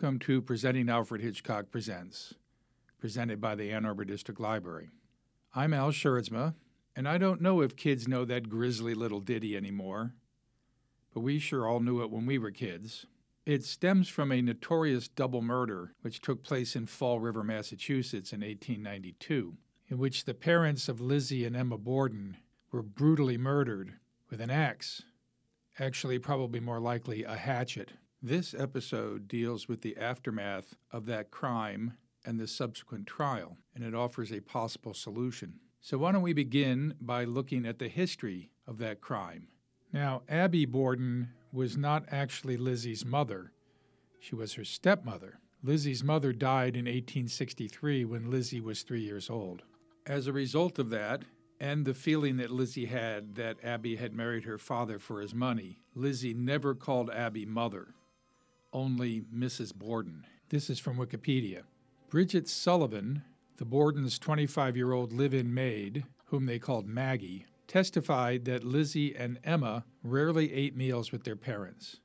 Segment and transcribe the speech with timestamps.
[0.00, 2.32] Welcome to Presenting Alfred Hitchcock Presents,
[3.00, 4.90] presented by the Ann Arbor District Library.
[5.56, 6.54] I'm Al Schertzma,
[6.94, 10.14] and I don't know if kids know that grisly little ditty anymore,
[11.12, 13.06] but we sure all knew it when we were kids.
[13.44, 18.42] It stems from a notorious double murder which took place in Fall River, Massachusetts in
[18.42, 19.56] 1892,
[19.88, 22.36] in which the parents of Lizzie and Emma Borden
[22.70, 23.94] were brutally murdered
[24.30, 25.02] with an axe,
[25.80, 27.94] actually, probably more likely, a hatchet.
[28.22, 31.92] This episode deals with the aftermath of that crime
[32.24, 35.60] and the subsequent trial, and it offers a possible solution.
[35.80, 39.46] So, why don't we begin by looking at the history of that crime?
[39.92, 43.52] Now, Abby Borden was not actually Lizzie's mother,
[44.18, 45.38] she was her stepmother.
[45.62, 49.62] Lizzie's mother died in 1863 when Lizzie was three years old.
[50.06, 51.22] As a result of that,
[51.60, 55.78] and the feeling that Lizzie had that Abby had married her father for his money,
[55.94, 57.94] Lizzie never called Abby mother
[58.72, 59.74] only Mrs.
[59.74, 60.26] Borden.
[60.48, 61.62] This is from Wikipedia.
[62.08, 63.22] Bridget Sullivan,
[63.58, 69.14] the Borden's 25 year old live in maid, whom they called Maggie, testified that Lizzie
[69.14, 72.00] and Emma rarely ate meals with their parents.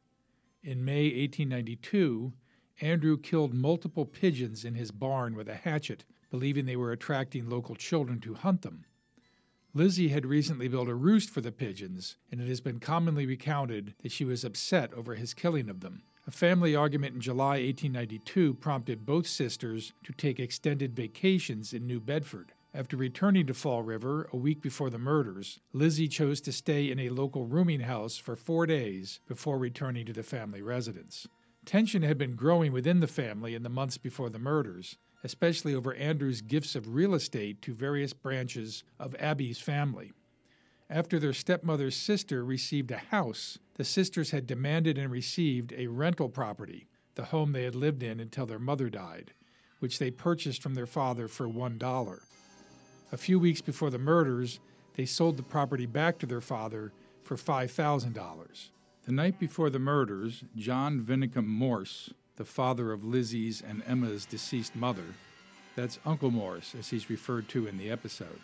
[0.62, 2.34] In May 1892,
[2.82, 7.76] Andrew killed multiple pigeons in his barn with a hatchet, believing they were attracting local
[7.76, 8.86] children to hunt them.
[9.74, 13.94] Lizzie had recently built a roost for the pigeons, and it has been commonly recounted
[14.04, 16.04] that she was upset over his killing of them.
[16.26, 22.00] A family argument in July 1892 prompted both sisters to take extended vacations in New
[22.00, 22.54] Bedford.
[22.74, 26.98] After returning to Fall River a week before the murders, Lizzie chose to stay in
[26.98, 31.28] a local rooming house for four days before returning to the family residence.
[31.66, 35.94] Tension had been growing within the family in the months before the murders, especially over
[35.94, 40.14] Andrew's gifts of real estate to various branches of Abby's family.
[40.90, 46.30] After their stepmother's sister received a house, the sisters had demanded and received a rental
[46.30, 49.34] property, the home they had lived in until their mother died,
[49.80, 52.20] which they purchased from their father for $1.
[53.12, 54.60] A few weeks before the murders,
[54.96, 56.92] they sold the property back to their father
[57.24, 58.70] for $5,000.
[59.06, 64.76] The night before the murders, John Vinnicum Morse, the father of Lizzie's and Emma's deceased
[64.76, 65.04] mother,
[65.76, 68.40] that's Uncle Morse, as he's referred to in the episode,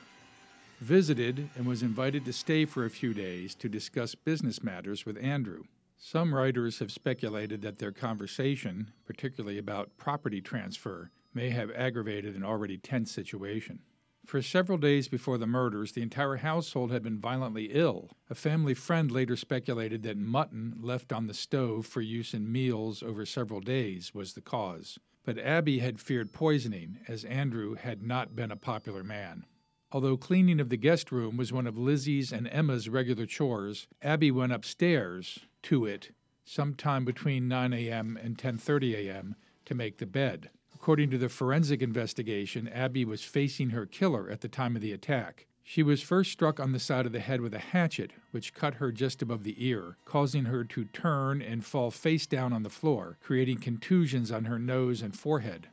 [0.79, 5.21] visited and was invited to stay for a few days to discuss business matters with
[5.23, 5.63] Andrew.
[5.97, 12.43] Some writers have speculated that their conversation, particularly about property transfer, may have aggravated an
[12.43, 13.79] already tense situation.
[14.25, 18.11] For several days before the murders, the entire household had been violently ill.
[18.29, 23.03] A family friend later speculated that mutton left on the stove for use in meals
[23.03, 24.99] over several days was the cause.
[25.25, 29.45] But Abby had feared poisoning, as Andrew had not been a popular man.
[29.91, 34.29] Although cleaning of the guest room was one of Lizzie's and Emma's regular chores, Abby
[34.29, 36.11] went upstairs to it
[36.45, 38.17] sometime between 9 a.m.
[38.21, 39.35] and 10:30 a.m.
[39.65, 40.51] to make the bed.
[40.75, 44.93] According to the forensic investigation, Abby was facing her killer at the time of the
[44.93, 45.47] attack.
[45.63, 48.75] She was first struck on the side of the head with a hatchet, which cut
[48.75, 52.69] her just above the ear, causing her to turn and fall face down on the
[52.69, 55.67] floor, creating contusions on her nose and forehead.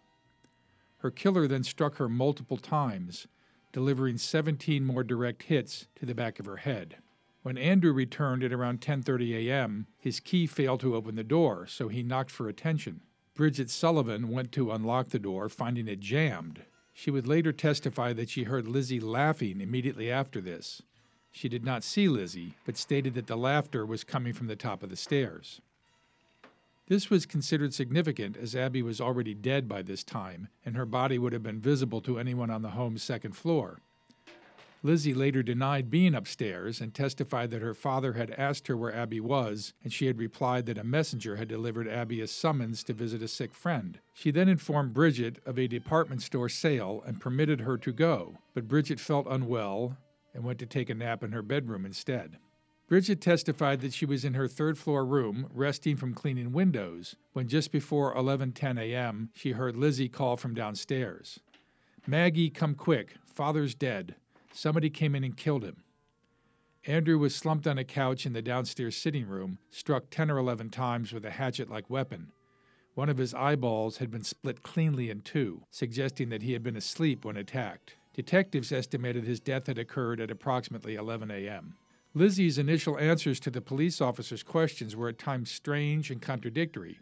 [0.99, 3.27] Her killer then struck her multiple times,
[3.77, 6.97] delivering 17 more direct hits to the back of her head.
[7.43, 11.89] When Andrew returned at around 10:30 a.m., his key failed to open the door, so
[11.89, 13.03] he knocked for attention.
[13.35, 16.63] Bridget Sullivan went to unlock the door, finding it jammed.
[16.95, 20.81] She would later testify that she heard Lizzie laughing immediately after this.
[21.31, 24.83] She did not see Lizzie, but stated that the laughter was coming from the top
[24.83, 25.61] of the stairs.
[26.89, 31.19] This was considered significant as Abby was already dead by this time, and her body
[31.19, 33.81] would have been visible to anyone on the home's second floor.
[34.85, 39.19] Lizzie later denied being upstairs and testified that her father had asked her where Abby
[39.19, 43.21] was, and she had replied that a messenger had delivered Abby a summons to visit
[43.21, 43.99] a sick friend.
[44.15, 48.69] She then informed Bridget of a department store sale and permitted her to go, but
[48.69, 49.97] Bridget felt unwell
[50.33, 52.37] and went to take a nap in her bedroom instead.
[52.89, 57.49] Bridget testified that she was in her third floor room resting from cleaning windows when
[57.49, 59.31] just before 11:10 a.m.
[59.35, 61.41] she heard Lizzie call from downstairs.
[62.07, 63.17] Maggie, come quick.
[63.25, 64.15] Father's dead.
[64.53, 65.83] Somebody came in and killed him.
[66.87, 70.71] Andrew was slumped on a couch in the downstairs sitting room, struck 10 or 11
[70.71, 72.31] times with a hatchet like weapon.
[72.95, 76.77] One of his eyeballs had been split cleanly in two, suggesting that he had been
[76.77, 77.97] asleep when attacked.
[78.15, 81.75] Detectives estimated his death had occurred at approximately 11 a.m.
[82.17, 86.99] Lizzie's initial answers to the police officer's questions were at times strange and contradictory.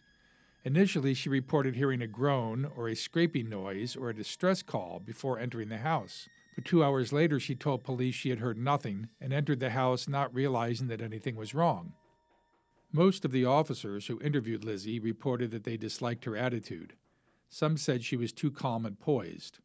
[0.65, 5.39] Initially, she reported hearing a groan or a scraping noise or a distress call before
[5.39, 6.29] entering the house.
[6.57, 10.09] But two hours later, she told police she had heard nothing and entered the house
[10.09, 11.93] not realizing that anything was wrong.
[12.91, 16.95] Most of the officers who interviewed Lizzie reported that they disliked her attitude.
[17.51, 19.61] Some said she was too calm and poised.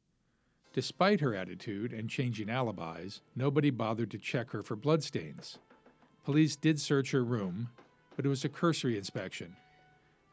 [0.73, 5.57] Despite her attitude and changing alibis, nobody bothered to check her for bloodstains.
[6.23, 7.69] Police did search her room,
[8.15, 9.55] but it was a cursory inspection.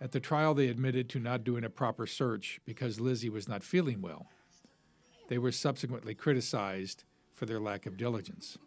[0.01, 3.63] At the trial, they admitted to not doing a proper search because Lizzie was not
[3.63, 4.27] feeling well.
[5.29, 7.05] They were subsequently criticized
[7.35, 8.59] for their lack of diligence.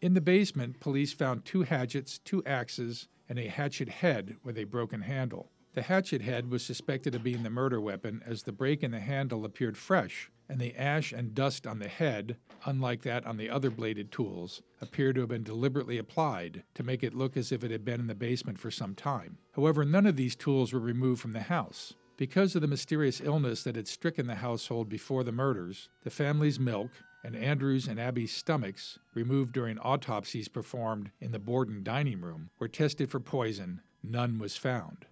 [0.00, 4.64] In the basement, police found two hatchets, two axes, and a hatchet head with a
[4.64, 5.51] broken handle.
[5.74, 9.00] The hatchet head was suspected of being the murder weapon as the break in the
[9.00, 12.36] handle appeared fresh, and the ash and dust on the head,
[12.66, 17.02] unlike that on the other bladed tools, appeared to have been deliberately applied to make
[17.02, 19.38] it look as if it had been in the basement for some time.
[19.52, 21.94] However, none of these tools were removed from the house.
[22.18, 26.60] Because of the mysterious illness that had stricken the household before the murders, the family's
[26.60, 26.90] milk
[27.24, 32.68] and Andrew's and Abby's stomachs, removed during autopsies performed in the Borden dining room, were
[32.68, 33.80] tested for poison.
[34.02, 35.06] None was found.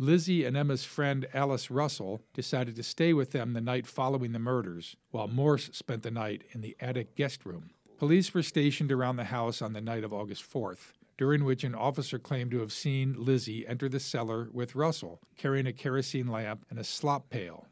[0.00, 4.38] Lizzie and Emma's friend Alice Russell decided to stay with them the night following the
[4.38, 7.70] murders, while Morse spent the night in the attic guest room.
[7.98, 11.74] Police were stationed around the house on the night of August 4th, during which an
[11.74, 16.64] officer claimed to have seen Lizzie enter the cellar with Russell, carrying a kerosene lamp
[16.70, 17.66] and a slop pail.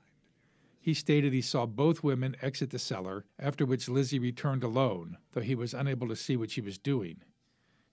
[0.80, 5.42] He stated he saw both women exit the cellar, after which Lizzie returned alone, though
[5.42, 7.18] he was unable to see what she was doing.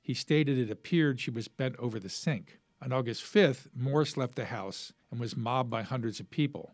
[0.02, 2.58] He stated it appeared she was bent over the sink.
[2.84, 6.74] On August 5th, Morse left the house and was mobbed by hundreds of people.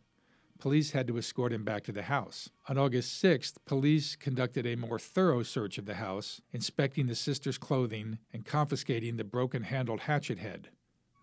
[0.57, 2.49] Police had to escort him back to the house.
[2.67, 7.59] On August 6th, police conducted a more thorough search of the house, inspecting the sisters'
[7.59, 10.69] clothing and confiscating the broken handled hatchet head.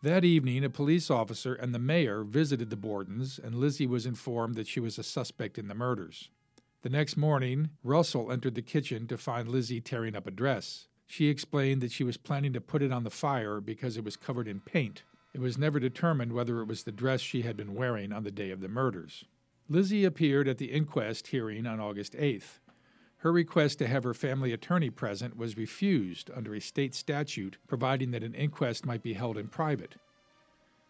[0.04, 4.54] That evening, a police officer and the mayor visited the Bordens, and Lizzie was informed
[4.54, 6.30] that she was a suspect in the murders.
[6.82, 10.86] The next morning, Russell entered the kitchen to find Lizzie tearing up a dress.
[11.06, 14.16] She explained that she was planning to put it on the fire because it was
[14.16, 15.02] covered in paint.
[15.32, 18.30] It was never determined whether it was the dress she had been wearing on the
[18.30, 19.24] day of the murders.
[19.68, 22.58] Lizzie appeared at the inquest hearing on August 8th.
[23.18, 28.10] Her request to have her family attorney present was refused under a state statute providing
[28.12, 29.96] that an inquest might be held in private.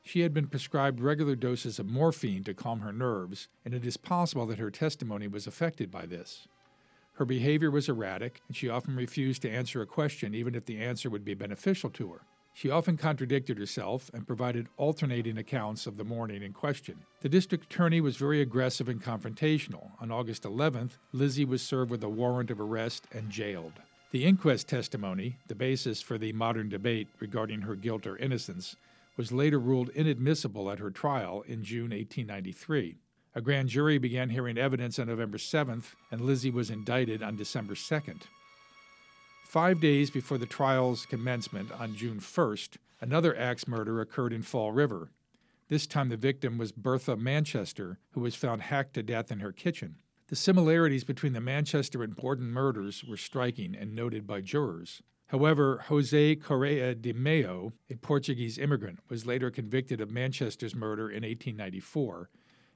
[0.02, 3.96] She had been prescribed regular doses of morphine to calm her nerves, and it is
[3.96, 6.46] possible that her testimony was affected by this.
[7.16, 10.78] Her behavior was erratic, and she often refused to answer a question even if the
[10.78, 12.20] answer would be beneficial to her.
[12.52, 16.96] She often contradicted herself and provided alternating accounts of the morning in question.
[17.20, 19.90] The district attorney was very aggressive and confrontational.
[20.00, 23.74] On August 11th, Lizzie was served with a warrant of arrest and jailed.
[24.10, 28.76] The inquest testimony, the basis for the modern debate regarding her guilt or innocence,
[29.16, 32.96] was later ruled inadmissible at her trial in June 1893.
[33.36, 37.74] A grand jury began hearing evidence on November 7th, and Lizzie was indicted on December
[37.74, 38.22] 2nd.
[39.44, 44.72] Five days before the trial's commencement on June 1st, another axe murder occurred in Fall
[44.72, 45.10] River.
[45.68, 49.52] This time the victim was Bertha Manchester, who was found hacked to death in her
[49.52, 49.96] kitchen.
[50.28, 55.02] The similarities between the Manchester and Borden murders were striking and noted by jurors.
[55.26, 61.22] However, Jose Correa de Mello, a Portuguese immigrant, was later convicted of Manchester's murder in
[61.22, 62.30] 1894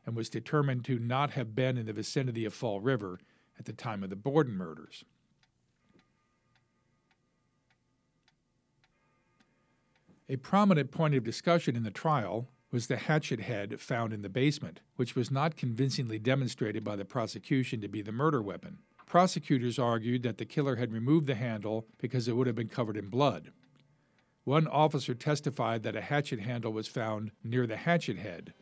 [0.06, 3.18] and was determined to not have been in the vicinity of Fall River
[3.58, 5.04] at the time of the Borden murders.
[10.28, 14.28] A prominent point of discussion in the trial was the hatchet head found in the
[14.28, 18.78] basement, which was not convincingly demonstrated by the prosecution to be the murder weapon.
[19.06, 22.96] Prosecutors argued that the killer had removed the handle because it would have been covered
[22.96, 23.50] in blood.
[24.44, 28.54] One officer testified that a hatchet handle was found near the hatchet head,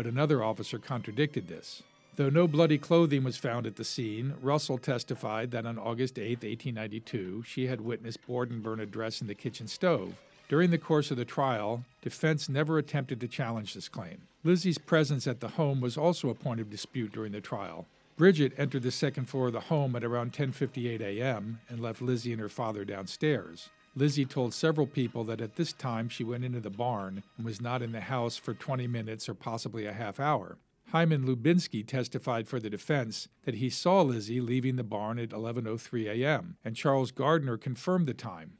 [0.00, 1.82] but another officer contradicted this.
[2.16, 6.42] Though no bloody clothing was found at the scene, Russell testified that on August 8,
[6.42, 10.14] 1892, she had witnessed Borden burn a dress in the kitchen stove.
[10.48, 14.22] During the course of the trial, defense never attempted to challenge this claim.
[14.42, 17.84] Lizzie's presence at the home was also a point of dispute during the trial.
[18.16, 21.60] Bridget entered the second floor of the home at around 10:58 a.m.
[21.68, 23.68] and left Lizzie and her father downstairs.
[23.96, 27.60] Lizzie told several people that at this time she went into the barn and was
[27.60, 30.58] not in the house for 20 minutes or possibly a half hour.
[30.92, 36.06] Hyman Lubinsky testified for the defense that he saw Lizzie leaving the barn at 11:03
[36.06, 38.54] a.m., and Charles Gardner confirmed the time.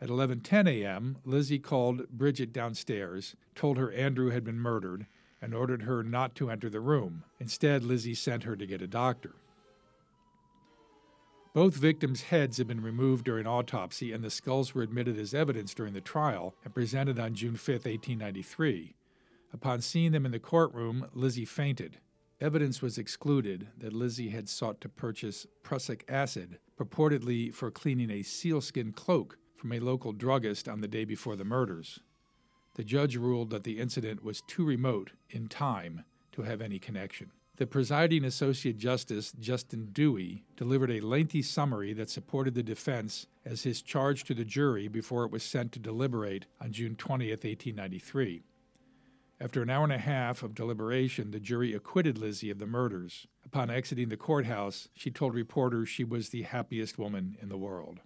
[0.00, 5.06] At 11:10 a.m., Lizzie called Bridget downstairs, told her Andrew had been murdered,
[5.40, 7.24] and ordered her not to enter the room.
[7.38, 9.34] Instead, Lizzie sent her to get a doctor.
[11.54, 15.72] Both victims' heads had been removed during autopsy, and the skulls were admitted as evidence
[15.72, 18.96] during the trial and presented on June 5, 1893.
[19.52, 21.98] Upon seeing them in the courtroom, Lizzie fainted.
[22.40, 28.24] evidence was excluded that Lizzie had sought to purchase prussic acid, purportedly for cleaning a
[28.24, 32.00] sealskin cloak from a local druggist on the day before the murders.
[32.74, 37.30] The judge ruled that the incident was too remote in time to have any connection.
[37.56, 43.62] The presiding Associate Justice, Justin Dewey, delivered a lengthy summary that supported the defense as
[43.62, 48.42] his charge to the jury before it was sent to deliberate on June 20, 1893.
[49.40, 53.28] After an hour and a half of deliberation, the jury acquitted Lizzie of the murders.
[53.44, 58.00] Upon exiting the courthouse, she told reporters she was the happiest woman in the world.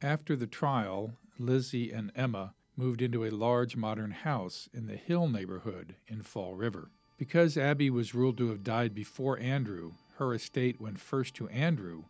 [0.00, 5.28] After the trial, Lizzie and Emma moved into a large modern house in the Hill
[5.28, 6.90] neighborhood in Fall River.
[7.20, 12.04] Because Abby was ruled to have died before Andrew, her estate went first to Andrew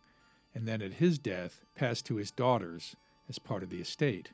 [0.55, 2.95] and then at his death passed to his daughters
[3.27, 4.31] as part of the estate.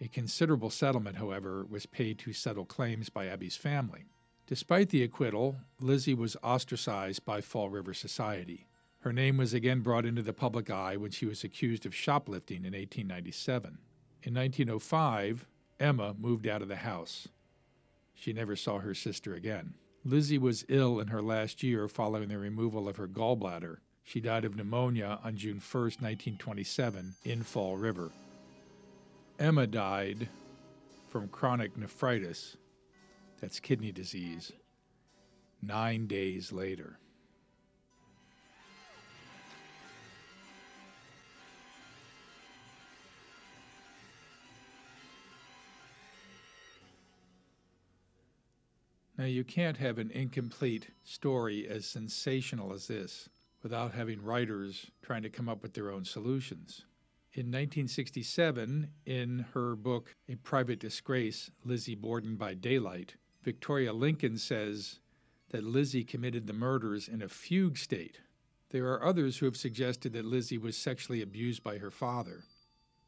[0.00, 4.06] A considerable settlement, however, was paid to settle claims by Abby's family.
[4.46, 8.68] Despite the acquittal, Lizzie was ostracized by Fall River society.
[9.00, 12.64] Her name was again brought into the public eye when she was accused of shoplifting
[12.64, 13.76] in 1897.
[14.22, 15.46] In 1905,
[15.78, 17.28] Emma moved out of the house.
[18.14, 19.74] She never saw her sister again.
[20.04, 23.76] Lizzie was ill in her last year following the removal of her gallbladder.
[24.02, 28.10] She died of pneumonia on June 1, 1927, in Fall River.
[29.38, 30.28] Emma died
[31.08, 32.56] from chronic nephritis,
[33.40, 34.52] that's kidney disease,
[35.62, 36.98] nine days later.
[49.20, 53.28] Now, you can't have an incomplete story as sensational as this
[53.62, 56.86] without having writers trying to come up with their own solutions.
[57.34, 65.00] In 1967, in her book A Private Disgrace Lizzie Borden by Daylight, Victoria Lincoln says
[65.50, 68.20] that Lizzie committed the murders in a fugue state.
[68.70, 72.44] There are others who have suggested that Lizzie was sexually abused by her father.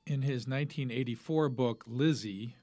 [0.07, 2.57] In his 1984 book Lizzie,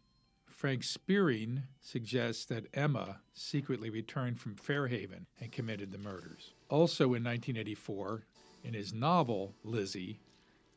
[0.60, 6.52] Frank Spiering suggests that Emma secretly returned from Fairhaven and committed the murders.
[6.68, 8.26] Also in 1984,
[8.66, 10.20] in his novel Lizzie,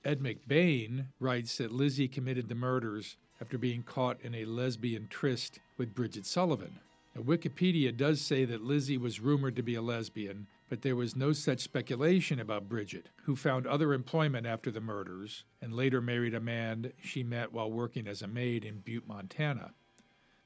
[0.05, 5.59] Ed McBain writes that Lizzie committed the murders after being caught in a lesbian tryst
[5.79, 6.79] with Bridget Sullivan.
[7.17, 11.15] Now, Wikipedia does say that Lizzie was rumored to be a lesbian, but there was
[11.15, 16.33] no such speculation about Bridget, who found other employment after the murders and later married
[16.33, 19.75] a man she met while working as a maid in Butte, Montana.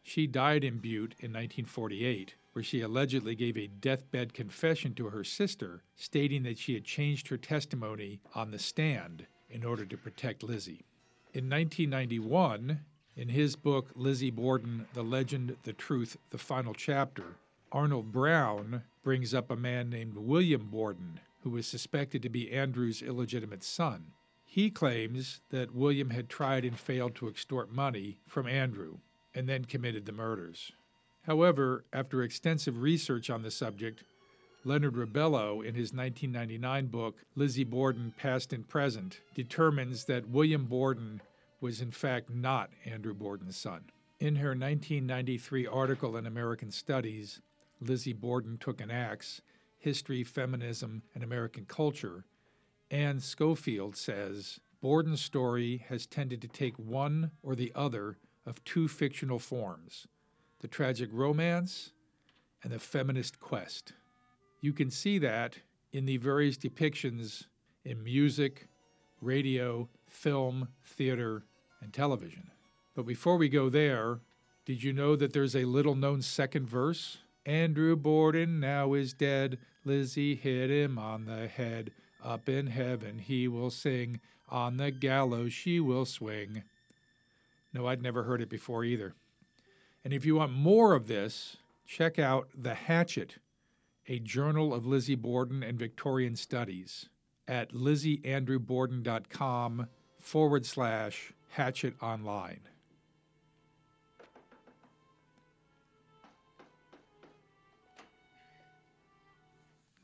[0.02, 5.22] She died in Butte in 1948, where she allegedly gave a deathbed confession to her
[5.22, 10.42] sister, stating that she had changed her testimony on the stand in order to protect
[10.42, 10.82] Lizzie.
[11.34, 12.80] In 1991,
[13.14, 17.36] in his book Lizzie Borden The Legend, the Truth, the Final Chapter,
[17.70, 23.02] Arnold Brown brings up a man named William Borden, who was suspected to be Andrew's
[23.02, 24.06] illegitimate son.
[24.44, 28.96] He claims that William had tried and failed to extort money from Andrew
[29.32, 30.72] and then committed the murders.
[31.22, 34.02] However, after extensive research on the subject,
[34.64, 41.20] Leonard Rebello, in his 1999 book, Lizzie Borden Past and Present, determines that William Borden
[41.60, 43.82] was in fact not Andrew Borden's son.
[44.18, 47.40] In her 1993 article in American Studies,
[47.80, 49.40] Lizzie Borden Took an Axe
[49.78, 52.24] History, Feminism, and American Culture,
[52.90, 58.88] Anne Schofield says Borden's story has tended to take one or the other of two
[58.88, 60.06] fictional forms
[60.60, 61.92] the tragic romance
[62.62, 63.92] and the feminist quest.
[64.60, 65.58] You can see that
[65.92, 67.44] in the various depictions
[67.84, 68.68] in music,
[69.20, 71.44] radio, film, theater,
[71.82, 72.50] and television.
[72.94, 74.20] But before we go there,
[74.64, 77.18] did you know that there's a little known second verse?
[77.46, 79.58] Andrew Borden now is dead.
[79.84, 81.92] Lizzie hit him on the head.
[82.22, 84.20] Up in heaven he will sing.
[84.48, 86.64] On the gallows she will swing.
[87.72, 89.14] No, I'd never heard it before either.
[90.04, 93.36] And if you want more of this, check out The Hatchet,
[94.08, 97.08] a journal of Lizzie Borden and Victorian studies
[97.48, 99.86] at lizzieandrewborden.com
[100.18, 102.60] forward slash hatchet online.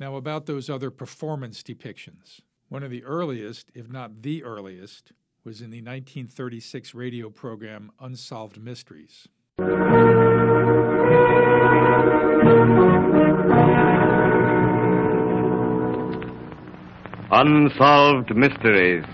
[0.02, 2.40] Now, about those other performance depictions.
[2.68, 5.12] One of the earliest, if not the earliest,
[5.44, 9.28] was in the 1936 radio program Unsolved Mysteries.
[17.30, 19.04] Unsolved Mysteries.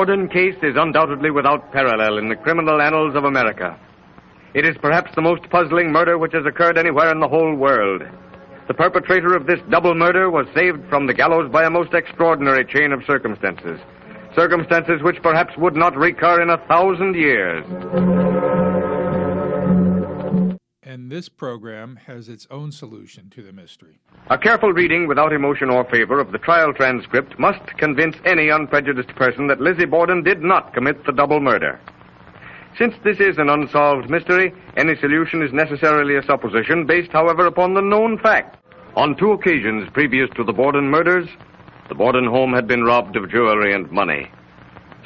[0.00, 3.78] Borden case is undoubtedly without parallel in the criminal annals of America.
[4.54, 8.04] It is perhaps the most puzzling murder which has occurred anywhere in the whole world.
[8.66, 12.64] The perpetrator of this double murder was saved from the gallows by a most extraordinary
[12.64, 13.78] chain of circumstances.
[14.34, 17.66] Circumstances which perhaps would not recur in a thousand years.
[21.10, 23.98] This program has its own solution to the mystery.
[24.28, 29.16] A careful reading without emotion or favor of the trial transcript must convince any unprejudiced
[29.16, 31.80] person that Lizzie Borden did not commit the double murder.
[32.78, 37.74] Since this is an unsolved mystery, any solution is necessarily a supposition based, however, upon
[37.74, 38.58] the known fact.
[38.94, 41.28] On two occasions previous to the Borden murders,
[41.88, 44.30] the Borden home had been robbed of jewelry and money.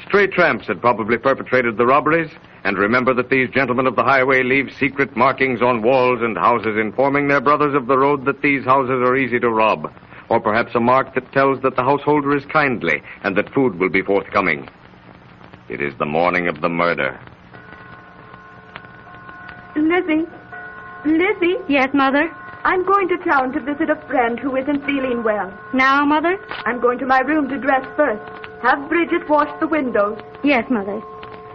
[0.07, 2.29] Stray tramps had probably perpetrated the robberies,
[2.65, 6.75] and remember that these gentlemen of the highway leave secret markings on walls and houses
[6.77, 9.93] informing their brothers of the road that these houses are easy to rob,
[10.29, 13.89] or perhaps a mark that tells that the householder is kindly and that food will
[13.89, 14.67] be forthcoming.
[15.69, 17.19] It is the morning of the murder.
[19.75, 20.25] Lizzie.
[21.05, 22.31] Lizzie, Yes, Mother?
[22.63, 25.53] I'm going to town to visit a friend who isn't feeling well.
[25.75, 26.39] Now, Mother?
[26.65, 28.23] I'm going to my room to dress first.
[28.63, 30.19] Have Bridget wash the windows.
[30.43, 30.99] Yes, Mother.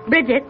[0.06, 0.44] Bridget.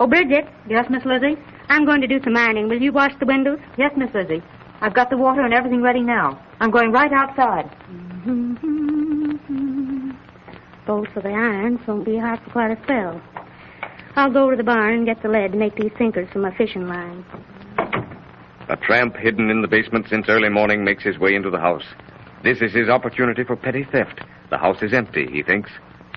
[0.00, 0.48] Oh, Bridget.
[0.66, 1.36] Yes, Miss Lizzie?
[1.68, 2.70] I'm going to do some ironing.
[2.70, 3.58] Will you wash the windows?
[3.76, 4.42] Yes, Miss Lizzie.
[4.80, 6.42] I've got the water and everything ready now.
[6.58, 7.68] I'm going right outside.
[10.86, 13.20] Both for the irons won't be hot for quite a spell.
[14.16, 16.56] I'll go to the barn and get the lead to make these sinkers for my
[16.56, 17.22] fishing line.
[18.70, 21.84] A tramp hidden in the basement since early morning makes his way into the house.
[22.42, 24.22] This is his opportunity for petty theft.
[24.48, 25.70] The house is empty, he thinks.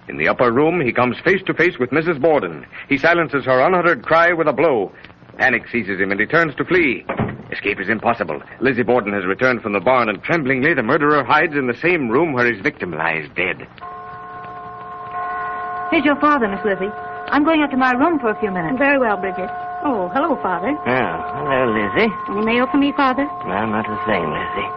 [0.10, 2.20] In the upper room, he comes face to face with Mrs.
[2.22, 2.66] Borden.
[2.90, 4.92] He silences her unuttered cry with a blow.
[5.38, 7.06] Panic seizes him and he turns to flee.
[7.52, 8.42] Escape is impossible.
[8.60, 12.10] Lizzie Borden has returned from the barn and tremblingly the murderer hides in the same
[12.10, 13.68] room where his victim lies dead.
[15.92, 16.90] Here's your father, Miss Lizzie.
[17.30, 18.78] I'm going up to my room for a few minutes.
[18.78, 19.50] Very well, Bridget.
[19.86, 20.70] Oh, hello, Father.
[20.70, 22.12] Oh, hello, Lizzie.
[22.30, 23.26] Any mail for me, Father?
[23.46, 24.70] Well, not a thing, Lizzie.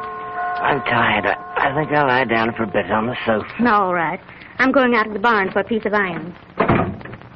[0.60, 1.26] I'm tired.
[1.26, 3.48] I, I think I'll lie down for a bit on the sofa.
[3.62, 4.20] No, all right.
[4.58, 6.34] I'm going out to the barn for a piece of iron.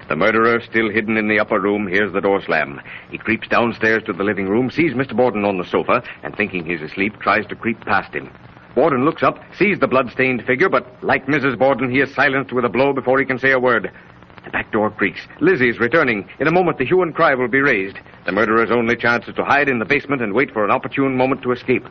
[0.08, 2.80] The murderer, still hidden in the upper room, hears the door slam.
[3.10, 5.16] He creeps downstairs to the living room, sees Mr.
[5.16, 8.28] Borden on the sofa, and thinking he's asleep, tries to creep past him.
[8.74, 11.58] Borden looks up, sees the blood-stained figure, but like Mrs.
[11.58, 13.92] Borden, he is silenced with a blow before he can say a word.
[14.44, 15.20] The back door creaks.
[15.40, 16.28] Lizzie's returning.
[16.40, 17.98] In a moment, the hue and cry will be raised.
[18.26, 21.16] The murderer's only chance is to hide in the basement and wait for an opportune
[21.16, 21.86] moment to escape.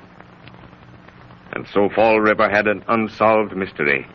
[1.54, 4.08] And so Fall River had an unsolved mystery.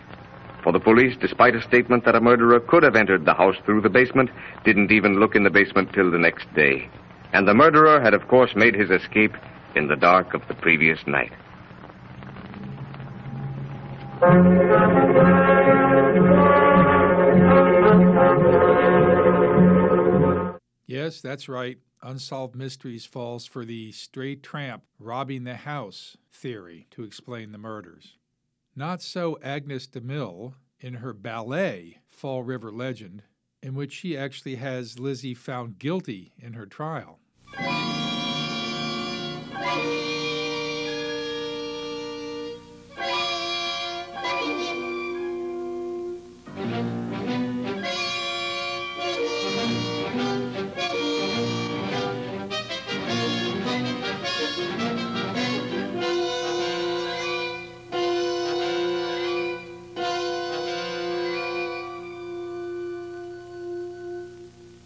[0.65, 3.83] For the police, despite a statement that a murderer could have entered the house through
[3.83, 4.31] the basement,
[4.65, 6.89] didn't even look in the basement till the next day.
[7.35, 9.35] And the murderer had, of course, made his escape
[9.77, 11.33] in the dark of the previous night.
[20.87, 21.77] Yes, that's right.
[22.03, 28.15] Unsolved Mysteries falls for the stray tramp robbing the house theory to explain the murders.
[28.77, 33.23] Not so Agnes DeMille in her ballet, Fall River Legend,
[33.63, 37.21] in which she actually has Lizzie found guilty in her trial.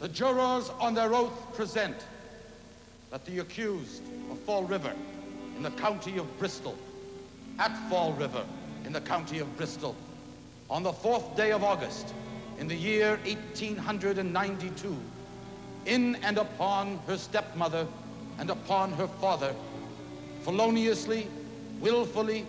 [0.09, 1.95] The jurors on their oath present
[3.11, 4.95] that the accused of Fall River
[5.55, 6.79] in the county of Bristol,
[7.59, 8.43] at Fall River
[8.87, 9.95] in the county of Bristol,
[10.71, 12.15] on the fourth day of August
[12.59, 14.97] in the year 1892,
[15.85, 17.87] in and upon her stepmother
[18.39, 19.55] and upon her father,
[20.41, 21.29] feloniously,
[21.81, 22.47] willfully,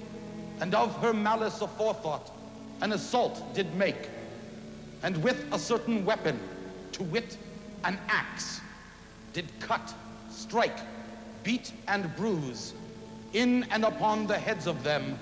[0.62, 2.32] and of her malice aforethought,
[2.80, 4.10] an assault did make,
[5.04, 6.40] and with a certain weapon,
[6.94, 7.38] to wit,
[7.84, 8.62] an axe,
[9.34, 9.94] did cut,
[10.30, 10.80] strike,
[11.44, 12.74] beat, and bruise
[13.34, 15.18] in and upon the heads of them,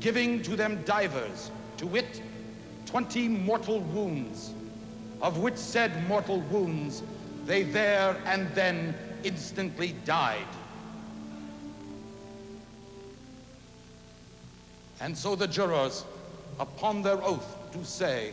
[0.00, 2.22] giving to them divers, to wit,
[2.86, 4.52] twenty mortal wounds,
[5.20, 7.02] of which said mortal wounds
[7.46, 10.46] they there and then instantly died.
[15.00, 16.04] And so the jurors,
[16.58, 18.32] upon their oath, do say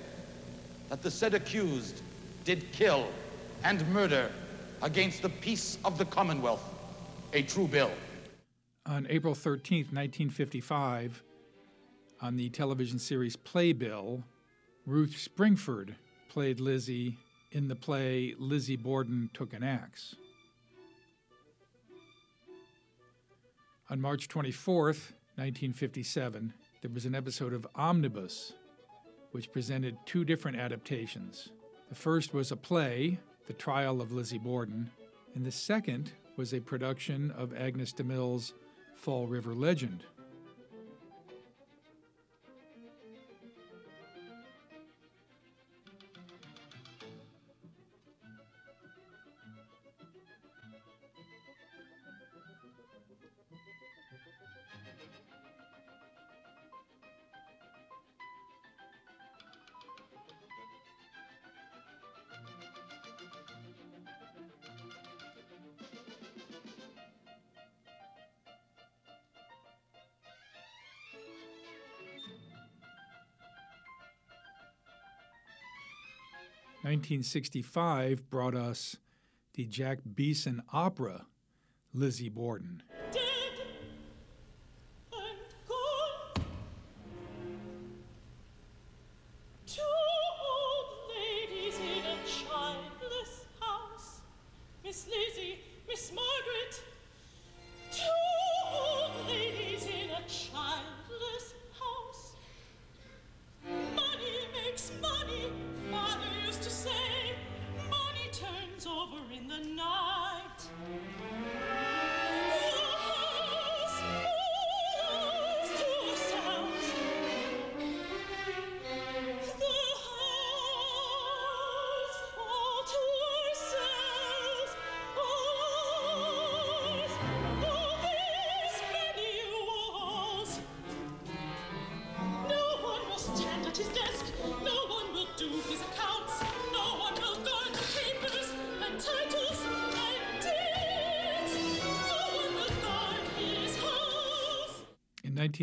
[0.89, 2.01] that the said accused
[2.45, 3.07] did kill
[3.63, 4.31] and murder
[4.81, 6.63] against the peace of the Commonwealth,
[7.33, 7.91] a true bill.
[8.85, 11.23] On April 13, 1955,
[12.21, 14.23] on the television series Playbill,
[14.85, 15.95] Ruth Springford
[16.27, 17.17] played Lizzie
[17.51, 20.15] in the play Lizzie Borden Took an Axe.
[23.89, 28.53] On March 24th, 1957, there was an episode of Omnibus,
[29.31, 31.49] which presented two different adaptations.
[31.89, 34.89] The first was a play, The Trial of Lizzie Borden,
[35.35, 38.53] and the second was a production of Agnes DeMille's
[38.95, 40.05] Fall River Legend.
[77.03, 78.95] 1965 brought us
[79.55, 81.25] the Jack Beeson opera,
[81.93, 82.81] Lizzie Borden.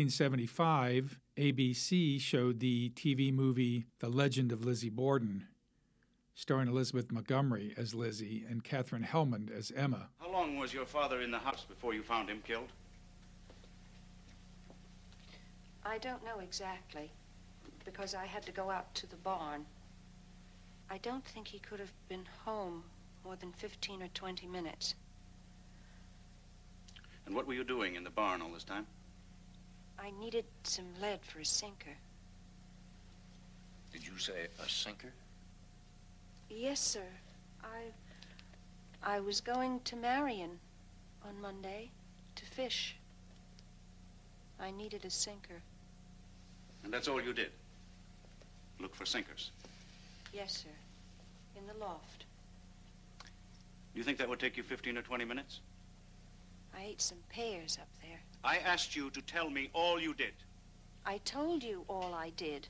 [0.01, 5.45] 1975, ABC showed the TV movie The Legend of Lizzie Borden,
[6.33, 10.09] starring Elizabeth Montgomery as Lizzie and Katherine Helmond as Emma.
[10.17, 12.69] How long was your father in the house before you found him killed?
[15.85, 17.11] I don't know exactly,
[17.85, 19.67] because I had to go out to the barn.
[20.89, 22.81] I don't think he could have been home
[23.23, 24.95] more than 15 or 20 minutes.
[27.27, 28.87] And what were you doing in the barn all this time?
[30.01, 31.95] I needed some lead for a sinker.
[33.93, 35.13] Did you say a sinker?
[36.49, 37.05] Yes, sir.
[37.63, 37.91] I.
[39.03, 40.59] I was going to Marion
[41.27, 41.89] on Monday
[42.35, 42.95] to fish.
[44.59, 45.61] I needed a sinker.
[46.83, 47.51] And that's all you did?
[48.79, 49.51] Look for sinkers?
[50.33, 51.59] Yes, sir.
[51.59, 52.25] In the loft.
[53.19, 55.61] Do you think that would take you 15 or 20 minutes?
[56.77, 58.19] I ate some pears up there.
[58.43, 60.33] I asked you to tell me all you did.
[61.05, 62.67] I told you all I did.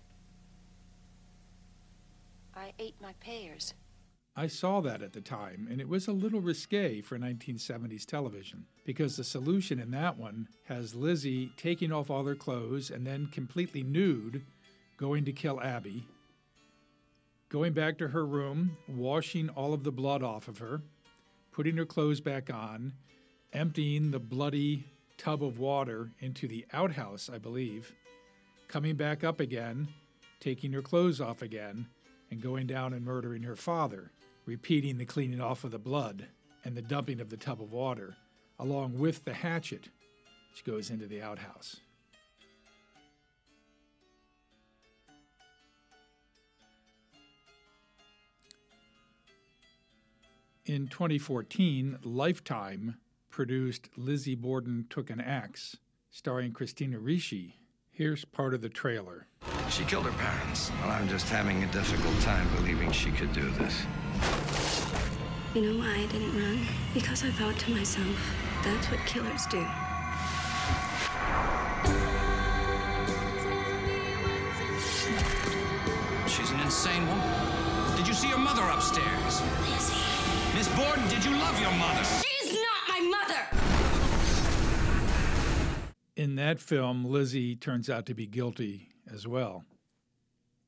[2.56, 3.74] I ate my pears.
[4.36, 8.66] I saw that at the time, and it was a little risque for 1970s television
[8.86, 13.28] because the solution in that one has Lizzie taking off all her clothes and then
[13.28, 14.46] completely nude
[14.98, 16.06] going to kill Abby,
[17.50, 20.82] going back to her room, washing all of the blood off of her,
[21.52, 22.94] putting her clothes back on,
[23.52, 24.86] emptying the bloody
[25.22, 27.94] tub of water into the outhouse, I believe,
[28.68, 29.88] coming back up again,
[30.40, 31.86] taking her clothes off again,
[32.32, 34.12] and going down and murdering her father,
[34.48, 36.26] repeating the cleaning off of the blood
[36.66, 38.16] and the dumping of the tub of water,
[38.58, 39.90] along with the hatchet,
[40.50, 41.80] which goes into the outhouse.
[50.66, 52.96] In 2014, Lifetime
[53.32, 55.78] produced Lizzie Borden Took an Axe,
[56.12, 57.56] starring Christina Ricci.
[57.90, 59.28] Here's part of the trailer.
[59.70, 60.72] She killed her parents.
[60.82, 63.86] Well, I'm just having a difficult time believing she could do this.
[65.56, 66.60] You know why I didn't run?
[66.94, 68.18] Because I thought to myself,
[68.64, 69.66] that's what killers do.
[76.28, 77.98] She's an insane woman.
[77.98, 79.42] Did you see your mother upstairs?
[79.70, 79.94] Lizzie.
[80.56, 82.04] Miss Borden, did you love your mother?
[86.22, 89.66] In that film, Lizzie turns out to be guilty as well.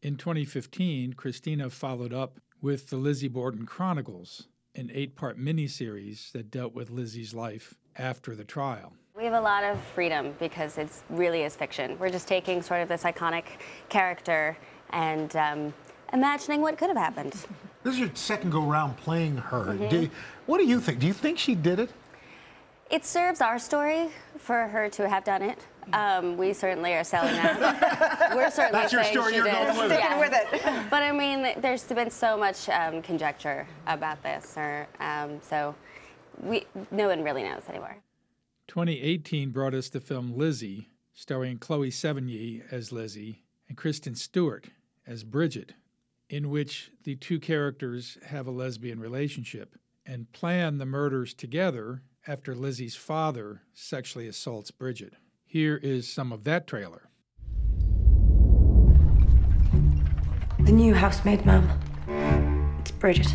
[0.02, 6.50] In 2015, Christina followed up with the Lizzie Borden Chronicles, an eight part miniseries that
[6.50, 8.94] dealt with Lizzie's life after the trial.
[9.16, 12.00] We have a lot of freedom because it really is fiction.
[12.00, 13.46] We're just taking sort of this iconic
[13.90, 14.58] character
[14.90, 15.74] and um,
[16.14, 17.34] imagining what could have happened.
[17.84, 19.66] This is your second go round playing her.
[19.66, 19.90] Mhm.
[19.92, 20.10] Do,
[20.48, 20.98] what do you think?
[20.98, 21.92] Do you think she did it?
[22.94, 25.58] It serves our story for her to have done it.
[25.94, 28.34] Um, we certainly are selling that.
[28.36, 29.54] We're certainly That's your saying story, she you're did.
[29.54, 30.00] going with it.
[30.00, 30.20] Yeah.
[30.20, 30.90] with it.
[30.92, 35.74] But I mean, there's been so much um, conjecture about this, or um, so
[36.40, 37.98] we no one really knows anymore.
[38.68, 44.68] 2018 brought us the film Lizzie, starring Chloe Sevigny as Lizzie and Kristen Stewart
[45.08, 45.74] as Bridget,
[46.30, 52.56] in which the two characters have a lesbian relationship and plan the murders together after
[52.56, 55.14] Lizzie's father sexually assaults Bridget.
[55.46, 57.10] Here is some of that trailer.
[60.60, 61.70] The new housemaid, ma'am.
[62.80, 63.28] It's Bridget.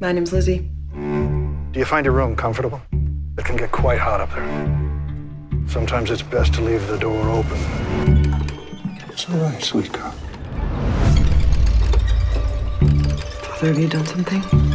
[0.00, 0.68] My name's Lizzie.
[0.92, 2.82] Do you find your room comfortable?
[3.38, 5.68] It can get quite hot up there.
[5.68, 7.58] Sometimes it's best to leave the door open.
[9.08, 10.10] It's all right, sweet girl.
[13.42, 14.69] Father, have you done something?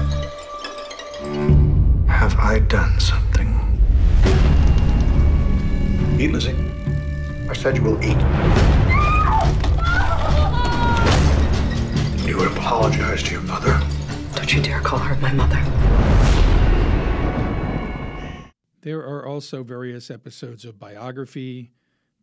[2.16, 3.50] Have I done something?
[6.18, 6.56] Eat, Lizzie.
[7.50, 8.18] I said you will eat.
[12.26, 13.80] You would apologize to your mother.
[14.34, 15.62] Don't you dare call her my mother.
[18.82, 21.74] There are also various episodes of Biography,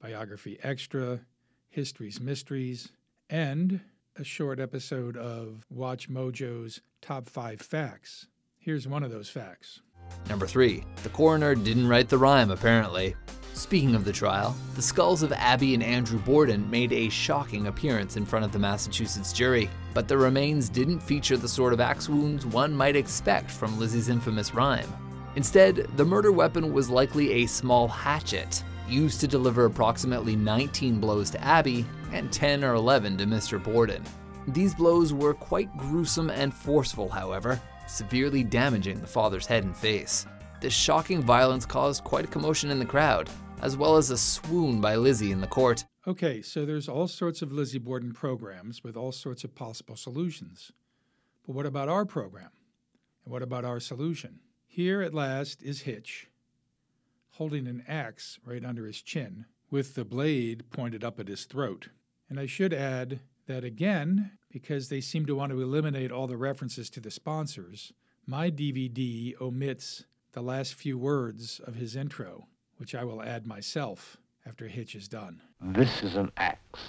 [0.01, 1.21] Biography Extra,
[1.69, 2.93] History's Mysteries,
[3.29, 3.81] and
[4.17, 8.27] a short episode of Watch Mojo's Top 5 Facts.
[8.65, 9.81] Here's one of those facts.
[10.29, 10.85] Number 3.
[11.03, 13.17] The coroner didn't write the rhyme, apparently.
[13.55, 18.17] Speaking of the trial, the skulls of Abby and Andrew Borden made a shocking appearance
[18.17, 22.09] in front of the Massachusetts jury, but the remains didn't feature the sort of axe
[22.09, 24.87] wounds one might expect from Lizzie's infamous rhyme.
[25.35, 31.31] Instead, the murder weapon was likely a small hatchet, used to deliver approximately 19 blows
[31.31, 33.61] to Abby and 10 or 11 to Mr.
[33.61, 34.05] Borden.
[34.47, 40.27] These blows were quite gruesome and forceful, however, severely damaging the father's head and face.
[40.61, 43.29] This shocking violence caused quite a commotion in the crowd,
[43.63, 45.85] as well as a swoon by Lizzie in the court.
[46.07, 50.73] Okay, so there's all sorts of Lizzie Borden programs with all sorts of possible solutions.
[51.47, 52.51] But what about our program?
[53.25, 54.41] And what about our solution?
[54.67, 56.29] Here at last is Hitch,
[57.31, 61.89] holding an axe right under his chin, with the blade pointed up at his throat.
[62.29, 66.37] And I should add that again, because they seem to want to eliminate all the
[66.37, 67.93] references to the sponsors,
[68.27, 74.19] my DVD omits the last few words of his intro, which I will add myself
[74.47, 75.41] after Hitch is done.
[75.61, 76.81] This is an axe.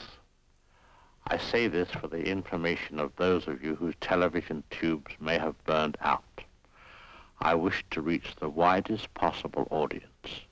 [1.28, 5.63] I say this for the information of those of you whose television tubes may have
[5.63, 6.41] burned out.
[7.39, 10.45] I wish to reach the widest possible audience.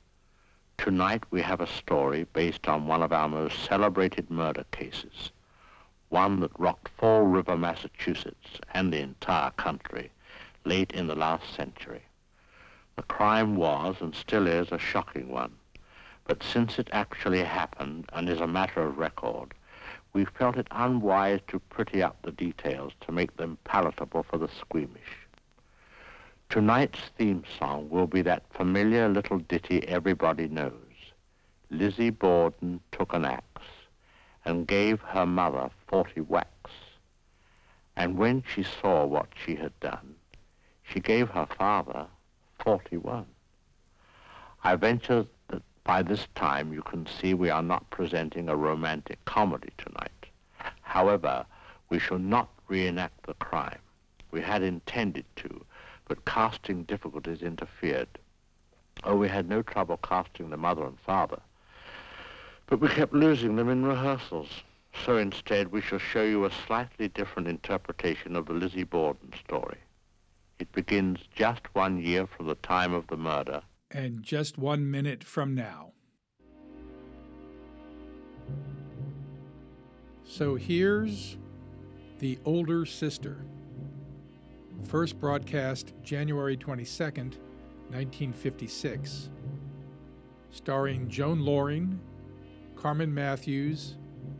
[0.78, 5.32] Tonight we have a story based on one of our most celebrated murder cases,
[6.12, 10.12] one that rocked Fall River, Massachusetts, and the entire country
[10.65, 12.02] late in the last century.
[12.97, 15.54] The crime was and still is a shocking one,
[16.26, 19.54] but since it actually happened and is a matter of record,
[20.12, 24.50] we felt it unwise to pretty up the details to make them palatable for the
[24.50, 25.28] squeamish.
[26.50, 30.74] Tonight's theme song will be that familiar little ditty everybody knows.
[31.69, 33.45] Lizzie Borden took an axe
[34.45, 36.71] and gave her mother forty whacks.
[37.95, 40.15] And when she saw what she had done,
[40.84, 42.08] she gave her father
[42.63, 43.27] forty-one.
[44.63, 49.23] I venture that by this time you can see we are not presenting a romantic
[49.25, 50.27] comedy tonight.
[50.82, 51.45] However,
[51.89, 53.80] we shall not reenact the crime.
[54.32, 55.65] We had intended to,
[56.08, 58.08] but casting difficulties interfered.
[59.04, 61.39] Oh, we had no trouble casting the mother and father,
[62.71, 64.47] but we kept losing them in rehearsals.
[65.05, 69.77] So instead, we shall show you a slightly different interpretation of the Lizzie Borden story.
[70.57, 73.63] It begins just one year from the time of the murder.
[73.91, 75.91] And just one minute from now.
[80.23, 81.36] So here's
[82.19, 83.43] The Older Sister.
[84.86, 87.36] First broadcast January 22nd,
[87.89, 89.29] 1956.
[90.51, 91.99] Starring Joan Lorring,
[92.81, 93.95] Carmen Matthews,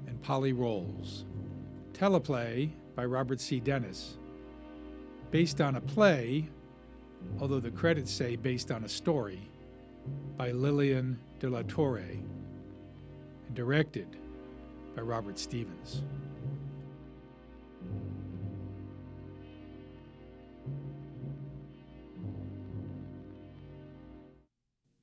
[0.08, 1.26] and Polly Rowles.
[1.94, 3.60] Teleplay by Robert C.
[3.60, 4.18] Dennis.
[5.30, 6.50] Based on a play,
[7.40, 9.48] although the credits say based on a story,
[10.38, 12.00] by Lillian de la Torre.
[12.00, 14.08] And directed
[14.96, 16.02] by Robert Stevens.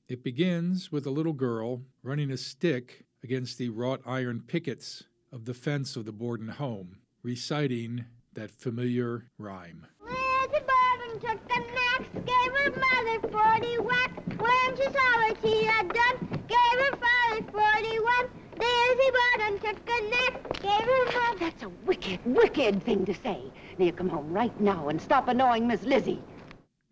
[0.09, 5.45] It begins with a little girl running a stick against the wrought iron pickets of
[5.45, 8.05] the fence of the Borden home, reciting
[8.35, 9.87] that familiar rhyme.
[10.01, 14.13] Lizzie Borden took the next, gave her mother 40 whacks.
[14.39, 18.31] When she saw what she had done, gave her father 41.
[18.59, 21.39] Lizzie Borden took the next, gave her mother...
[21.41, 23.43] That's a wicked, wicked thing to say.
[23.79, 26.23] Now you come home right now and stop annoying Miss Lizzie.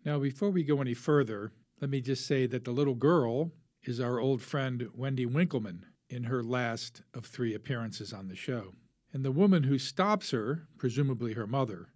[0.05, 3.51] Now, before we go any further, let me just say that the little girl
[3.83, 8.73] is our old friend Wendy Winkleman in her last of three appearances on the show.
[9.13, 11.89] And the woman who stops her, presumably her mother,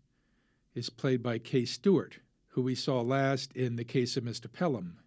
[0.73, 2.19] is played by Kay Stewart,
[2.49, 4.51] who we saw last in The Case of Mr.
[4.51, 4.99] Pelham,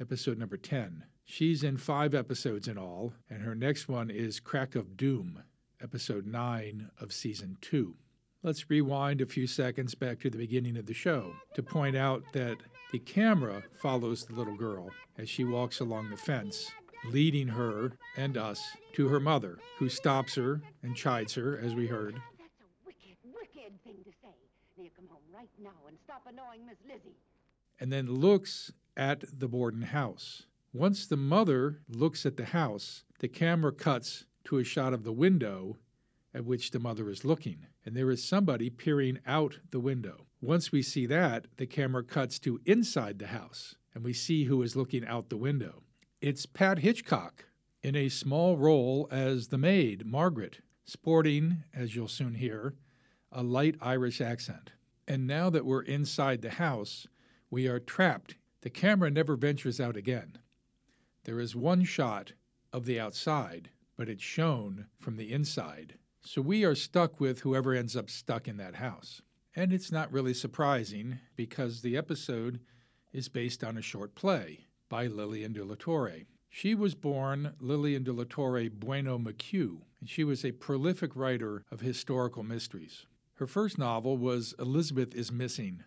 [0.00, 1.04] episode number 10.
[1.24, 5.42] She's in five episodes in all, and her next one is Crack of Doom,
[5.82, 7.94] episode 9 of season 2.
[8.42, 12.22] Let's rewind a few seconds back to the beginning of the show to point out
[12.32, 12.56] that
[12.90, 16.70] the camera follows the little girl as she walks along the fence,
[17.06, 18.60] leading her and us
[18.94, 22.14] to her mother, who stops her and chides her, as we heard.
[22.38, 24.34] That's a wicked, wicked thing to say.
[24.76, 27.16] Now you come home right now and stop annoying Miss Lizzie.
[27.78, 30.44] and then looks at the Borden house.
[30.72, 35.12] Once the mother looks at the house, the camera cuts to a shot of the
[35.12, 35.76] window
[36.34, 40.26] at which the mother is looking, and there is somebody peering out the window.
[40.40, 44.62] Once we see that, the camera cuts to inside the house, and we see who
[44.62, 45.82] is looking out the window.
[46.20, 47.46] It's Pat Hitchcock
[47.82, 52.74] in a small role as the maid, Margaret, sporting, as you'll soon hear,
[53.32, 54.72] a light Irish accent.
[55.08, 57.06] And now that we're inside the house,
[57.48, 58.36] we are trapped.
[58.60, 60.36] The camera never ventures out again.
[61.24, 62.34] There is one shot
[62.70, 65.94] of the outside, but it's shown from the inside.
[66.20, 69.22] So we are stuck with whoever ends up stuck in that house.
[69.56, 72.60] And it's not really surprising because the episode
[73.10, 76.26] is based on a short play by Lillian de la Torre.
[76.50, 81.64] She was born Lillian de la Torre Bueno McHugh, and she was a prolific writer
[81.70, 83.06] of historical mysteries.
[83.34, 85.84] Her first novel was Elizabeth is Missing,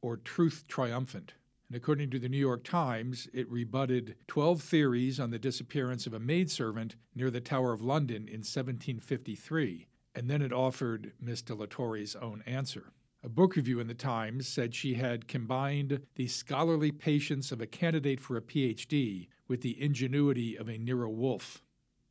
[0.00, 1.34] or Truth Triumphant.
[1.68, 6.14] And according to the New York Times, it rebutted 12 theories on the disappearance of
[6.14, 11.54] a maidservant near the Tower of London in 1753, and then it offered Miss de
[11.54, 12.92] la Torre's own answer.
[13.24, 17.66] A book review in the Times said she had combined the scholarly patience of a
[17.66, 21.62] candidate for a PhD with the ingenuity of a Nero Wolfe.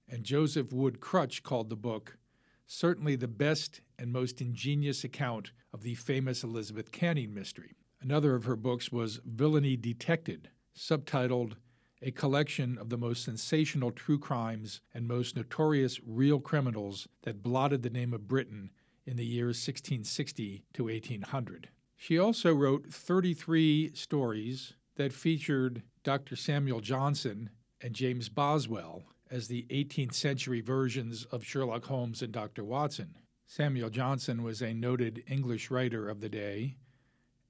[0.10, 2.18] And Joseph Wood Krutch called the book
[2.66, 7.76] certainly the best and most ingenious account of the famous Elizabeth Canning mystery.
[8.02, 11.58] Another of her books was Villainy Detected, subtitled
[12.02, 17.84] A Collection of the Most Sensational True Crimes and Most Notorious Real Criminals That Blotted
[17.84, 18.72] the Name of Britain
[19.06, 21.70] in the years 1660 to 1800.
[21.96, 26.36] She also wrote 33 stories that featured Dr.
[26.36, 27.50] Samuel Johnson
[27.82, 32.64] and James Boswell as the 18th century versions of Sherlock Holmes and Dr.
[32.64, 33.16] Watson.
[33.48, 36.76] Samuel Johnson was a noted English writer of the day,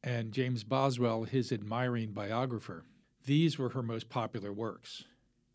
[0.04, 2.84] and James Boswell his admiring biographer.
[3.26, 5.04] These were her most popular works.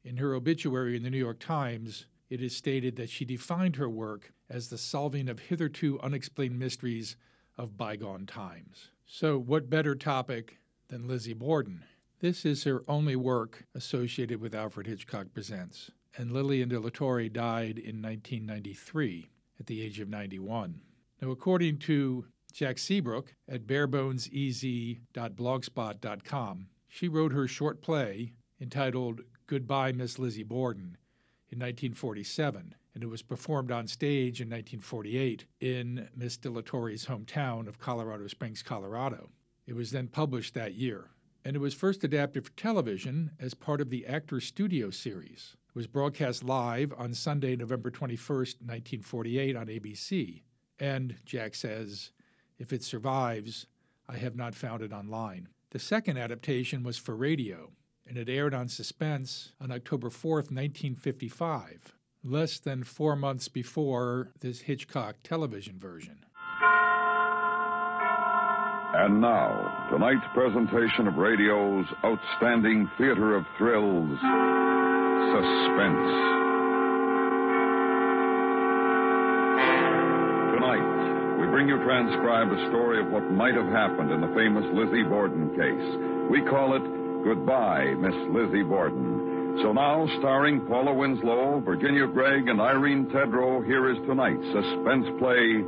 [0.05, 3.89] In her obituary in the New York Times, it is stated that she defined her
[3.89, 7.17] work as the solving of hitherto unexplained mysteries
[7.57, 8.91] of bygone times.
[9.07, 11.85] So, what better topic than Lizzie Borden?
[12.21, 17.29] This is her only work associated with Alfred Hitchcock Presents, and Lillian de la Torre
[17.29, 20.81] died in 1993 at the age of 91.
[21.23, 30.19] Now, according to Jack Seabrook at barebonesez.blogspot.com, she wrote her short play entitled Goodbye, Miss
[30.19, 30.99] Lizzie Borden
[31.51, 37.79] in 1947, and it was performed on stage in 1948 in Miss de hometown of
[37.79, 39.31] Colorado Springs, Colorado.
[39.67, 41.11] It was then published that year,
[41.45, 45.57] and it was first adapted for television as part of the Actor Studio series.
[45.69, 50.43] It was broadcast live on Sunday, November 21st, 1948 on ABC.
[50.81, 52.13] And, Jack says,
[52.59, 53.67] if it survives,
[54.09, 55.49] I have not found it online.
[55.71, 57.71] The second adaptation was for radio,
[58.09, 61.95] and it aired on Suspense on October 4th, 1955,
[62.25, 66.25] less than four months before this Hitchcock television version.
[68.95, 74.19] And now, tonight's presentation of radio's outstanding theater of thrills,
[75.29, 76.09] Suspense.
[80.57, 84.65] Tonight, we bring you transcribed a story of what might have happened in the famous
[84.73, 86.31] Lizzie Borden case.
[86.31, 89.59] We call it Goodbye, Miss Lizzie Borden.
[89.63, 95.63] So now, starring Paula Winslow, Virginia Gregg, and Irene Tedrow, here is tonight's suspense play,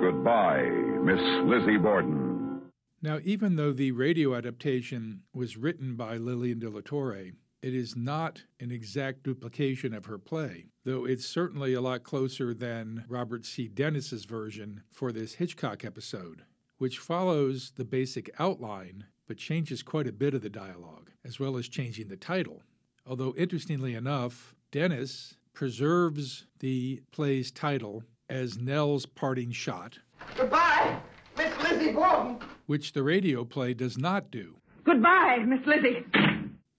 [0.00, 0.68] Goodbye,
[1.02, 2.60] Miss Lizzie Borden.
[3.00, 7.32] Now, even though the radio adaptation was written by Lillian de la Torre,
[7.62, 12.52] It is not an exact duplication of her play, though it's certainly a lot closer
[12.52, 13.68] than Robert C.
[13.68, 16.42] Dennis's version for this Hitchcock episode,
[16.78, 21.56] which follows the basic outline but changes quite a bit of the dialogue, as well
[21.56, 22.62] as changing the title.
[23.06, 29.98] Although, interestingly enough, Dennis preserves the play's title as Nell's parting shot.
[30.36, 31.00] Goodbye,
[31.38, 32.46] Miss Lizzie Borden.
[32.66, 34.54] Which the radio play does not do.
[34.84, 36.04] Goodbye, Miss Lizzie.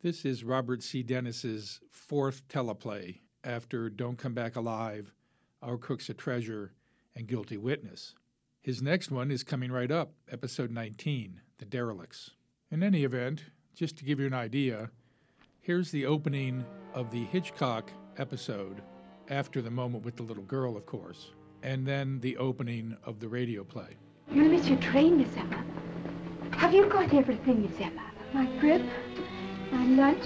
[0.04, 1.02] This is Robert C.
[1.02, 5.12] Dennis's fourth teleplay after Don't Come Back Alive,
[5.64, 6.72] Our Cook's a Treasure,
[7.16, 8.14] and Guilty Witness.
[8.62, 12.30] His next one is coming right up, episode 19, The Derelicts.
[12.74, 13.44] In any event,
[13.76, 14.90] just to give you an idea,
[15.62, 16.66] here's the opening
[16.96, 18.82] of the Hitchcock episode
[19.30, 23.28] after the moment with the little girl, of course, and then the opening of the
[23.28, 23.96] radio play.
[24.32, 25.64] You'll miss your train, Miss Emma.
[26.54, 28.10] Have you got everything, Miss Emma?
[28.34, 28.82] My grip,
[29.72, 30.26] my lunch,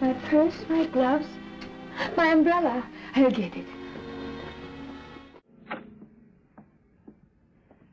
[0.00, 1.26] my purse, my gloves,
[2.16, 2.88] my umbrella.
[3.16, 3.66] I'll get it.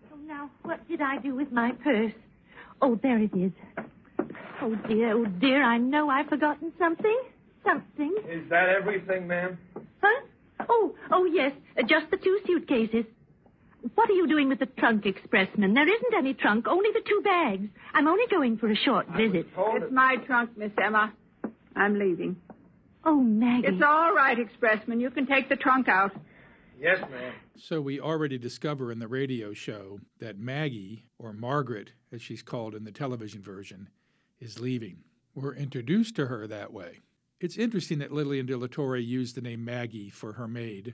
[0.10, 2.14] Oh, now, what did I do with my purse?
[2.84, 3.54] Oh, there it is.
[4.62, 7.18] Oh, dear, oh, dear, I know I've forgotten something.
[7.64, 8.14] Something.
[8.30, 9.58] Is that everything, ma'am?
[10.02, 10.22] Huh?
[10.68, 13.06] Oh, oh, yes, uh, just the two suitcases.
[13.96, 15.74] What are you doing with the trunk, expressman?
[15.74, 17.70] There isn't any trunk, only the two bags.
[17.94, 19.48] I'm only going for a short visit.
[19.58, 21.14] It's my trunk, Miss Emma.
[21.78, 22.36] I'm leaving.
[23.06, 23.68] Oh, Maggie.
[23.68, 25.00] It's all right, expressman.
[25.00, 26.12] You can take the trunk out.
[26.84, 27.34] Yes, ma'am.
[27.58, 32.76] So we already discover in the radio show that Maggie, or Margaret, as she's called
[32.76, 33.88] in the television version,
[34.42, 34.98] is leaving.
[35.34, 37.00] We're introduced to her that way.
[37.40, 40.94] It's interesting that Lillian de la Torre used the name Maggie for her maid,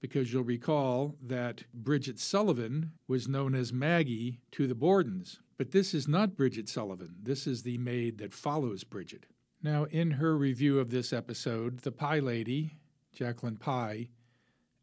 [0.00, 5.38] because you'll recall that Bridget Sullivan was known as Maggie to the Bordens.
[5.58, 7.16] But this is not Bridget Sullivan.
[7.20, 9.26] This is the maid that follows Bridget.
[9.64, 12.76] Now, in her review of this episode, the Pie Lady,
[13.12, 14.10] Jacqueline Pie,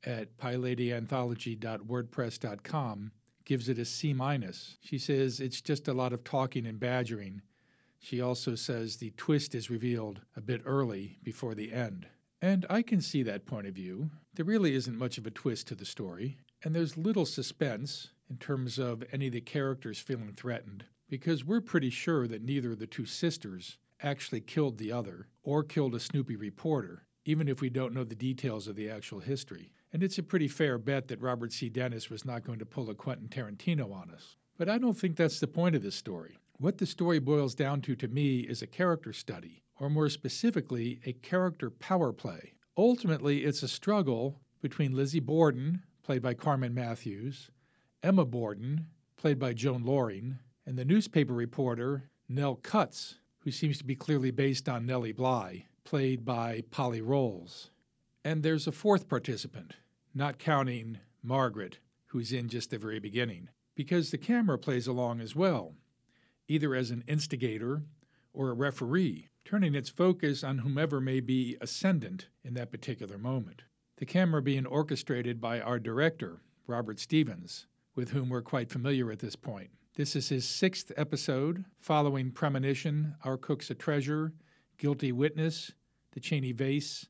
[0.06, 3.12] at pieladyanthology.wordpress.com,
[3.46, 4.78] gives it a C minus.
[4.82, 7.44] She says it's just a lot of talking and badgering.
[8.00, 12.08] She also says the twist is revealed a bit early before the end.
[12.42, 14.10] And I can see that point of view.
[14.34, 18.38] There really isn't much of a twist to the story, and there's little suspense in
[18.38, 22.80] terms of any of the characters feeling threatened, because we're pretty sure that neither of
[22.80, 27.70] the two sisters actually killed the other or killed a Snoopy reporter, even if we
[27.70, 29.72] don't know the details of the actual history.
[29.94, 31.70] And it's a pretty fair bet that Robert C.
[31.70, 34.38] Dennis was not going to pull a Quentin Tarantino on us.
[34.58, 36.38] But I don't think that's the point of this story.
[36.58, 41.02] What the story boils down to to me is a character study, or more specifically,
[41.06, 42.54] a character power play.
[42.78, 47.50] Ultimately, it's a struggle between Lizzie Borden, played by Carmen Matthews,
[48.04, 48.86] Emma Borden,
[49.18, 54.32] played by Joan Lorring, and the newspaper reporter Nell Cutts, who seems to be clearly
[54.32, 57.71] based on Nellie Bly, played by Polly Rowles.
[58.24, 59.78] And there's a fourth participant,
[60.14, 65.36] not counting Margaret, who's in just the very beginning, because the camera plays along as
[65.36, 65.74] well,
[66.48, 67.84] either as an instigator
[68.34, 73.64] or a referee, turning its focus on whomever may be ascendant in that particular moment.
[73.98, 77.66] The camera being orchestrated by our director, Robert Stevens,
[77.96, 79.72] with whom we're quite familiar at this point.
[79.96, 84.32] This is his sixth episode, following Premonition, Our Cook's a Treasure,
[84.78, 85.72] Guilty Witness,
[86.14, 87.08] The Cheney Vase,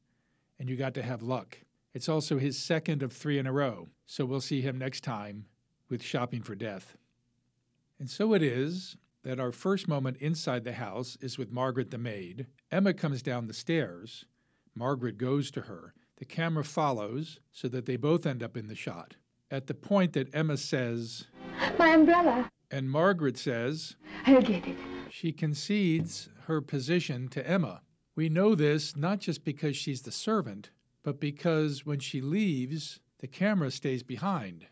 [0.61, 1.57] and You Got to Have Luck.
[1.95, 5.47] It's also his second of three in a row, so we'll see him next time
[5.89, 6.95] with Shopping for Death.
[7.99, 11.97] And so it is that our first moment inside the house is with Margaret the
[11.97, 12.45] maid.
[12.71, 14.25] Emma comes down the stairs.
[14.75, 15.95] Margaret goes to her.
[16.17, 19.15] The camera follows so that they both end up in the shot.
[19.49, 21.25] At the point that Emma says,
[21.79, 22.51] My umbrella.
[22.69, 23.95] and Margaret says,
[24.27, 24.77] I'll get it.
[25.09, 27.81] she concedes her position to Emma.
[28.21, 30.69] We know this not just because she's the servant,
[31.01, 34.67] but because when she leaves, the camera stays behind,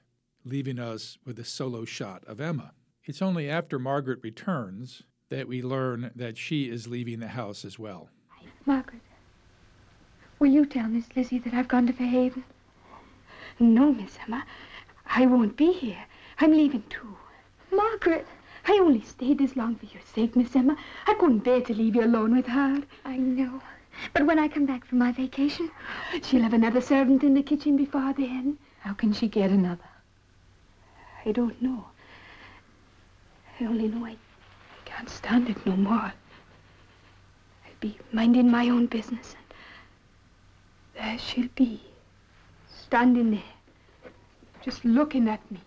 [0.46, 2.74] leaving us with a solo shot of Emma.
[3.06, 7.80] It's only after Margaret returns that we learn that she is leaving the house as
[7.80, 8.12] well.
[8.68, 9.02] Margaret,
[10.38, 12.44] will you tell Miss Lizzie that I've gone to Fairhaven?
[13.60, 14.46] No, Miss Emma.
[15.08, 16.06] I won't be here.
[16.38, 17.18] I'm leaving too.
[17.72, 18.28] Margaret!
[18.68, 20.78] I only stayed this long for your sake, Miss Emma.
[21.08, 22.82] I couldn't bear to leave you alone with her.
[23.06, 23.62] I know.
[24.14, 25.70] But when I come back from my vacation,
[26.24, 28.58] She'll have another servant in the kitchen before then.
[28.80, 29.90] How can she get another?
[31.26, 31.86] I don't know.
[33.60, 34.16] I only know I I
[34.86, 35.94] can't stand it no more.
[37.66, 39.54] I'll be minding my own business, and
[40.96, 41.82] there she'll be,
[42.68, 44.12] standing there,
[44.62, 45.60] just looking at me.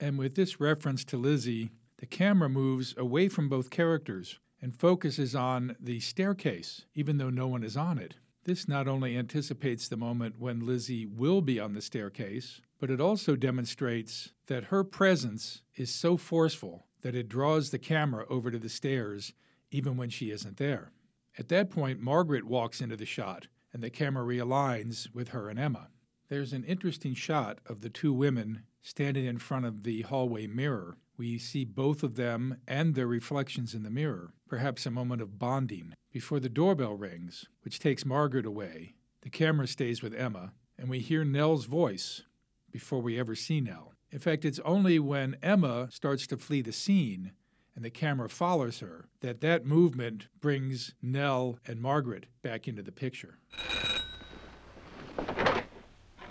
[0.00, 5.34] And with this reference to Lizzie, the camera moves away from both characters and focuses
[5.34, 8.14] on the staircase, even though no one is on it.
[8.44, 13.00] This not only anticipates the moment when Lizzie will be on the staircase, but it
[13.00, 18.58] also demonstrates that her presence is so forceful that it draws the camera over to
[18.58, 19.32] the stairs
[19.70, 20.92] even when she isn't there.
[21.38, 25.58] At that point, Margaret walks into the shot, and the camera realigns with her and
[25.58, 25.88] Emma.
[26.28, 30.96] There's an interesting shot of the two women standing in front of the hallway mirror.
[31.16, 35.38] We see both of them and their reflections in the mirror, perhaps a moment of
[35.38, 35.94] bonding.
[36.12, 41.00] Before the doorbell rings, which takes Margaret away, the camera stays with Emma, and we
[41.00, 42.22] hear Nell's voice
[42.70, 43.92] before we ever see Nell.
[44.10, 47.32] In fact, it's only when Emma starts to flee the scene
[47.76, 52.90] and the camera follows her that that movement brings Nell and Margaret back into the
[52.90, 53.38] picture.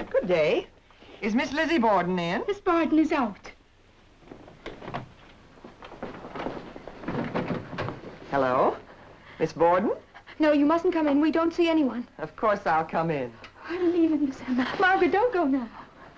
[0.09, 0.67] Good day.
[1.21, 2.43] Is Miss Lizzie Borden in?
[2.47, 3.51] Miss Borden is out.
[8.35, 8.75] Hello?
[9.39, 9.93] Miss Borden?
[10.39, 11.21] No, you mustn't come in.
[11.21, 12.05] We don't see anyone.
[12.17, 13.31] Of course I'll come in.
[13.65, 14.67] I'm leaving, Miss Emma.
[14.77, 15.69] Margaret, don't go now.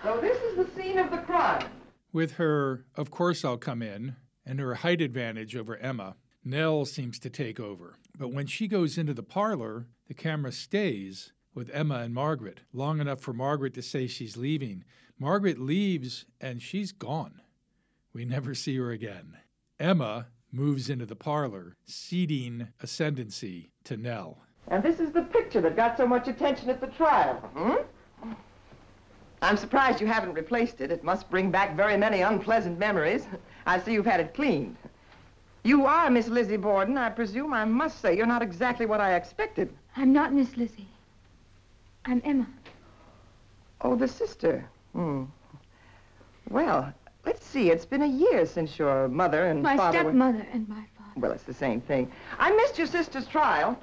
[0.01, 1.70] So this is the scene of the crime.
[2.11, 4.15] With her, of course I'll come in,
[4.47, 7.93] and her height advantage over Emma, Nell seems to take over.
[8.18, 12.99] But when she goes into the parlor, the camera stays with Emma and Margaret long
[12.99, 14.84] enough for Margaret to say she's leaving.
[15.20, 17.41] Margaret leaves and she's gone.
[18.11, 19.38] We never see her again.
[19.80, 24.37] Emma moves into the parlor, ceding ascendancy to Nell.
[24.69, 27.35] And this is the picture that got so much attention at the trial.
[27.55, 28.31] Hmm?
[29.41, 30.91] I'm surprised you haven't replaced it.
[30.91, 33.27] It must bring back very many unpleasant memories.
[33.65, 34.75] I see you've had it cleaned.
[35.63, 37.53] You are Miss Lizzie Borden, I presume.
[37.53, 39.69] I must say you're not exactly what I expected.
[39.95, 40.87] I'm not Miss Lizzie.
[42.05, 42.47] I'm Emma.
[43.81, 44.67] Oh, the sister.
[44.93, 45.25] Hmm.
[46.49, 46.93] Well,
[47.28, 47.69] let's see.
[47.69, 50.47] It's been a year since your mother and my father stepmother were...
[50.53, 51.11] and my father.
[51.17, 52.09] Well, it's the same thing.
[52.39, 53.78] I missed your sister's trial.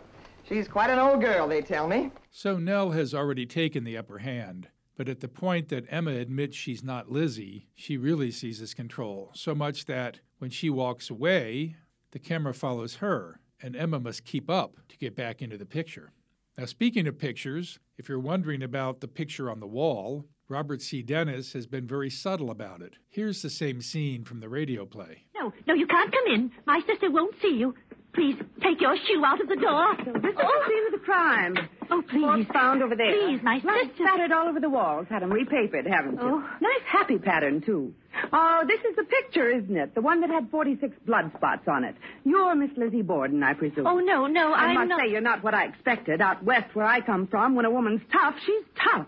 [0.49, 2.11] She's quite an old girl, they tell me.
[2.30, 4.68] So Nell has already taken the upper hand.
[4.97, 9.55] But at the point that Emma admits she's not Lizzie, she really seizes control, so
[9.55, 11.76] much that when she walks away,
[12.12, 16.12] the camera follows her, and Emma must keep up to get back into the picture.
[16.57, 21.01] Now, speaking of pictures, if you're wondering about the picture on the wall, Robert C.
[21.03, 22.95] Dennis has been very subtle about it.
[23.09, 25.24] Here's the same scene from the radio play.
[25.34, 26.51] No, no, you can't come in.
[26.66, 27.74] My sister won't see you.
[28.14, 29.97] Please, take your shoe out of the door.
[30.05, 31.57] So this is the scene of the crime.
[31.90, 32.22] Oh, please.
[32.22, 33.11] What's found over there?
[33.12, 34.05] Please, my Blood sister.
[34.05, 35.07] spattered all over the walls.
[35.11, 36.20] Had them repapered, haven't you?
[36.22, 36.38] Oh.
[36.61, 37.92] Nice happy pattern, too.
[38.32, 39.95] Oh, this is the picture, isn't it?
[39.97, 41.97] The one that had 46 blood spots on it.
[42.24, 43.86] You're Miss Lizzie Borden, I presume.
[43.86, 45.01] Oh, no, no, I I'm must not.
[45.01, 46.20] say you're not what I expected.
[46.20, 49.07] Out west where I come from, when a woman's tough, she's tough.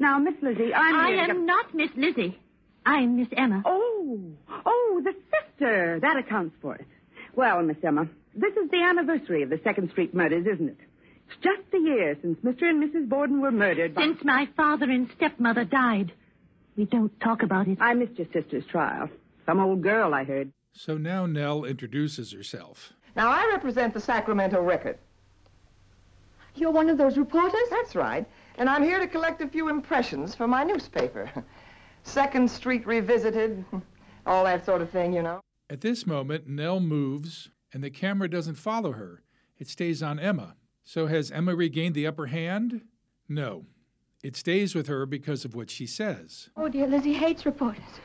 [0.00, 2.38] Now, Miss Lizzie, I'm I here to am get- not Miss Lizzie.
[2.86, 3.62] I'm Miss Emma.
[3.66, 4.18] Oh,
[4.66, 6.00] oh, the sister.
[6.00, 6.86] That accounts for it.
[7.36, 10.78] Well, Miss Emma, this is the anniversary of the Second Street murders, isn't it?
[11.28, 12.62] It's just a year since Mr.
[12.62, 13.08] and Mrs.
[13.08, 14.02] Borden were murdered by...
[14.02, 16.12] Since my father and stepmother died.
[16.76, 17.78] We don't talk about it.
[17.80, 19.08] I missed your sister's trial.
[19.46, 20.50] Some old girl, I heard.
[20.72, 22.92] So now Nell introduces herself.
[23.14, 24.98] Now, I represent the Sacramento Record.
[26.54, 27.68] You're one of those reporters?
[27.70, 28.26] That's right.
[28.60, 31.32] And I'm here to collect a few impressions for my newspaper.
[32.02, 33.64] Second Street Revisited,
[34.26, 35.40] all that sort of thing, you know.
[35.70, 39.22] At this moment, Nell moves, and the camera doesn't follow her.
[39.58, 40.56] It stays on Emma.
[40.84, 42.82] So has Emma regained the upper hand?
[43.30, 43.64] No.
[44.22, 46.50] It stays with her because of what she says.
[46.54, 48.00] Oh, dear, Lizzie hates reporters.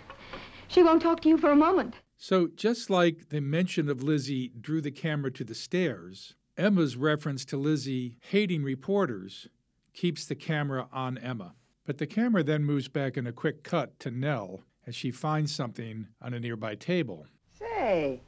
[0.69, 1.95] She won't talk to you for a moment.
[2.15, 7.43] So, just like the mention of Lizzie drew the camera to the stairs, Emma's reference
[7.45, 9.49] to Lizzie hating reporters
[9.95, 11.55] keeps the camera on Emma.
[11.85, 15.53] But the camera then moves back in a quick cut to Nell as she finds
[15.53, 17.25] something on a nearby table.
[17.57, 18.19] Say,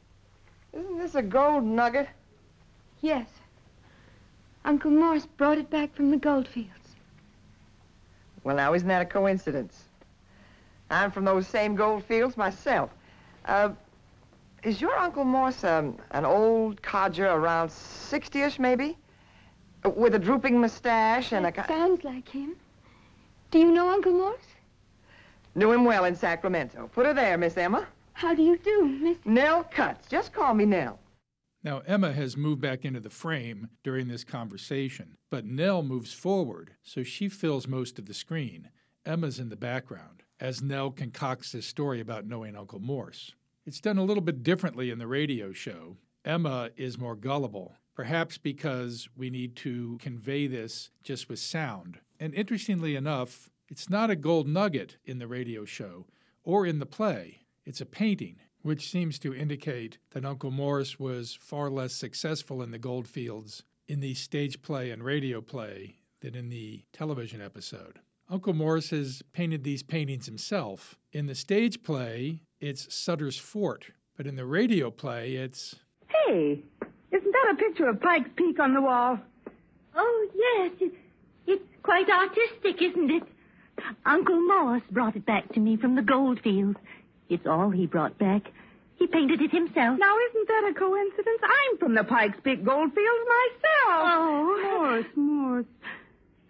[0.74, 2.07] isn't this a gold nugget?
[3.01, 3.28] Yes.
[4.65, 6.72] Uncle Morse brought it back from the goldfields.
[8.43, 9.84] Well, now, isn't that a coincidence?
[10.89, 12.91] I'm from those same gold fields myself.
[13.45, 13.70] Uh,
[14.63, 18.97] is your Uncle Morse um, an old codger around 60-ish, maybe?
[19.96, 21.52] With a drooping mustache and a...
[21.52, 22.56] ki- Sounds like him.
[23.52, 24.40] Do you know Uncle Morse?
[25.56, 26.90] Knew him well in Sacramento.
[26.94, 27.88] Put her there, Miss Emma.
[28.14, 29.18] How do you do, Miss?
[29.26, 30.08] Nell Cutts.
[30.08, 31.00] Just call me Nell.
[31.64, 36.72] Now, Emma has moved back into the frame during this conversation, but Nell moves forward,
[36.84, 38.70] so she fills most of the screen.
[39.06, 43.34] Emma's in the background, as Nell concocts this story about knowing Uncle Morse.
[43.66, 45.98] It's done a little bit differently in the radio show.
[46.24, 51.98] Emma is more gullible, perhaps because we need to convey this just with sound.
[52.20, 56.06] And interestingly enough, it's not a gold nugget in the radio show
[56.43, 58.38] or in the play, it's a painting.
[58.62, 64.00] which seems to indicate that Uncle Morse was far less successful in the Goldfields in
[64.02, 68.00] the stage play and radio play than in the television episode.
[68.30, 70.98] Uncle Morse has painted these paintings himself.
[71.14, 73.86] In the stage play, it's Sutter's Fort,
[74.18, 75.76] but in the radio play, it's.
[76.10, 76.64] Hey,
[77.48, 79.20] that a picture of Pike's Peak on the wall?
[79.95, 80.89] Oh, yes.
[81.48, 83.24] It's quite artistic, isn't it?
[84.06, 86.78] Uncle Morse brought it back to me from the Goldfields.
[87.30, 88.43] It's all he brought back.
[88.95, 90.00] He painted it himself.
[90.00, 91.41] Now, isn't that a coincidence?
[91.43, 94.02] I'm from the Pikes Peak Goldfields myself.
[94.04, 94.80] Oh.
[94.80, 95.66] Morse, Morse.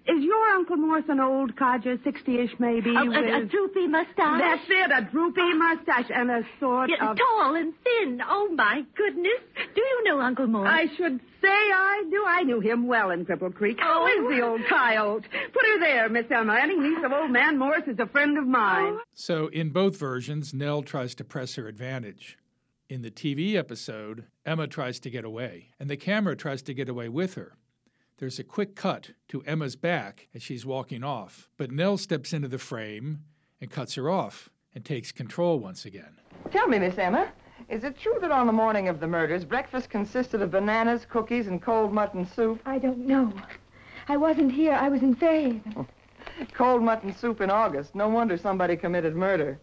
[0.07, 2.91] Is your Uncle Morse an old codger, 60-ish maybe?
[2.95, 4.39] A, a, a droopy mustache.
[4.39, 7.17] That's it, a droopy mustache and a sort Yeah, of...
[7.17, 8.21] tall and thin.
[8.27, 9.41] Oh, my goodness.
[9.75, 10.69] Do you know Uncle Morse?
[10.71, 12.23] I should say I do.
[12.25, 13.77] I knew him well in Cripple Creek.
[13.81, 14.07] How Oh.
[14.31, 15.25] is the old coyote?
[15.53, 16.57] Put her there, Miss Emma.
[16.61, 18.97] Any niece of old man Morse is a friend of mine.
[19.13, 22.37] So, in both versions, Nell tries to press her advantage.
[22.89, 26.87] In the TV episode, Emma tries to get away, and the camera tries to get
[26.87, 27.57] away with her.
[28.19, 32.47] There's a quick cut to Emma's back as she's walking off, but Nell steps into
[32.47, 33.19] the frame
[33.61, 36.17] and cuts her off and takes control once again.
[36.49, 37.31] Tell me, Miss Emma,
[37.69, 41.45] is it true that on the morning of the murders, breakfast consisted of bananas, cookies,
[41.45, 42.59] and cold mutton soup?
[42.65, 43.31] I don't know.
[44.07, 44.73] I wasn't here.
[44.73, 45.87] I was in Fairhaven.
[46.53, 47.93] Cold mutton soup in August.
[47.93, 49.59] No wonder somebody committed murder.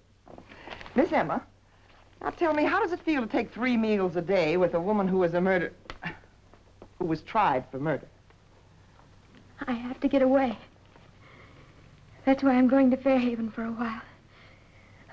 [0.95, 1.43] Miss Emma,
[2.21, 4.81] now tell me, how does it feel to take three meals a day with a
[4.81, 5.73] woman who was a murder...
[6.99, 8.07] who was tried for murder?
[9.67, 10.59] I have to get away.
[12.25, 14.03] That's why I'm going to Fairhaven for a while.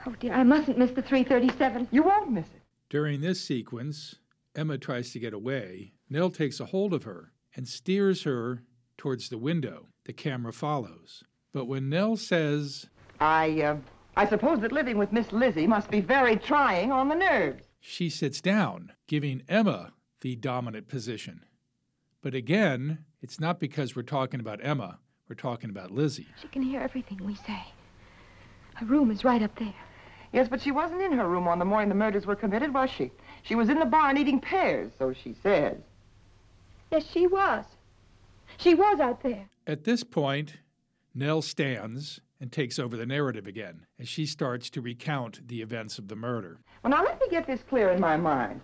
[0.06, 1.90] Oh, dear, I mustn't miss the 337.
[1.92, 2.62] You won't miss it.
[2.90, 4.16] During this sequence,
[4.56, 5.94] Emma tries to get away.
[6.10, 8.64] Nell takes a hold of her and steers her
[8.98, 9.88] towards the window.
[10.06, 11.24] The camera follows.
[11.54, 12.88] But when Nell says,
[13.20, 13.78] I, uh,
[14.16, 17.64] I suppose that living with Miss Lizzie must be very trying on the nerves.
[17.80, 21.44] she sits down, giving Emma the dominant position.
[22.22, 25.00] But again, it's not because we're talking about Emma,
[25.30, 26.28] we're talking about Lizzie.
[26.42, 27.64] She can hear everything we say.
[28.76, 29.74] Her room is right up there.
[30.34, 32.90] Yes, but she wasn't in her room on the morning the murders were committed, was
[32.90, 33.12] she?
[33.44, 35.78] She was in the barn eating pears, so she says.
[36.92, 37.66] Yes, she was.
[38.58, 39.50] She was out there.
[39.68, 40.58] At this point,
[41.14, 46.00] Nell stands and takes over the narrative again as she starts to recount the events
[46.00, 46.60] of the murder.
[46.84, 48.62] Well, now let me get this clear in my mind.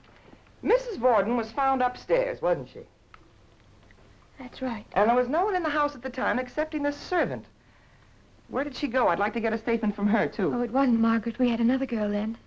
[0.63, 0.99] Mrs.
[0.99, 2.81] Borden was found upstairs, wasn't she?
[4.39, 4.85] That's right.
[4.93, 7.45] And there was no one in the house at the time excepting the servant.
[8.49, 9.07] Where did she go?
[9.07, 10.53] I'd like to get a statement from her, too.
[10.53, 11.39] Oh, it wasn't Margaret.
[11.39, 12.37] We had another girl then.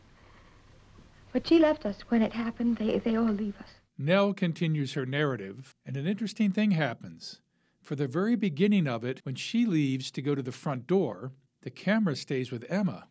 [1.32, 2.78] But she left us when it happened.
[2.78, 3.68] They, they all leave us.
[3.98, 7.40] Nell continues her narrative, and an interesting thing happens.
[7.82, 11.32] For the very beginning of it, when she leaves to go to the front door,
[11.62, 13.08] the camera stays with Emma.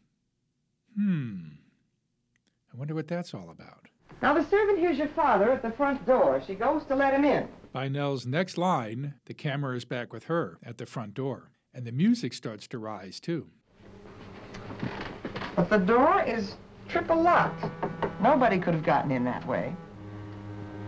[0.96, 1.50] Hmm.
[2.74, 3.89] I wonder what that's all about.
[4.22, 6.41] Now, the servant hears your father at the front door.
[6.45, 7.47] She goes to let him in.
[7.72, 11.86] By Nell's next line, the camera is back with her at the front door, and
[11.86, 13.47] the music starts to rise too.
[15.55, 16.55] But the door is
[16.89, 17.63] triple locked.
[18.22, 19.74] Nobody could have gotten in that way.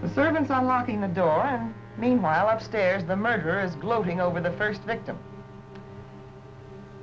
[0.01, 4.81] The servant's unlocking the door, and meanwhile, upstairs, the murderer is gloating over the first
[4.81, 5.17] victim.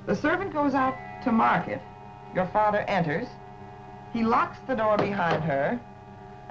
[0.07, 1.81] The servant goes out to market.
[2.35, 3.29] Your father enters.
[4.13, 5.81] He locks the door behind her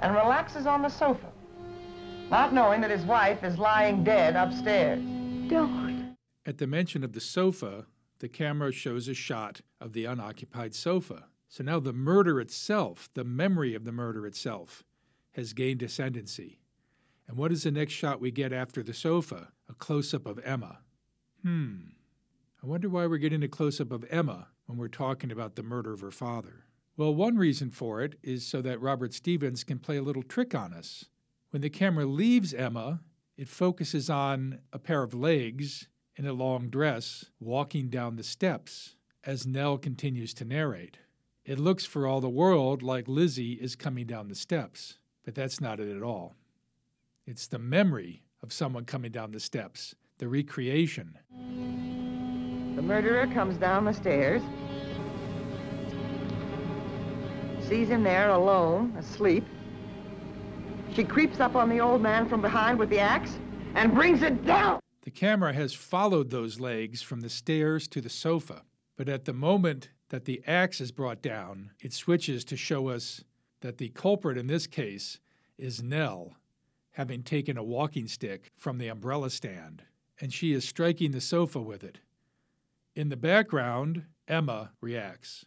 [0.00, 1.30] and relaxes on the sofa,
[2.30, 5.00] not knowing that his wife is lying dead upstairs.
[5.48, 6.16] Don't.
[6.46, 7.86] At the mention of the sofa,
[8.20, 11.26] the camera shows a shot of the unoccupied sofa.
[11.48, 14.84] So now the murder itself, the memory of the murder itself,
[15.32, 16.60] has gained ascendancy.
[17.26, 19.48] And what is the next shot we get after the sofa?
[19.68, 20.78] A close up of Emma.
[21.42, 21.76] Hmm.
[22.62, 25.62] I wonder why we're getting a close up of Emma when we're talking about the
[25.62, 26.64] murder of her father.
[26.98, 30.52] Well, one reason for it is so that Robert Stevens can play a little trick
[30.52, 31.04] on us.
[31.50, 33.02] When the camera leaves Emma,
[33.36, 35.86] it focuses on a pair of legs
[36.16, 40.98] in a long dress walking down the steps as Nell continues to narrate.
[41.44, 45.60] It looks for all the world like Lizzie is coming down the steps, but that's
[45.60, 46.34] not it at all.
[47.28, 51.16] It's the memory of someone coming down the steps, the recreation.
[52.74, 54.42] The murderer comes down the stairs,
[57.68, 59.44] sees him there alone, asleep.
[60.94, 63.38] She creeps up on the old man from behind with the axe
[63.74, 64.80] and brings it down.
[65.02, 68.62] The camera has followed those legs from the stairs to the sofa,
[68.96, 73.22] but at the moment that the axe is brought down, it switches to show us
[73.60, 75.18] that the culprit in this case
[75.58, 76.36] is Nell,
[76.92, 79.82] having taken a walking stick from the umbrella stand,
[80.20, 81.98] and she is striking the sofa with it.
[82.94, 85.44] In the background, Emma reacts.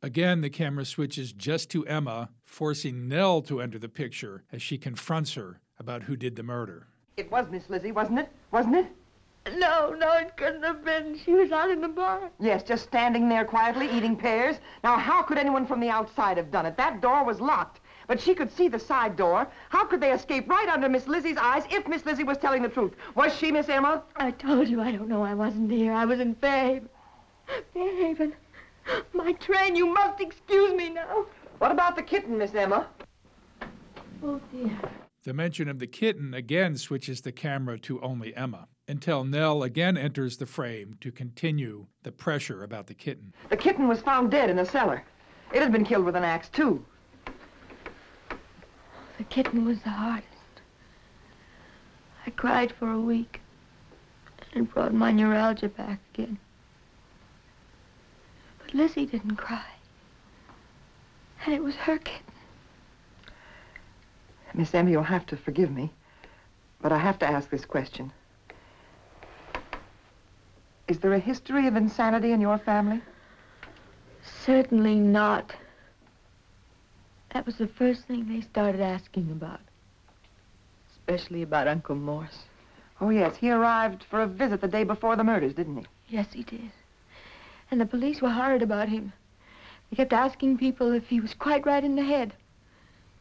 [0.00, 0.10] Please don't.
[0.10, 4.78] Again, the camera switches just to Emma, forcing Nell to enter the picture as she
[4.78, 6.86] confronts her about who did the murder.
[7.16, 8.28] It was Miss Lizzie, wasn't it?
[8.52, 8.86] Wasn't it?
[9.56, 11.18] No, no, it couldn't have been.
[11.24, 12.30] She was out in the barn.
[12.38, 14.56] Yes, just standing there quietly eating pears.
[14.84, 16.76] Now, how could anyone from the outside have done it?
[16.76, 19.48] That door was locked, but she could see the side door.
[19.70, 22.68] How could they escape right under Miss Lizzie's eyes if Miss Lizzie was telling the
[22.68, 22.92] truth?
[23.14, 24.02] Was she, Miss Emma?
[24.16, 25.22] I told you I don't know.
[25.22, 25.92] I wasn't here.
[25.92, 26.88] I was in Fairhaven.
[27.74, 28.34] Fairhaven.
[29.12, 29.76] My train.
[29.76, 31.26] You must excuse me now.
[31.58, 32.86] What about the kitten, Miss Emma?
[34.22, 34.78] Oh, dear.
[35.24, 39.98] The mention of the kitten again switches the camera to only Emma until Nell again
[39.98, 43.34] enters the frame to continue the pressure about the kitten.
[43.50, 45.04] The kitten was found dead in the cellar.
[45.52, 46.84] It had been killed with an axe, too.
[49.18, 50.26] The kitten was the hardest.
[52.26, 53.40] I cried for a week.
[54.52, 56.38] And it brought my neuralgia back again.
[58.68, 59.64] But Lizzie didn't cry.
[61.46, 62.20] And it was her kitten.
[64.52, 65.90] Miss Emma, you'll have to forgive me,
[66.82, 68.12] but I have to ask this question.
[70.86, 73.00] Is there a history of insanity in your family?
[74.44, 75.54] Certainly not.
[77.32, 79.60] That was the first thing they started asking about.
[80.90, 82.44] Especially about Uncle Morse.
[83.00, 83.36] Oh, yes.
[83.36, 85.86] He arrived for a visit the day before the murders, didn't he?
[86.08, 86.70] Yes, he did.
[87.70, 89.12] And the police were horrid about him.
[89.90, 92.34] They kept asking people if he was quite right in the head.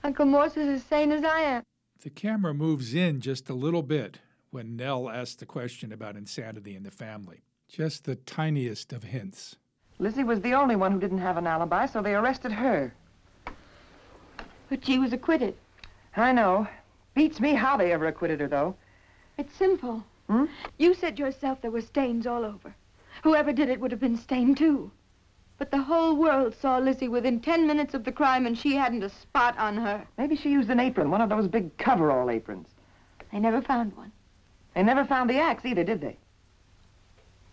[0.03, 1.63] Uncle Morse is as sane as I am.
[2.01, 4.19] The camera moves in just a little bit
[4.51, 7.41] when Nell asks the question about insanity in the family.
[7.67, 9.55] Just the tiniest of hints.
[9.99, 12.93] Lizzie was the only one who didn't have an alibi, so they arrested her.
[14.69, 15.55] But she was acquitted.
[16.15, 16.67] I know.
[17.15, 18.75] Beats me how they ever acquitted her, though.
[19.37, 20.03] It's simple.
[20.27, 20.45] Hmm?
[20.77, 22.75] You said yourself there were stains all over.
[23.23, 24.91] Whoever did it would have been stained, too.
[25.57, 29.03] But the whole world saw Lizzie within ten minutes of the crime, and she hadn't
[29.03, 30.07] a spot on her.
[30.17, 32.67] Maybe she used an apron, one of those big coverall aprons.
[33.31, 34.11] They never found one.
[34.75, 36.17] They never found the axe either, did they?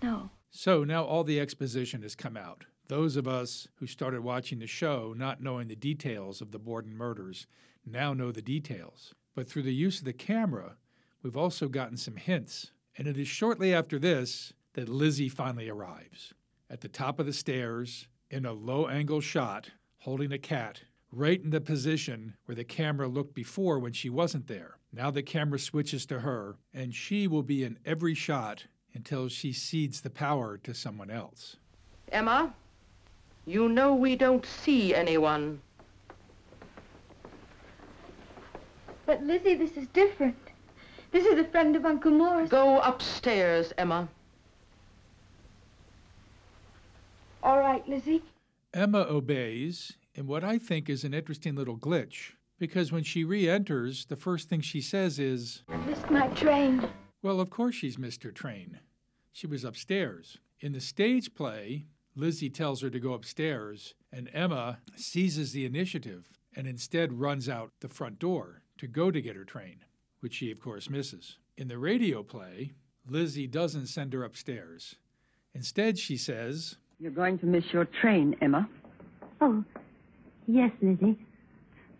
[0.03, 0.31] No.
[0.51, 2.65] So now all the exposition has come out.
[2.89, 6.95] Those of us who started watching the show not knowing the details of the Borden
[6.95, 7.47] murders
[7.87, 9.15] now know the details.
[9.35, 10.77] But through the use of the camera,
[11.23, 12.71] we've also gotten some hints.
[12.99, 16.35] And it is shortly after this that Lizzie finally arrives.
[16.71, 20.81] At the top of the stairs, in a low angle shot, holding a cat,
[21.13, 24.79] right in the position where the camera looked before when she wasn't there.
[24.93, 28.65] Now the camera switches to her, and she will be in every shot
[28.95, 31.57] until she cedes the power to someone else.
[32.13, 32.53] Emma,
[33.47, 35.61] you know we don't see anyone.
[39.07, 40.37] But, Lizzie, this is different.
[41.13, 42.49] This is a friend of Uncle Morse.
[42.49, 44.09] Go upstairs, Emma.
[47.45, 48.23] All right, Lizzie.
[48.73, 53.47] Emma obeys in what I think is an interesting little glitch, because when she re
[53.49, 56.89] enters, the first thing she says is, I missed my train.
[57.23, 58.81] Well, of course she's missed her train.
[59.31, 60.39] She was upstairs.
[60.61, 61.85] In the stage play,
[62.17, 67.73] Lizzie tells her to go upstairs, and Emma seizes the initiative and instead runs out
[67.81, 69.85] the front door to go to get her train,
[70.21, 71.37] which she, of course, misses.
[71.59, 72.73] In the radio play,
[73.07, 74.95] Lizzie doesn't send her upstairs.
[75.53, 78.69] Instead, she says, You're going to miss your train, Emma.
[79.41, 79.65] Oh,
[80.47, 81.19] yes, Lizzie.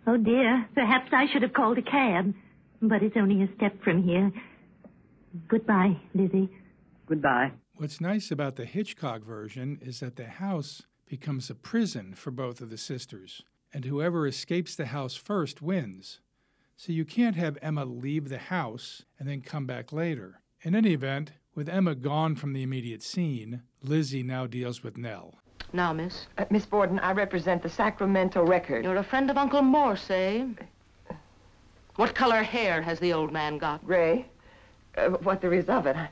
[0.07, 0.67] Oh, dear.
[0.75, 2.33] Perhaps I should have called a cab.
[2.81, 4.31] But it's only a step from here.
[5.49, 6.49] Goodbye, Lizzie.
[7.07, 7.53] Goodbye.
[7.77, 12.61] What's nice about the Hitchcock version is that the house becomes a prison for both
[12.61, 13.43] of the sisters,
[13.73, 16.21] and whoever escapes the house first wins.
[16.77, 20.41] So you can't have Emma leave the house and then come back later.
[20.63, 25.35] In any event, with Emma gone from the immediate scene, Lizzie now deals with Nell.
[25.73, 26.27] Now, miss.
[26.39, 28.85] Uh, miss Borden, I represent the Sacramento Record.
[28.85, 30.47] You're a friend of Uncle Morse, eh?
[31.97, 33.85] What color hair has the old man got?
[33.87, 34.27] Gray.
[34.97, 35.97] Uh, what there is of it.
[35.97, 36.09] I mean.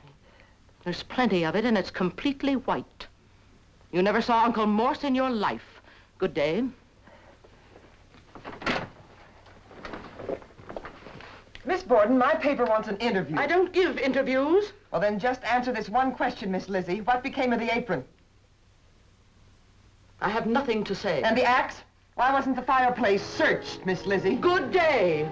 [0.84, 3.06] There's plenty of it, and it's completely white.
[3.92, 5.80] You never saw Uncle Morse in your life.
[6.18, 6.64] Good day.
[11.64, 13.36] Miss Borden, my paper wants an interview.
[13.38, 14.72] I don't give interviews.
[14.90, 17.00] Well, then just answer this one question, Miss Lizzie.
[17.02, 18.04] What became of the apron?
[20.20, 21.22] I have nothing to say.
[21.22, 21.82] And the axe?
[22.14, 24.34] Why wasn't the fireplace searched, Miss Lizzie?
[24.34, 25.30] Good day.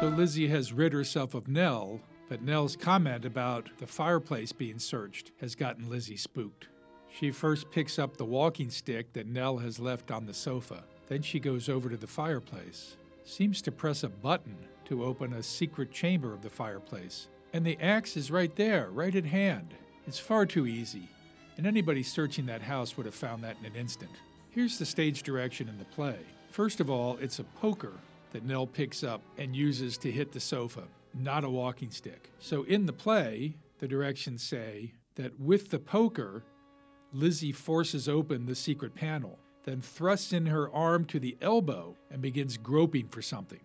[0.00, 5.32] So Lizzie has rid herself of Nell, but Nell's comment about the fireplace being searched
[5.40, 6.68] has gotten Lizzie spooked.
[7.14, 10.82] She first picks up the walking stick that Nell has left on the sofa.
[11.06, 14.56] Then she goes over to the fireplace, seems to press a button
[14.86, 17.28] to open a secret chamber of the fireplace.
[17.52, 19.74] And the axe is right there, right at hand.
[20.08, 21.08] It's far too easy,
[21.56, 24.10] and anybody searching that house would have found that in an instant.
[24.50, 26.18] Here's the stage direction in the play.
[26.50, 27.92] First of all, it's a poker
[28.32, 30.82] that Nell picks up and uses to hit the sofa,
[31.14, 32.28] not a walking stick.
[32.40, 36.42] So in the play, the directions say that with the poker,
[37.14, 42.20] Lizzie forces open the secret panel, then thrusts in her arm to the elbow and
[42.20, 43.60] begins groping for something.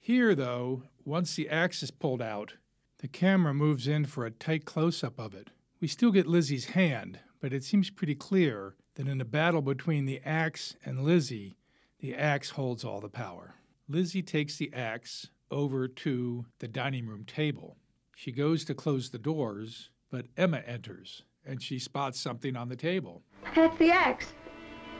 [0.00, 2.54] Here, though, once the axe is pulled out,
[2.98, 5.48] the camera moves in for a tight close up of it.
[5.80, 10.04] We still get Lizzie's hand, but it seems pretty clear that in a battle between
[10.04, 11.56] the axe and Lizzie,
[12.04, 13.54] the axe holds all the power.
[13.88, 17.78] Lizzie takes the axe over to the dining room table.
[18.14, 22.76] She goes to close the doors, but Emma enters and she spots something on the
[22.76, 23.22] table.
[23.56, 24.34] That's the axe.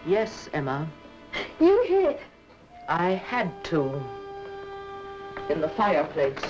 [0.07, 0.90] Yes, Emma.
[1.61, 2.16] You hid.
[2.88, 4.02] I had to.
[5.50, 6.40] In the fireplace.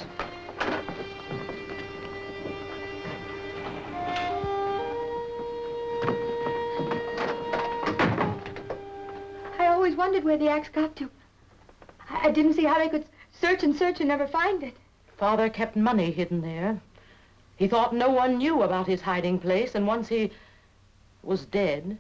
[9.95, 11.09] Always wondered where the axe got to.
[12.11, 14.76] I I didn't see how they could search and search and never find it.
[15.16, 16.80] Father kept money hidden there.
[17.57, 20.32] He thought no one knew about his hiding place, and once he
[21.22, 21.97] was dead,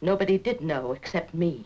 [0.00, 1.64] nobody did know except me.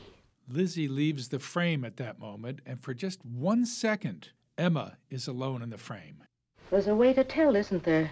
[0.49, 5.61] Lizzie leaves the frame at that moment, and for just one second, Emma is alone
[5.61, 6.25] in the frame.
[6.71, 8.11] There's a way to tell, isn't there?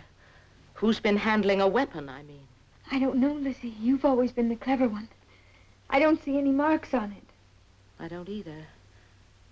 [0.74, 2.46] Who's been handling a weapon, I mean.
[2.90, 3.74] I don't know, Lizzie.
[3.80, 5.08] You've always been the clever one.
[5.92, 7.22] I don't see any marks on it.
[8.00, 8.66] I don't either.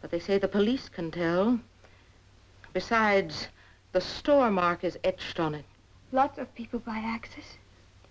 [0.00, 1.60] But they say the police can tell.
[2.72, 3.48] Besides,
[3.92, 5.66] the store mark is etched on it.
[6.10, 7.44] Lots of people buy axes.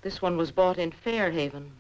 [0.02, 1.72] This one was bought in Fairhaven.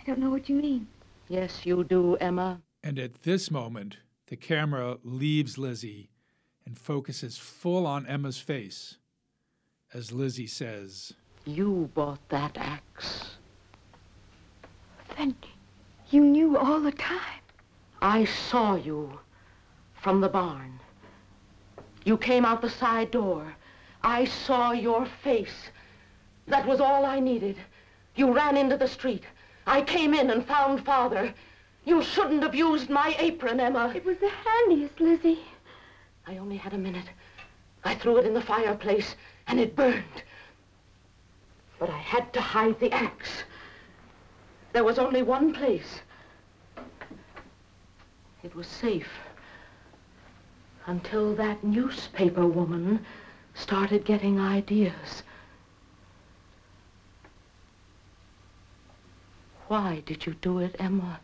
[0.00, 0.86] I don't know what you mean.
[1.28, 2.60] Yes, you do, Emma.
[2.84, 3.96] And at this moment,
[4.28, 6.10] the camera leaves Lizzie
[6.64, 8.98] and focuses full on Emma's face
[9.94, 11.14] as Lizzie says,
[11.46, 13.37] You bought that axe.
[15.18, 15.34] Then
[16.10, 17.42] you knew all the time.
[18.00, 19.18] I saw you
[20.00, 20.78] from the barn.
[22.04, 23.56] You came out the side door.
[24.04, 25.70] I saw your face.
[26.46, 27.56] That was all I needed.
[28.14, 29.24] You ran into the street.
[29.66, 31.34] I came in and found Father.
[31.84, 33.92] You shouldn't have used my apron, Emma.
[33.96, 35.40] It was the handiest, Lizzie.
[36.28, 37.10] I only had a minute.
[37.82, 39.16] I threw it in the fireplace,
[39.48, 40.22] and it burned.
[41.80, 43.42] But I had to hide the axe.
[44.72, 46.00] There was only one place.
[48.42, 49.10] It was safe.
[50.86, 53.04] Until that newspaper woman
[53.54, 55.22] started getting ideas.
[59.66, 61.20] Why did you do it, Emma?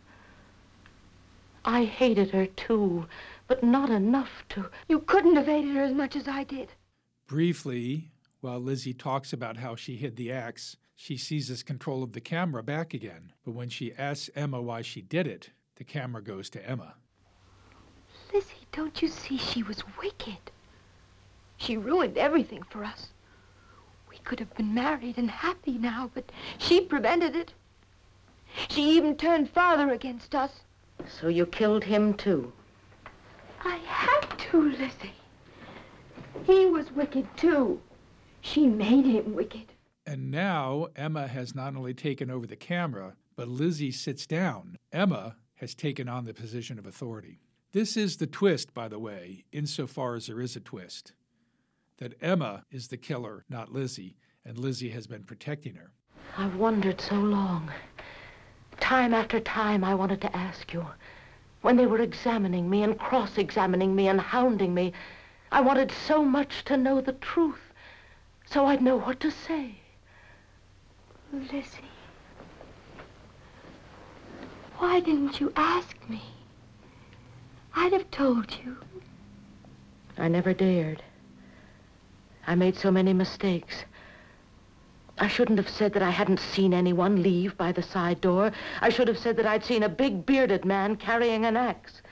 [1.64, 3.06] I hated her too,
[3.46, 4.68] but not enough to.
[4.86, 6.72] You couldn't have hated her as much as I did.
[7.26, 8.10] Briefly,
[8.42, 12.62] while Lizzie talks about how she hid the axe, she seizes control of the camera
[12.62, 13.32] back again.
[13.44, 16.94] But when she asks Emma why she did it, the camera goes to Emma.
[18.32, 20.50] Lizzie, don't you see she was wicked?
[21.56, 23.08] She ruined everything for us.
[24.10, 27.52] We could have been married and happy now, but she prevented it.
[28.68, 30.60] She even turned father against us.
[31.08, 32.52] So you killed him too.
[33.64, 35.14] I had to, Lizzie.
[36.44, 37.80] He was wicked too.
[38.40, 39.73] She made him wicked.
[40.06, 44.76] And now Emma has not only taken over the camera, but Lizzie sits down.
[44.92, 47.40] Emma has taken on the position of authority.
[47.72, 51.12] This is the twist, by the way, insofar as there is a twist
[51.98, 55.92] that Emma is the killer, not Lizzie, and Lizzie has been protecting her.
[56.36, 57.70] I've wondered so long.
[58.80, 60.86] Time after time, I wanted to ask you.
[61.62, 64.92] When they were examining me and cross examining me and hounding me,
[65.50, 67.72] I wanted so much to know the truth
[68.44, 69.80] so I'd know what to say.
[71.34, 71.90] Lizzie,
[74.78, 76.22] why didn't you ask me?
[77.74, 78.76] I'd have told you.
[80.16, 81.02] I never dared.
[82.46, 83.84] I made so many mistakes.
[85.18, 88.52] I shouldn't have said that I hadn't seen anyone leave by the side door.
[88.80, 92.02] I should have said that I'd seen a big bearded man carrying an axe.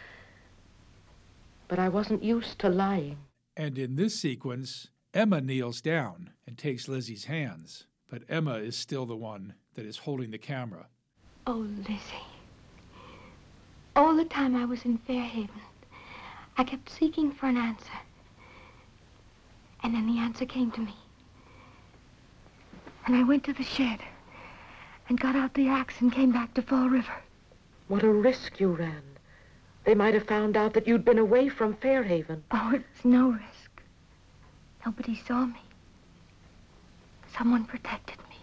[1.68, 3.18] But I wasn't used to lying.
[3.56, 9.06] And in this sequence, Emma kneels down and takes Lizzie's hands, but Emma is still
[9.06, 10.86] the one that is holding the camera.
[11.46, 12.26] Oh, Lizzie.
[13.96, 15.62] All the time I was in Fairhaven,
[16.58, 17.98] I kept seeking for an answer.
[19.82, 20.94] And then the answer came to me.
[23.06, 24.00] And I went to the shed
[25.08, 27.22] and got out the axe and came back to Fall River.
[27.88, 29.02] What a risk you ran.
[29.84, 32.44] They might have found out that you'd been away from Fairhaven.
[32.50, 33.82] Oh, it was no risk.
[34.84, 35.60] Nobody saw me.
[37.36, 38.36] Someone protected me.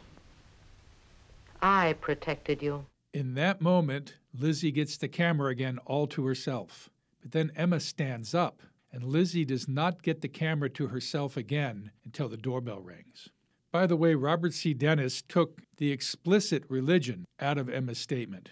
[1.62, 2.86] I protected you.
[3.14, 6.90] In that moment, Lizzie gets the camera again all to herself.
[7.22, 8.62] But then Emma stands up,
[8.92, 13.30] and Lizzie does not get the camera to herself again until the doorbell rings.
[13.72, 14.74] By the way, Robert C.
[14.74, 18.52] Dennis took the explicit religion out of Emma's statement.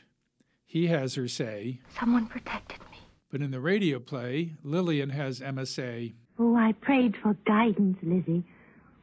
[0.66, 3.00] He has her say, Someone protected me.
[3.32, 8.44] but in the radio play, Lillian has Emma say, Oh, I prayed for guidance, Lizzie.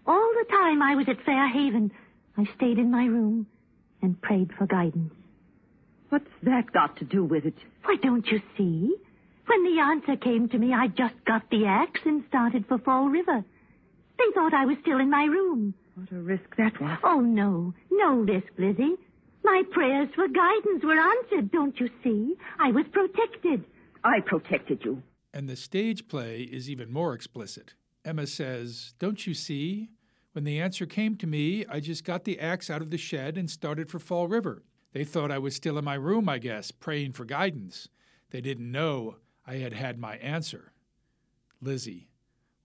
[0.06, 1.90] All the time I was at Fairhaven,
[2.36, 3.46] I stayed in my room
[4.02, 5.12] and prayed for guidance.
[6.10, 7.54] What's that got to do with it?
[7.84, 8.94] Why, don't you see?
[9.46, 13.08] When the answer came to me, I just got the axe and started for Fall
[13.08, 13.44] River.
[14.18, 15.74] They thought I was still in my room.
[15.94, 16.98] What a risk that was.
[17.02, 17.74] Oh, no.
[17.90, 18.94] No risk, Lizzie.
[19.42, 22.34] My prayers for guidance were answered, don't you see?
[22.58, 23.64] I was protected.
[24.02, 25.02] I protected you.
[25.32, 27.74] and the stage play is even more explicit.
[28.04, 29.90] Emma says, Don't you see?
[30.34, 33.38] When the answer came to me, I just got the axe out of the shed
[33.38, 34.64] and started for Fall River.
[34.92, 37.88] They thought I was still in my room, I guess, praying for guidance.
[38.30, 40.72] They didn't know I had had my answer.
[41.60, 42.08] Lizzie,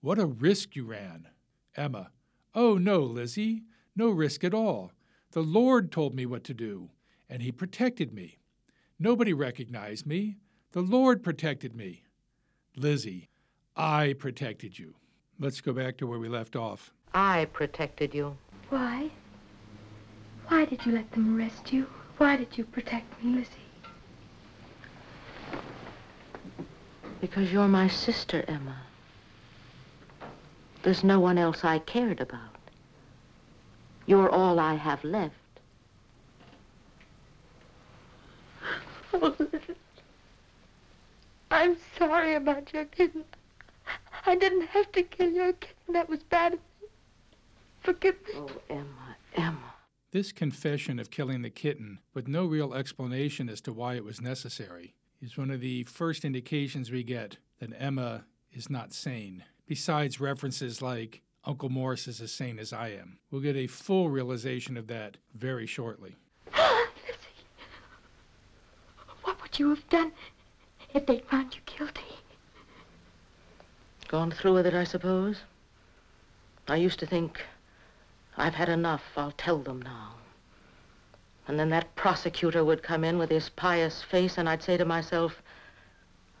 [0.00, 1.28] what a risk you ran.
[1.76, 2.10] Emma,
[2.56, 3.62] oh no, Lizzie,
[3.94, 4.90] no risk at all.
[5.30, 6.90] The Lord told me what to do,
[7.28, 8.40] and He protected me.
[8.98, 10.38] Nobody recognized me.
[10.72, 12.02] The Lord protected me.
[12.74, 13.28] Lizzie,
[13.76, 14.96] I protected you.
[15.38, 16.92] Let's go back to where we left off.
[17.12, 18.36] I protected you.
[18.68, 19.10] Why?
[20.48, 21.86] Why did you let them arrest you?
[22.18, 23.70] Why did you protect me, Lizzie?
[27.20, 28.76] Because you're my sister, Emma.
[30.82, 32.56] There's no one else I cared about.
[34.06, 35.34] You're all I have left.
[39.12, 39.60] Oh, Liz.
[41.50, 43.24] I'm sorry about your kitten.
[44.24, 45.92] I didn't have to kill your kitten.
[45.94, 46.69] That was bad of me.
[47.80, 48.32] Forgive me.
[48.36, 49.74] Oh, Emma, Emma.
[50.12, 54.20] This confession of killing the kitten, with no real explanation as to why it was
[54.20, 60.20] necessary, is one of the first indications we get that Emma is not sane, besides
[60.20, 63.18] references like, Uncle Morse is as sane as I am.
[63.30, 66.16] We'll get a full realization of that very shortly.
[69.22, 70.12] What would you have done
[70.94, 72.02] if they'd found you guilty?
[74.08, 75.42] Gone through with it, I suppose.
[76.68, 77.40] I used to think,
[78.40, 80.14] I've had enough, I'll tell them now.
[81.46, 84.84] And then that prosecutor would come in with his pious face, and I'd say to
[84.86, 85.42] myself,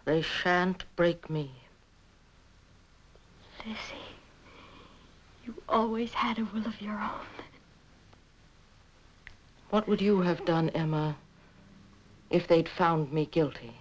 [0.06, 1.50] they shan't break me.
[3.66, 4.16] Lizzie,
[5.44, 7.26] you always had a will of your own.
[9.68, 11.16] What would you have done, Emma,
[12.30, 13.74] if they'd found me guilty?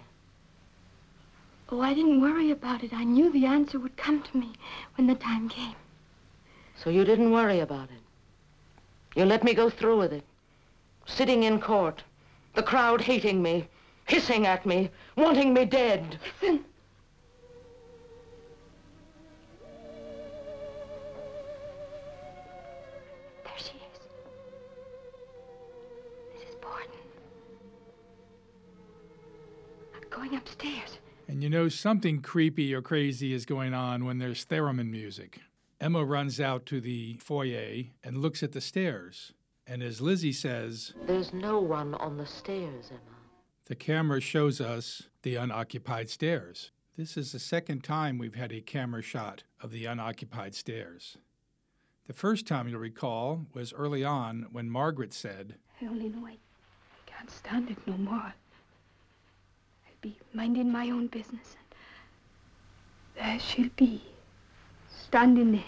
[1.70, 2.92] Oh, I didn't worry about it.
[2.92, 4.52] I knew the answer would come to me
[4.98, 5.76] when the time came.
[6.76, 8.09] So you didn't worry about it.
[9.16, 10.24] You let me go through with it.
[11.06, 12.04] Sitting in court,
[12.54, 13.68] the crowd hating me,
[14.06, 16.20] hissing at me, wanting me dead.
[16.42, 16.64] Listen.
[23.44, 24.00] There she is.
[26.38, 26.62] Mrs.
[26.62, 26.88] Borden.
[29.96, 31.00] I'm going upstairs.
[31.28, 35.40] And you know something creepy or crazy is going on when there's theremin music.
[35.82, 39.34] Emma runs out to the foyer and looks at the stairs.
[39.66, 43.00] And as Lizzie says, There's no one on the stairs, Emma.
[43.66, 46.72] the camera shows us the unoccupied stairs.
[46.98, 51.18] This is the second time we've had a camera shot of the unoccupied stairs.
[52.08, 56.36] The first time you'll recall was early on when Margaret said, I only know I
[57.06, 58.16] can't stand it no more.
[59.86, 61.56] I'll be minding my own business,
[63.16, 64.02] and there she'll be,
[65.10, 65.64] standing there,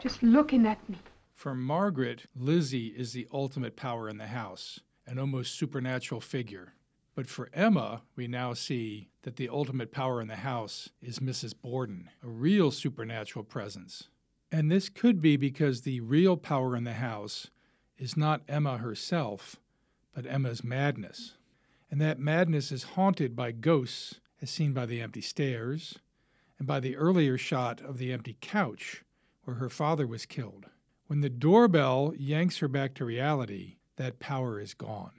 [0.00, 0.98] just looking at me.
[1.32, 6.72] For Margaret, Lizzie is the ultimate power in the house, an almost supernatural figure.
[7.14, 11.54] But for Emma, we now see that the ultimate power in the house is Mrs.
[11.62, 14.08] Borden, a real supernatural presence.
[14.50, 17.50] And this could be because the real power in the house
[17.96, 19.54] is not Emma herself,
[20.12, 21.36] but Emma's madness.
[21.92, 26.00] And that madness is haunted by ghosts, as seen by the empty stairs,
[26.58, 29.04] and by the earlier shot of the empty couch
[29.44, 30.66] where her father was killed.
[31.06, 35.12] When the doorbell yanks her back to reality, that power is gone.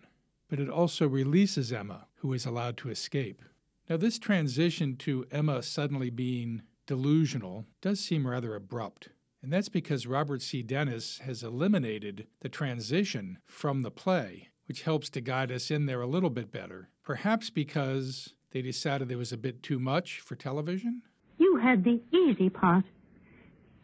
[0.49, 3.41] But it also releases Emma, who is allowed to escape.
[3.89, 9.09] Now, this transition to Emma suddenly being delusional does seem rather abrupt.
[9.41, 10.61] And that's because Robert C.
[10.61, 16.01] Dennis has eliminated the transition from the play, which helps to guide us in there
[16.01, 16.89] a little bit better.
[17.03, 21.01] Perhaps because they decided there was a bit too much for television?
[21.38, 22.85] You had the easy part.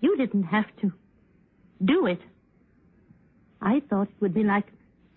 [0.01, 0.91] You didn't have to
[1.83, 2.19] do it.
[3.61, 4.65] I thought it would be like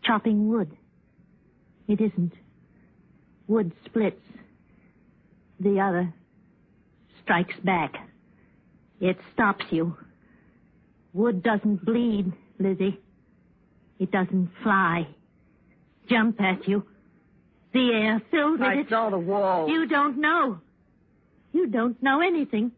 [0.05, 0.77] chopping wood.
[1.89, 2.33] It isn't.
[3.49, 4.21] Wood splits.
[5.61, 6.13] The other
[7.23, 7.95] strikes back.
[9.01, 9.97] It stops you.
[11.13, 13.01] Wood doesn't bleed, Lizzie.
[13.99, 15.09] It doesn't fly.
[16.09, 16.85] Jump at you.
[17.73, 18.87] The air filled with I it.
[18.89, 19.69] saw the wall.
[19.69, 20.61] You don't know.
[21.57, 22.71] You don't know anything.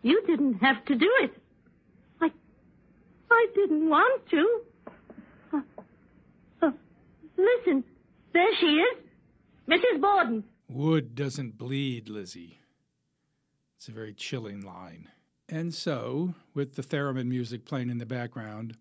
[0.00, 1.34] You didn't have to do it.
[2.22, 2.30] I,
[3.30, 4.60] I didn't want to.
[5.52, 5.60] Uh,
[6.62, 6.70] uh,
[7.36, 7.84] listen,
[8.32, 8.98] there she is,
[9.68, 10.00] Mrs.
[10.00, 10.42] Borden.
[10.70, 12.60] Wood doesn't bleed, Lizzie.
[13.76, 15.10] It's a very chilling line.
[15.50, 18.78] And so, with the theremin music playing in the background,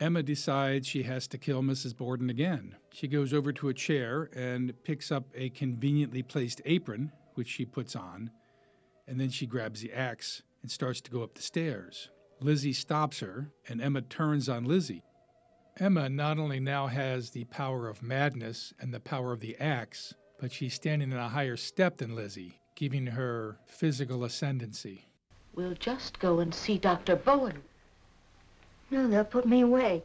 [0.00, 1.96] Emma decides she has to kill Mrs.
[1.96, 2.74] Borden again.
[2.92, 7.64] She goes over to a chair and picks up a conveniently placed apron, which she
[7.64, 8.30] puts on,
[9.06, 12.10] and then she grabs the axe and starts to go up the stairs.
[12.40, 15.02] Lizzie stops her, and Emma turns on Lizzie.
[15.78, 20.14] Emma not only now has the power of madness and the power of the axe,
[20.38, 25.04] but she's standing in a higher step than Lizzie, giving her physical ascendancy.
[25.54, 27.16] We'll just go and see Dr.
[27.16, 27.62] Bowen.
[28.90, 30.04] No, they'll put me away.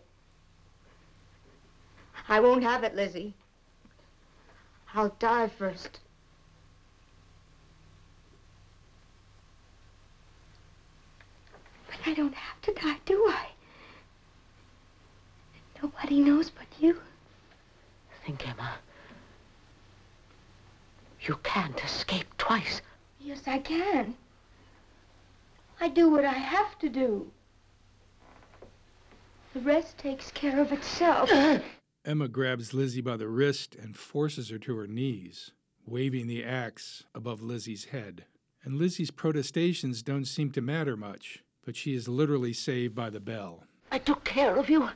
[2.27, 3.33] I won't have it, Lizzie.
[4.93, 5.99] I'll die first.
[12.09, 13.49] I don't have to die, do I?
[15.83, 16.99] Nobody knows but you.
[18.25, 18.79] Think, Emma.
[21.21, 22.81] You can't escape twice.
[23.19, 24.15] Yes, I can.
[25.79, 27.29] I do what I have to do.
[29.53, 31.29] The rest takes care of itself.
[32.05, 35.51] Emma grabs Lizzie by the wrist and forces her to her knees,
[35.85, 38.25] waving the axe above Lizzie's head.
[38.63, 43.19] And Lizzie's protestations don't seem to matter much, but she is literally saved by the
[43.19, 43.63] bell.
[43.91, 44.89] I took care of you.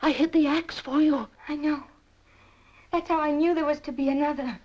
[0.00, 1.28] I hid the axe for you.
[1.46, 1.84] I know.
[2.90, 4.58] That's how I knew there was to be another.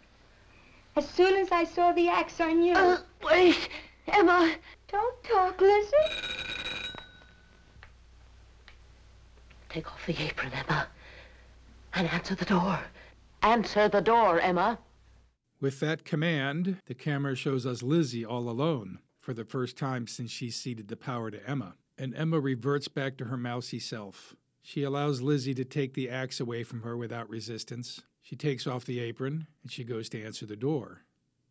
[0.95, 2.73] As soon as I saw the axe, I knew.
[2.73, 3.67] Uh, wait,
[4.07, 4.55] Emma.
[4.87, 5.91] Don't talk, Lizzie.
[9.67, 10.87] Take off the apron, Emma.
[11.95, 12.79] And answer the door.
[13.41, 14.79] Answer the door, Emma.
[15.59, 20.31] With that command, the camera shows us Lizzie all alone for the first time since
[20.31, 21.75] she ceded the power to Emma.
[21.97, 24.35] And Emma reverts back to her mousy self.
[24.61, 28.01] She allows Lizzie to take the axe away from her without resistance.
[28.21, 31.03] She takes off the apron and she goes to answer the door.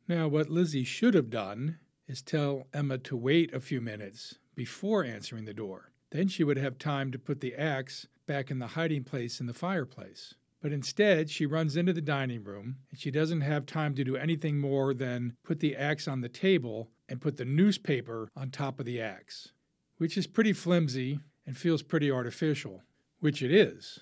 [0.09, 1.79] Now, what Lizzie should have done
[2.09, 5.93] is tell Emma to wait a few minutes before answering the door.
[6.11, 9.47] Then she would have time to put the axe back in the hiding place in
[9.47, 10.35] the fireplace.
[10.61, 14.17] But instead, she runs into the dining room and she doesn't have time to do
[14.17, 18.79] anything more than put the axe on the table and put the newspaper on top
[18.79, 19.53] of the axe,
[19.99, 22.83] which is pretty flimsy and feels pretty artificial,
[23.19, 23.99] which it is,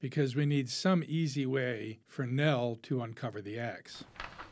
[0.00, 4.02] because we need some easy way for Nell to uncover the axe.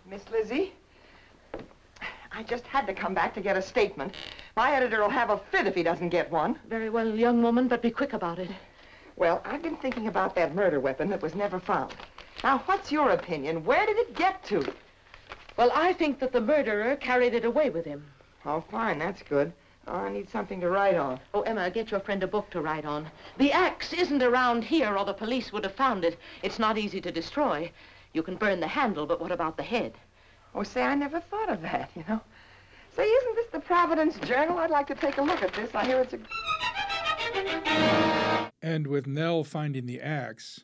[0.08, 0.74] Miss Lizzie,
[2.30, 4.14] I just had to come back to get a statement.
[4.54, 6.58] My editor will have a fit if he doesn't get one.
[6.68, 8.50] Very well, young woman, but be quick about it.
[9.16, 11.94] Well, I've been thinking about that murder weapon that was never found.
[12.44, 13.64] Now, what's your opinion?
[13.64, 14.72] Where did it get to?
[15.58, 18.06] Well, I think that the murderer carried it away with him.
[18.46, 19.52] Oh, fine, that's good.
[19.88, 21.18] Oh, I need something to write on.
[21.34, 23.10] Oh, Emma, get your friend a book to write on.
[23.38, 26.16] The axe isn't around here, or the police would have found it.
[26.44, 27.72] It's not easy to destroy.
[28.12, 29.94] You can burn the handle, but what about the head?
[30.54, 32.20] Oh, say, I never thought of that, you know.
[32.94, 34.58] Say, isn't this the Providence Journal?
[34.58, 35.74] I'd like to take a look at this.
[35.74, 36.20] I hear it's a...
[38.62, 40.60] And with Nell finding the axe,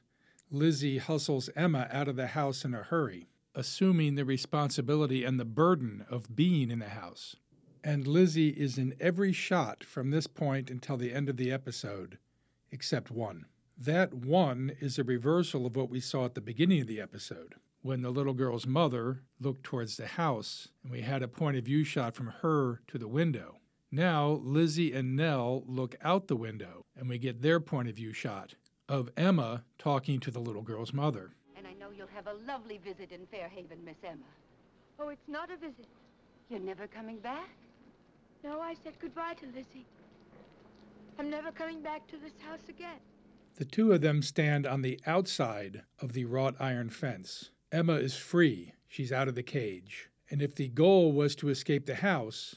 [0.52, 5.44] Lizzie hustles Emma out of the house in a hurry, assuming the responsibility and the
[5.44, 7.36] burden of being in the house.
[7.82, 12.18] And Lizzie is in every shot from this point until the end of the episode,
[12.70, 13.44] except one.
[13.76, 17.56] That one is a reversal of what we saw at the beginning of the episode,
[17.82, 21.64] when the little girl's mother looked towards the house and we had a point of
[21.64, 23.56] view shot from her to the window.
[23.90, 28.12] Now, Lizzie and Nell look out the window, and we get their point of view
[28.12, 28.54] shot
[28.88, 31.36] of Emma talking to the little girl's mother.
[31.84, 34.24] And I know you'll have a lovely visit in Fairhaven, Miss Emma.
[34.98, 35.86] Oh, it's not a visit.
[36.48, 37.48] You're never coming back?
[38.42, 39.86] No, I said goodbye to Lizzie.
[41.18, 43.00] I'm never coming back to this house again.
[43.56, 47.50] The two of them stand on the outside of the wrought iron fence.
[47.70, 50.10] Emma is free, she's out of the cage.
[50.30, 52.56] And if the goal was to escape the house,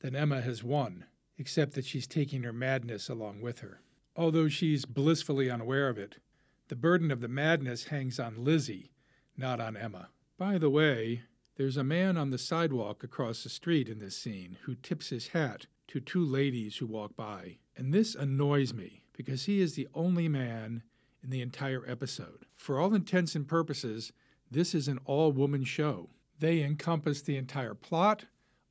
[0.00, 1.04] then Emma has won,
[1.38, 3.80] except that she's taking her madness along with her.
[4.14, 6.16] Although she's blissfully unaware of it,
[6.68, 8.90] the burden of the madness hangs on Lizzie,
[9.36, 10.08] not on Emma.
[10.36, 11.22] By the way,
[11.56, 15.28] there's a man on the sidewalk across the street in this scene who tips his
[15.28, 17.58] hat to two ladies who walk by.
[17.76, 20.82] And this annoys me because he is the only man
[21.22, 22.46] in the entire episode.
[22.54, 24.12] For all intents and purposes,
[24.50, 26.10] this is an all woman show.
[26.38, 28.24] They encompass the entire plot,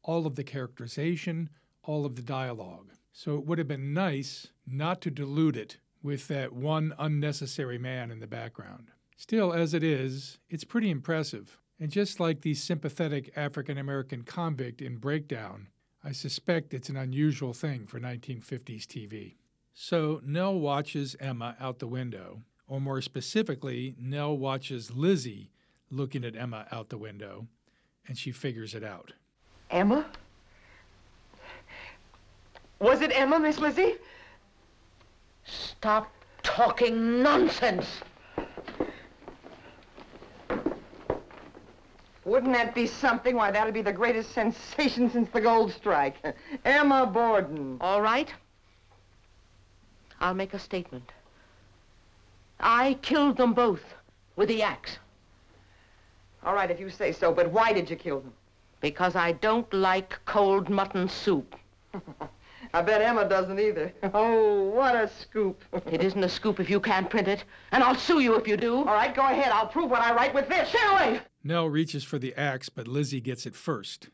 [0.04, 1.50] all of the characterization,
[1.84, 2.92] all of the dialogue.
[3.14, 8.12] So it would have been nice not to dilute it with that one unnecessary man
[8.12, 8.92] in the background.
[9.18, 11.58] Still, as it is, it's pretty impressive.
[11.80, 15.68] And just like the sympathetic African American convict in Breakdown,
[16.04, 19.34] I suspect it's an unusual thing for 1950s TV.
[19.74, 25.50] So Nell watches Emma out the window, or more specifically, Nell watches Lizzie
[25.90, 27.48] looking at Emma out the window,
[28.08, 29.12] and she figures it out.
[29.72, 30.06] Emma?
[32.78, 33.96] Was it Emma, Miss Lizzie?
[35.46, 36.12] Stop
[36.44, 37.86] talking nonsense.
[42.24, 43.36] Wouldn't that be something?
[43.36, 46.16] Why, that'd be the greatest sensation since the gold strike.
[46.66, 47.78] Emma Borden.
[47.80, 48.34] All right.
[50.20, 51.12] I'll make a statement.
[52.60, 53.84] I killed them both
[54.36, 54.98] with the axe.
[56.44, 58.34] All right, if you say so, but why did you kill them?
[58.82, 61.56] Because I don't like cold mutton soup.
[62.76, 63.94] I bet Emma doesn't either.
[64.14, 65.64] Oh, what a scoop.
[65.90, 68.58] it isn't a scoop if you can't print it, and I'll sue you if you
[68.58, 68.80] do.
[68.80, 69.50] All right, go ahead.
[69.54, 70.68] I'll prove what I write with this.
[70.68, 71.22] Stay away!
[71.42, 74.10] Nell reaches for the axe, but Lizzie gets it first.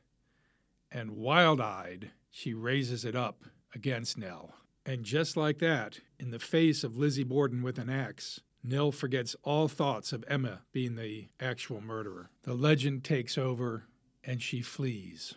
[0.91, 4.53] And wild eyed, she raises it up against Nell.
[4.85, 9.35] And just like that, in the face of Lizzie Borden with an axe, Nell forgets
[9.41, 12.29] all thoughts of Emma being the actual murderer.
[12.43, 13.85] The legend takes over,
[14.23, 15.33] and she flees.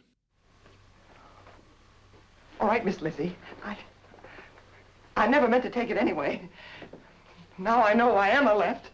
[2.60, 3.36] All right, Miss Lizzie.
[3.64, 3.76] I...
[5.16, 6.48] I never meant to take it anyway.
[7.56, 8.90] Now I know why Emma left.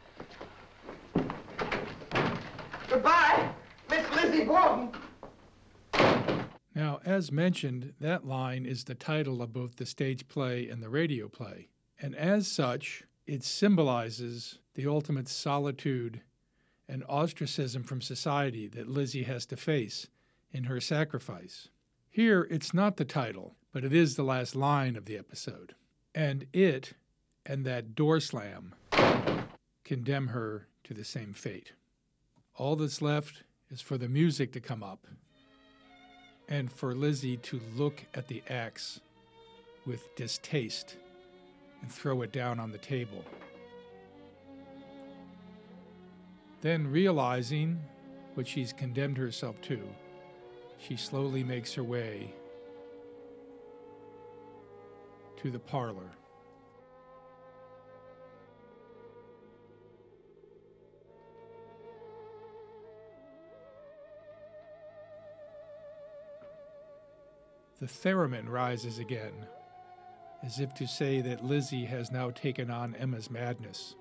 [2.88, 3.48] Goodbye,
[3.88, 4.90] Miss Lizzie Borden.
[6.74, 10.88] Now, as mentioned, that line is the title of both the stage play and the
[10.88, 11.68] radio play.
[12.00, 16.20] And as such, it symbolizes the ultimate solitude
[16.88, 20.08] and ostracism from society that Lizzie has to face
[20.52, 21.68] in her sacrifice.
[22.12, 25.76] Here, it's not the title, but it is the last line of the episode.
[26.12, 26.94] And it
[27.46, 28.74] and that door slam
[29.84, 31.72] condemn her to the same fate.
[32.56, 35.06] All that's left is for the music to come up
[36.48, 39.00] and for Lizzie to look at the axe
[39.86, 40.96] with distaste
[41.80, 43.24] and throw it down on the table.
[46.60, 47.80] Then, realizing
[48.34, 49.80] what she's condemned herself to,
[50.80, 52.32] she slowly makes her way
[55.36, 56.10] to the parlor.
[67.80, 69.32] The theremin rises again,
[70.42, 73.94] as if to say that Lizzie has now taken on Emma's madness.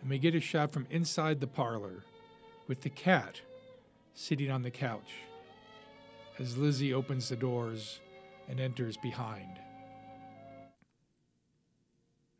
[0.00, 2.02] And we get a shot from inside the parlor
[2.66, 3.40] with the cat
[4.14, 5.12] sitting on the couch
[6.38, 8.00] as Lizzie opens the doors
[8.48, 9.58] and enters behind.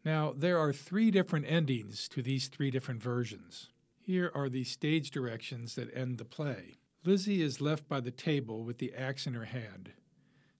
[0.04, 3.68] Now, there are three different endings to these three different versions.
[4.00, 6.74] Here are the stage directions that end the play.
[7.04, 9.92] Lizzie is left by the table with the axe in her hand.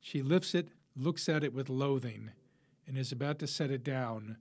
[0.01, 2.31] She lifts it, looks at it with loathing,
[2.87, 4.37] and is about to set it down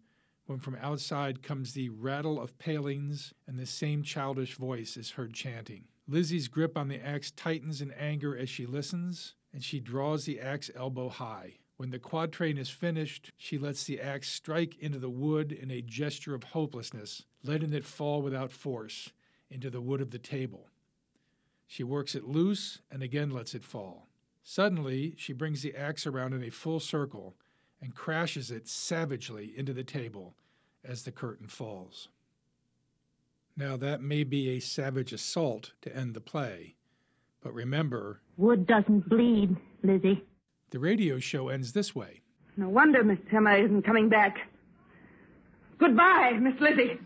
[0.45, 5.33] when from outside comes the rattle of palings and the same childish voice is heard
[5.33, 5.85] chanting.
[6.07, 10.39] Lizzie's grip on the axe tightens in anger as she listens, and she draws the
[10.39, 11.55] axe elbow high.
[11.77, 15.81] When the quatrain is finished, she lets the axe strike into the wood in a
[15.81, 19.11] gesture of hopelessness, letting it fall without force
[19.49, 20.67] into the wood of the table.
[21.67, 24.07] She works it loose and again lets it fall.
[24.43, 27.35] Suddenly, she brings the axe around in a full circle
[27.81, 30.35] and crashes it savagely into the table
[30.83, 32.09] as the curtain falls.
[33.57, 36.75] Now, that may be a savage assault to end the play,
[37.43, 40.23] but remember Wood doesn't bleed, Lizzie.
[40.71, 42.21] the radio show ends this way.
[42.57, 44.37] No wonder Miss Emma isn't coming back.
[45.79, 46.99] Goodbye, Miss Lizzie.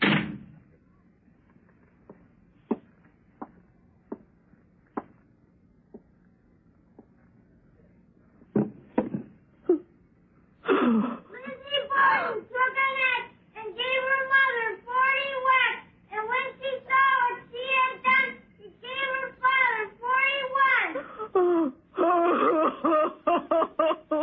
[10.64, 15.86] Lizzie Borden took an axe and gave her mother 40 whacks.
[16.14, 19.84] And when she saw what she had done, she gave her father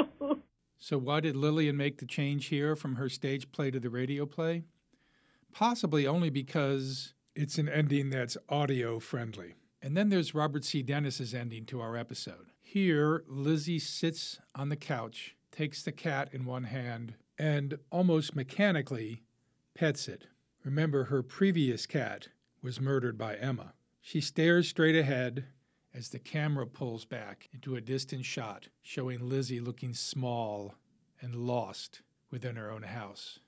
[0.07, 0.43] 41.
[0.93, 4.27] So, why did Lillian make the change here from her stage play to the radio
[4.27, 4.65] play?
[5.51, 9.55] Possibly only because It's an ending that's audio friendly.
[9.81, 10.83] And then there's Robert C.
[10.83, 12.53] Dennis's ending to our episode.
[12.61, 19.23] Here, Lizzie sits on the couch, takes the cat in one hand, and almost mechanically
[19.73, 20.27] pets it.
[20.63, 22.29] Remember, her previous cat
[22.61, 23.73] was murdered by Emma.
[24.03, 25.47] She stares straight ahead
[25.95, 30.75] as the camera pulls back into a distant shot showing Lizzie looking small
[31.23, 33.39] and lost within her own house.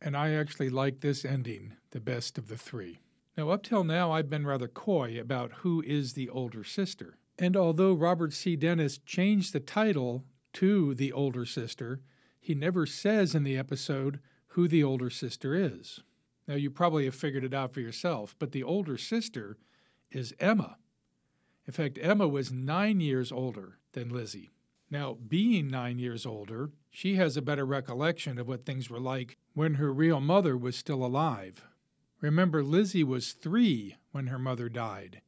[0.00, 3.00] And I actually like this ending the best of the three.
[3.36, 7.18] Now, up till now, I've been rather coy about who is the older sister.
[7.38, 8.56] And although Robert C.
[8.56, 10.24] Dennis changed the title
[10.54, 12.00] to The Older Sister,
[12.38, 16.00] he never says in the episode who the older sister is.
[16.48, 19.56] Now, you probably have figured it out for yourself, but the older sister
[20.10, 20.76] is Emma.
[21.66, 24.50] In fact, Emma was nine years older than Lizzie.
[24.90, 29.36] Now, being nine years older, she has a better recollection of what things were like
[29.54, 31.64] when her real mother was still alive.
[32.20, 35.22] Remember, Lizzie was three when her mother died,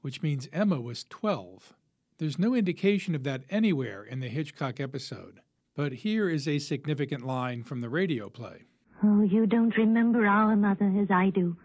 [0.00, 1.74] which means Emma was 12.
[2.18, 5.40] There's no indication of that anywhere in the Hitchcock episode,
[5.76, 8.62] but here is a significant line from the radio play.
[9.04, 11.56] Oh, you don't remember our mother as I do.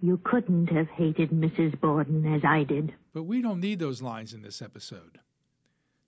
[0.00, 1.80] You couldn't have hated Mrs.
[1.80, 2.94] Borden as I did.
[3.12, 5.18] But we don't need those lines in this episode.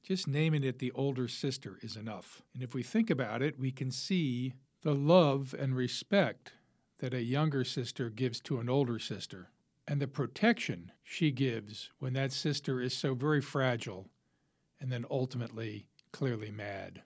[0.02, 2.42] Just naming it the older sister is enough.
[2.54, 6.52] And if we think about it, we can see the love and respect
[6.98, 9.50] that a younger sister gives to an older sister,
[9.86, 14.08] and the protection she gives when that sister is so very fragile
[14.80, 17.02] and then ultimately clearly mad.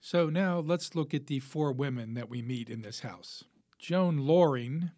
[0.00, 3.44] So now let's look at the four women that we meet in this house.
[3.78, 4.90] Joan Lorring,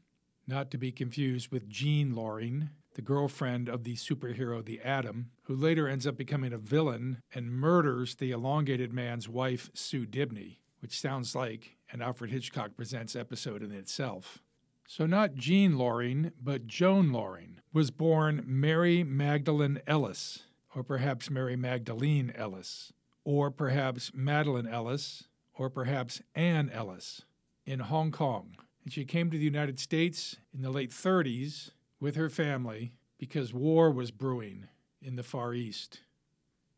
[0.47, 5.55] not to be confused with Jean Loring, the girlfriend of the superhero the Atom, who
[5.55, 10.99] later ends up becoming a villain and murders the elongated man's wife, Sue Dibney, which
[10.99, 14.43] sounds like an Alfred Hitchcock Presents episode in itself.
[14.87, 20.45] So, not Jean Loring, but Joan Lorring was born Mary Magdalene Ellis,
[20.75, 22.93] or perhaps Mary Magdalene Ellis,
[23.25, 27.23] or perhaps Madeline Ellis, or perhaps Anne Ellis,
[27.65, 28.57] in Hong Kong.
[28.85, 33.55] And she came to the United States in the late 30s with her family because
[33.55, 34.66] war was brewing
[35.01, 36.01] in the Far East,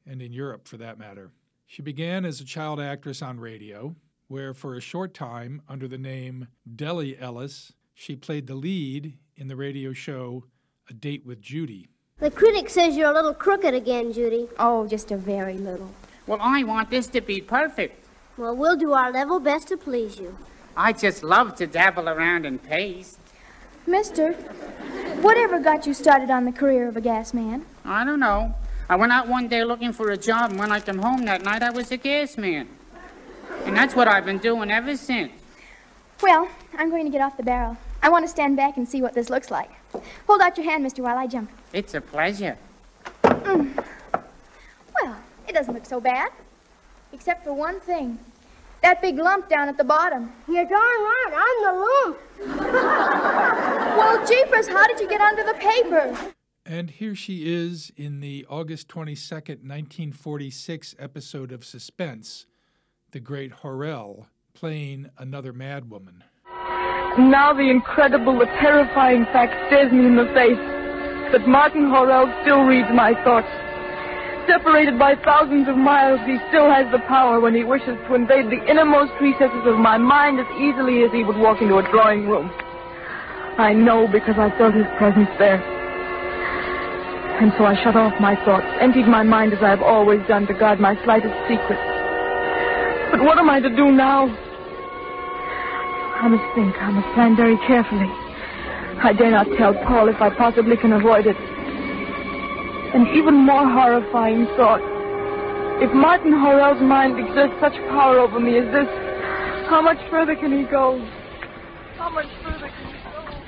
[0.07, 1.31] and in Europe for that matter.
[1.67, 3.95] She began as a child actress on radio,
[4.29, 9.49] where for a short time, under the name Deli Ellis, she played the lead in
[9.49, 10.45] the radio show
[10.91, 11.89] A Date with Judy.
[12.19, 14.49] The critic says you're a little crooked again, Judy.
[14.59, 15.91] Oh, just a very little.
[16.27, 18.05] Well, I want this to be perfect.
[18.37, 20.37] Well, we'll do our level best to please you.
[20.77, 23.19] I just love to dabble around in paste.
[23.87, 24.33] Mister,
[25.23, 27.65] whatever got you started on the career of a gas man?
[27.85, 28.55] I don't know.
[28.89, 31.43] I went out one day looking for a job, and when I came home that
[31.43, 32.69] night, I was a gas man.
[33.65, 35.33] And that's what I've been doing ever since.
[36.21, 37.77] Well, I'm going to get off the barrel.
[38.03, 39.71] I want to stand back and see what this looks like.
[40.27, 41.51] Hold out your hand, mister, while I jump.
[41.73, 42.59] It's a pleasure.
[43.23, 43.85] Mm.
[45.01, 45.17] Well,
[45.49, 46.31] it doesn't look so bad.
[47.13, 48.19] Except for one thing.
[48.83, 50.33] That big lump down at the bottom.
[50.49, 52.19] You're darn right, I'm the lump.
[53.97, 56.35] well, jeepers, how did you get under the paper?
[56.65, 62.47] And here she is in the August 22nd, 1946 episode of Suspense,
[63.13, 66.23] The Great Horrell, playing another madwoman.
[67.19, 70.59] Now the incredible, the terrifying fact stares me in the face
[71.33, 73.49] that Martin Horrell still reads my thoughts.
[74.47, 78.47] Separated by thousands of miles, he still has the power when he wishes to invade
[78.47, 82.29] the innermost recesses of my mind as easily as he would walk into a drawing
[82.29, 82.49] room.
[83.59, 85.59] I know because I felt his presence there.
[87.43, 90.47] And so I shut off my thoughts, emptied my mind as I have always done
[90.47, 91.81] to guard my slightest secret.
[93.11, 94.31] But what am I to do now?
[96.23, 96.75] I must think.
[96.81, 98.09] I must plan very carefully.
[99.03, 101.37] I dare not tell Paul if I possibly can avoid it.
[102.97, 104.81] An even more horrifying thought.
[105.83, 108.89] If Martin Horrell's mind exerts such power over me as this,
[109.69, 110.99] how much further can he go?
[111.99, 113.39] How much further can he go?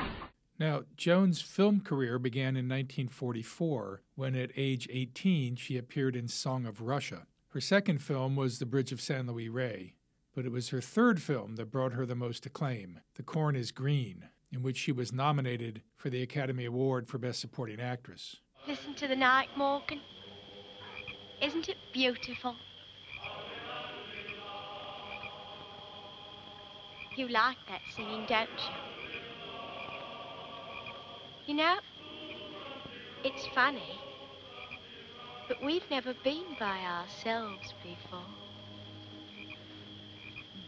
[0.59, 6.67] Now, Joan's film career began in 1944 when, at age 18, she appeared in Song
[6.67, 7.27] of Russia.
[7.49, 9.95] Her second film was The Bridge of San Luis Rey,
[10.35, 13.73] but it was her third film that brought her the most acclaim, The Corn is
[13.73, 18.37] Green, in which she was nominated for the Academy Award for Best Supporting Actress.
[18.69, 20.03] Listen to the night, Morgan.
[21.41, 22.55] Isn't it beautiful?
[27.17, 28.75] You like that singing, don't you?
[31.47, 31.77] You know,
[33.25, 33.97] it's funny,
[35.49, 38.29] but we've never been by ourselves before.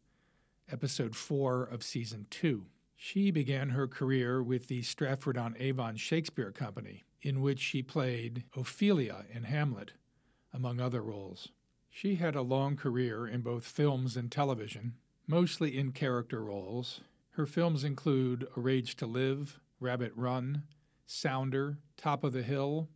[0.72, 2.66] episode four of season two.
[2.96, 8.44] She began her career with the Stratford on Avon Shakespeare Company, in which she played
[8.58, 9.92] Ophelia in Hamlet,
[10.52, 11.50] among other roles.
[11.92, 14.96] She had a long career in both films and television,
[15.28, 17.02] mostly in character roles.
[17.32, 20.64] Her films include A Rage to Live, Rabbit Run,
[21.06, 22.90] Sounder, Top of the Hill,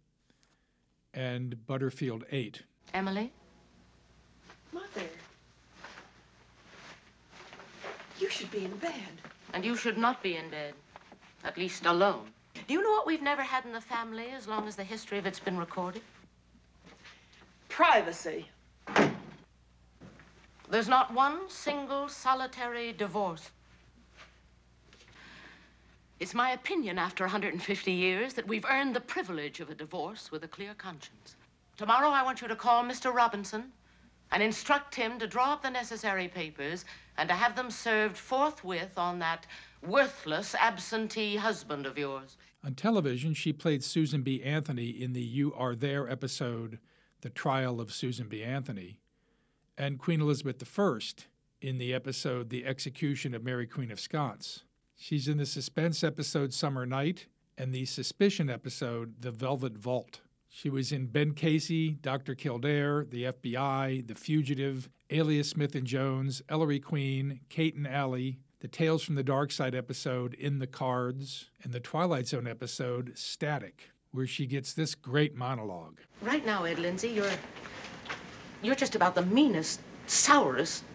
[1.14, 2.62] and Butterfield 8.
[2.94, 3.32] Emily?
[4.74, 5.08] Mother.
[8.20, 8.94] You should be in bed.
[9.54, 10.74] And you should not be in bed.
[11.44, 12.26] At least alone.
[12.68, 15.18] Do you know what we've never had in the family as long as the history
[15.18, 16.02] of it's been recorded?
[17.70, 18.48] Privacy.
[20.70, 23.52] There's not one single solitary divorce.
[26.24, 30.46] It's my opinion after 150 years that we've earned the privilege of a divorce with
[30.46, 31.36] a clear conscience.
[31.76, 33.14] Tomorrow I want you to call Mr.
[33.14, 33.74] Robinson
[34.32, 36.86] and instruct him to draw up the necessary papers
[37.18, 39.48] and to have them served forthwith on that
[39.86, 42.38] worthless absentee husband of yours.
[42.64, 44.42] On television, she played Susan B.
[44.44, 46.80] Anthony in the You Are There episode,
[47.20, 48.44] The Trial of Susan B.
[48.44, 49.02] Anthony,
[49.78, 51.00] and Queen Elizabeth I
[51.60, 54.64] in the episode The Execution of Mary Queen of Scots.
[54.96, 60.22] She's in the suspense episode Summer Night and the suspicion episode The Velvet Vault.
[60.50, 62.36] She was in Ben Casey, Dr.
[62.36, 68.68] Kildare, The FBI, The Fugitive, Alias Smith and Jones, Ellery Queen, Kate and Allie, the
[68.68, 73.90] Tales from the Dark Side episode In the Cards, and the Twilight Zone episode Static,
[74.12, 76.00] where she gets this great monologue.
[76.22, 77.32] Right now, Ed Lindsay, you're
[78.62, 80.86] you're just about the meanest, sourest,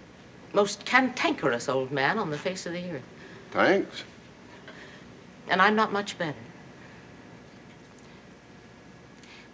[0.54, 3.02] most cantankerous old man on the face of the earth.
[3.50, 4.04] Thanks.
[5.48, 6.34] And I'm not much better.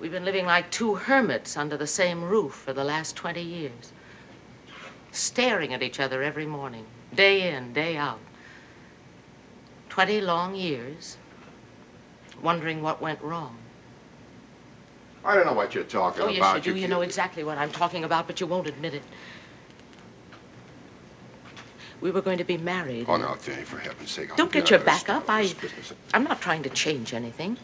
[0.00, 3.92] We've been living like two hermits under the same roof for the last 20 years,
[5.12, 6.84] staring at each other every morning,
[7.14, 8.18] day in, day out.
[9.88, 11.16] 20 long years,
[12.42, 13.56] wondering what went wrong.
[15.24, 16.66] I don't know what you're talking oh, yes, about.
[16.66, 16.78] you do.
[16.78, 19.02] You know exactly what I'm talking about, but you won't admit it.
[22.04, 23.06] We were going to be married.
[23.08, 24.30] Oh, no, Fanny, for heaven's sake.
[24.30, 25.24] I'll Don't get your back up.
[25.26, 25.50] I,
[26.12, 27.56] I'm not trying to change anything.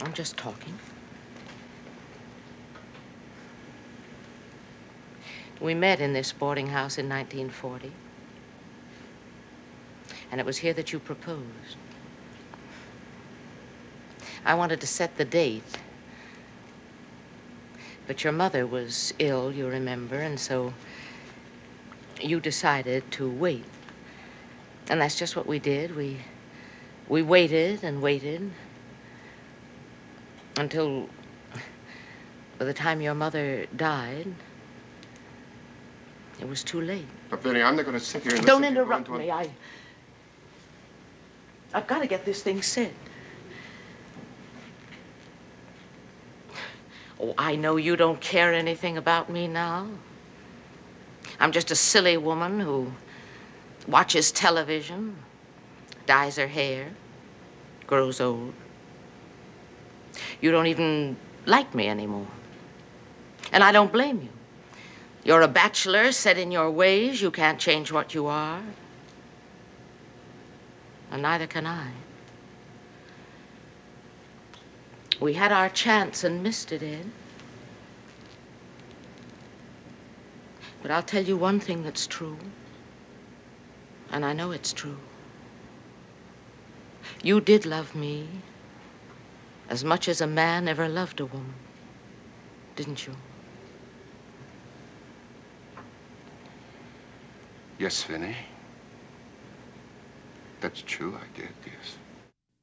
[0.00, 0.78] I'm just talking.
[5.60, 7.92] We met in this boarding house in 1940.
[10.32, 11.76] And it was here that you proposed.
[14.46, 15.64] I wanted to set the date.
[18.06, 20.72] But your mother was ill, you remember, and so
[22.22, 23.64] you decided to wait.
[24.88, 25.96] And that's just what we did.
[25.96, 26.18] We
[27.08, 28.50] we waited and waited
[30.56, 31.08] until
[32.58, 34.26] by the time your mother died,
[36.40, 37.06] it was too late.
[37.30, 39.30] But, Fanny, I'm not going to sit here and Don't listen to you interrupt me.
[39.30, 39.50] I
[41.72, 42.92] I've got to get this thing said.
[47.20, 49.88] Oh, I know you don't care anything about me now.
[51.44, 52.90] I'm just a silly woman who
[53.86, 55.14] watches television,
[56.06, 56.88] dyes her hair,
[57.86, 58.54] grows old.
[60.40, 62.26] You don't even like me anymore.
[63.52, 64.30] And I don't blame you.
[65.22, 67.20] You're a bachelor set in your ways.
[67.20, 68.62] You can't change what you are.
[71.10, 71.90] And neither can I.
[75.20, 77.10] We had our chance and missed it, Ed.
[80.84, 82.36] But I'll tell you one thing that's true.
[84.12, 84.98] And I know it's true.
[87.22, 88.28] You did love me
[89.70, 91.54] as much as a man ever loved a woman,
[92.76, 93.14] didn't you?
[97.78, 98.36] Yes, Vinny.
[100.60, 101.96] That's true, I did, yes.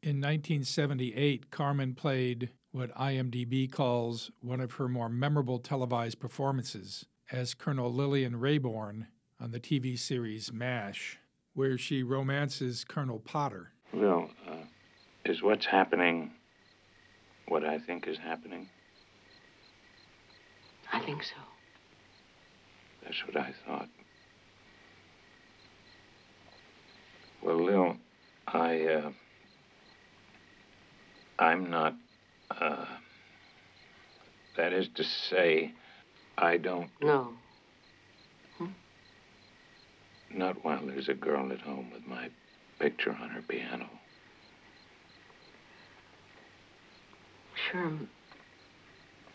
[0.04, 7.54] In 1978, Carmen played what IMDb calls one of her more memorable televised performances as
[7.54, 9.08] Colonel Lillian Rayburn
[9.40, 11.18] on the TV series MASH,
[11.54, 13.72] where she romances Colonel Potter.
[13.94, 14.56] Well, uh,
[15.26, 16.32] is what's happening
[17.48, 18.70] what I think is happening?
[20.92, 21.36] I think so.
[23.04, 23.90] That's what I thought.
[27.42, 27.98] Well, Lil,
[28.48, 29.12] I, uh,
[31.40, 31.96] I'm not,
[32.52, 32.86] uh,
[34.58, 35.74] that is to say,
[36.38, 36.90] I don't.
[37.02, 37.34] No.
[38.58, 38.68] Hmm?
[40.34, 42.30] Not while there's a girl at home with my
[42.80, 43.90] picture on her piano.
[47.72, 48.08] Sherm,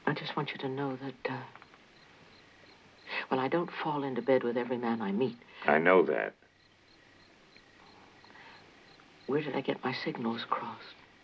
[0.07, 1.43] I just want you to know that, uh,
[3.31, 5.37] well, I don't fall into bed with every man I meet.
[5.67, 6.35] I know that.
[9.27, 10.83] Where did I get my signals crossed?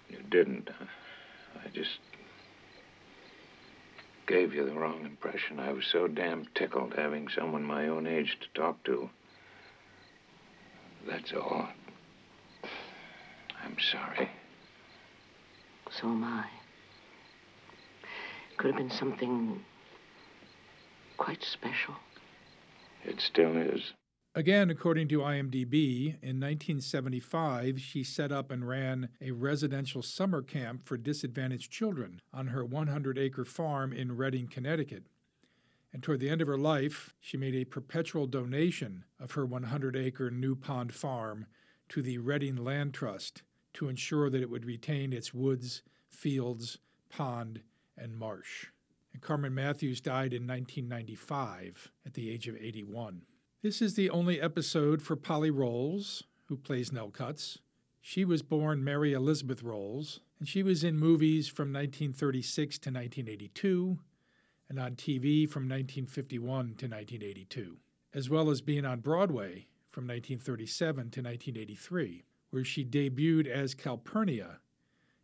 [0.08, 0.68] You didn't.
[1.54, 1.98] I just
[4.26, 5.60] gave you the wrong impression.
[5.60, 9.10] I was so damn tickled having someone my own age to talk to.
[11.06, 11.68] That's all.
[13.64, 14.30] I'm sorry.
[15.90, 16.46] So am I.
[18.56, 19.60] Could have been something
[21.16, 21.94] quite special.
[23.04, 23.92] It still is.
[24.34, 30.86] Again, according to IMDb, in 1975, she set up and ran a residential summer camp
[30.86, 35.04] for disadvantaged children on her 100 acre farm in Redding, Connecticut.
[35.92, 39.96] And toward the end of her life, she made a perpetual donation of her 100
[39.96, 41.44] acre New Pond farm
[41.90, 43.42] to the Redding Land Trust
[43.74, 46.78] to ensure that it would retain its woods, fields,
[47.10, 47.60] pond,
[47.98, 48.68] and marsh.
[49.12, 53.26] And Carmen Mathews died in 1995 at the age of 81.
[53.62, 57.60] This is the only episode for Polly Rowles, who plays Nell Cutts.
[58.01, 64.01] She was born Mary Elizabeth Rowles, and she was in movies from 1936 to 1982
[64.68, 67.76] and on TV from 1951 to 1982,
[68.12, 74.59] as well as being on Broadway from 1937 to 1983, where she debuted as Calpurnia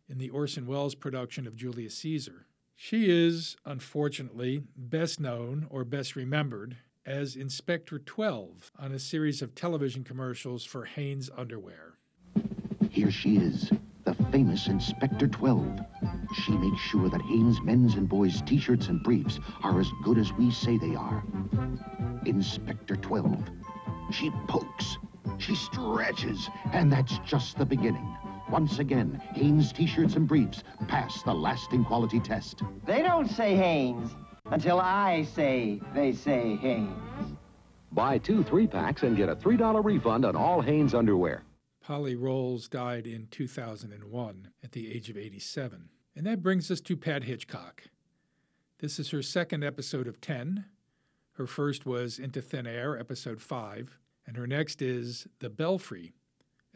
[0.07, 2.45] in the Orson Welles production of Julius Caesar.
[2.77, 6.77] She is, unfortunately, best known or best remembered
[7.09, 11.95] as Inspector 12 on a series of television commercials for Hanes Underwear.
[12.91, 13.71] Here she is,
[14.03, 15.79] the famous Inspector 12.
[16.45, 20.19] She makes sure that Hanes men's and boys' t shirts and briefs are as good
[20.19, 21.23] as we say they are.
[22.27, 23.43] Inspector 12.
[24.11, 24.97] She pokes,
[25.39, 28.15] she stretches, and that's just the beginning.
[28.51, 32.61] Once again, Hanes t shirts and briefs pass the lasting quality test.
[32.85, 34.11] They don't say Hanes
[34.51, 37.37] until I say they say Hanes.
[37.91, 41.43] Buy two three packs and get a $3 refund on all Hanes underwear.
[41.81, 45.89] Polly Rowles died in 2001 at the age of 87.
[46.15, 47.83] And that brings us to Pat Hitchcock.
[48.79, 50.65] This is her second episode of 10.
[51.33, 53.97] Her first was Into Thin Air, episode 5,
[54.27, 56.13] and her next is The Belfry,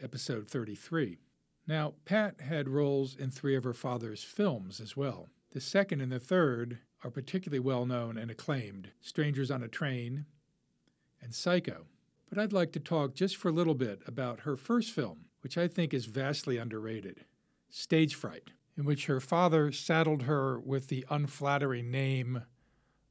[0.02, 1.18] episode 33.
[1.66, 5.28] Now, Pat had roles in three of her father's films as well.
[5.52, 10.24] The second and the third are particularly well known and acclaimed Strangers on a Train
[11.22, 11.84] and Psycho.
[12.28, 15.58] But I'd like to talk just for a little bit about her first film, which
[15.58, 17.26] I think is vastly underrated
[17.68, 22.42] Stage Fright, in which her father saddled her with the unflattering name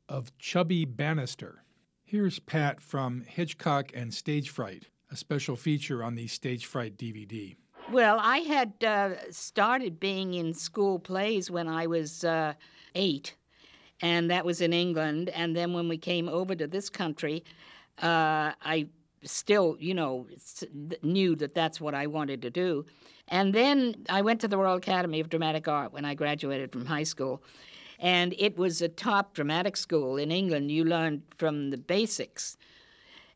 [0.09, 1.63] of Chubby Bannister.
[2.03, 7.55] Here's Pat from Hitchcock and Stage Fright, a special feature on the Stage Fright DVD.
[7.91, 12.53] Well, I had uh, started being in school plays when I was uh,
[12.95, 13.35] eight,
[14.01, 15.29] and that was in England.
[15.29, 17.43] And then when we came over to this country,
[18.01, 18.87] uh, I
[19.23, 20.27] still, you know,
[21.01, 22.85] knew that that's what I wanted to do.
[23.29, 26.85] And then I went to the Royal Academy of Dramatic Art when I graduated from
[26.85, 27.41] high school.
[27.99, 30.71] And it was a top dramatic school in England.
[30.71, 32.57] You learned from the basics.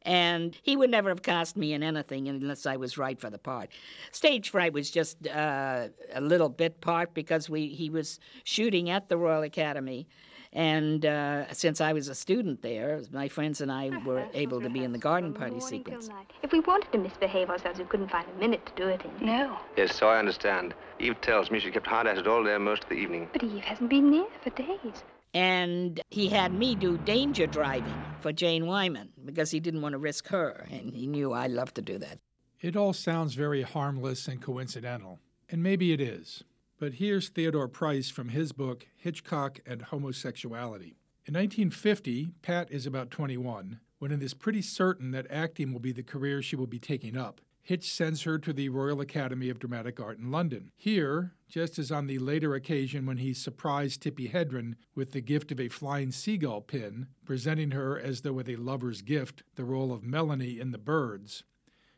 [0.01, 3.37] And he would never have cast me in anything unless I was right for the
[3.37, 3.69] part.
[4.11, 9.09] Stage Fright was just uh, a little bit part because we he was shooting at
[9.09, 10.07] the Royal Academy.
[10.53, 14.69] And uh, since I was a student there, my friends and I were able to
[14.69, 16.09] be in the garden party sequence.
[16.41, 19.25] If we wanted to misbehave ourselves, we couldn't find a minute to do it in.
[19.25, 19.57] No.
[19.75, 20.73] Yes, so I understand.
[20.99, 23.29] Eve tells me she kept hard at it all day most of the evening.
[23.33, 25.03] But Eve hasn't been near for days.
[25.33, 29.99] And he had me do danger driving for Jane Wyman because he didn't want to
[29.99, 32.19] risk her, and he knew I loved to do that.
[32.61, 35.19] It all sounds very harmless and coincidental,
[35.49, 36.43] and maybe it is.
[36.79, 40.95] But here's Theodore Price from his book, Hitchcock and Homosexuality.
[41.25, 45.91] In 1950, Pat is about 21 when it is pretty certain that acting will be
[45.91, 47.41] the career she will be taking up.
[47.63, 50.69] Hitch sends her to the Royal Academy of Dramatic Art in London.
[50.75, 55.51] Here, just as on the later occasion when he surprised Tippi Hedren with the gift
[55.51, 59.91] of a flying seagull pin, presenting her as though with a lover's gift the role
[59.91, 61.43] of Melanie in The Birds,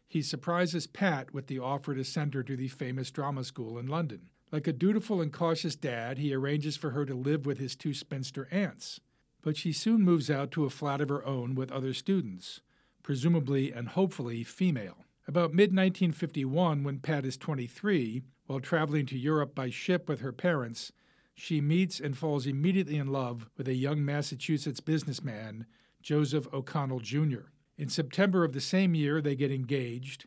[0.07, 3.85] he surprises Pat with the offer to send her to the famous drama school in
[3.85, 4.29] London.
[4.51, 7.93] Like a dutiful and cautious dad, he arranges for her to live with his two
[7.93, 8.99] spinster aunts.
[9.41, 12.61] But she soon moves out to a flat of her own with other students,
[13.03, 15.05] presumably and hopefully female.
[15.27, 20.31] About mid 1951, when Pat is 23, while traveling to Europe by ship with her
[20.31, 20.91] parents,
[21.35, 25.67] she meets and falls immediately in love with a young Massachusetts businessman,
[26.01, 27.51] Joseph O'Connell Jr.
[27.77, 30.25] In September of the same year, they get engaged,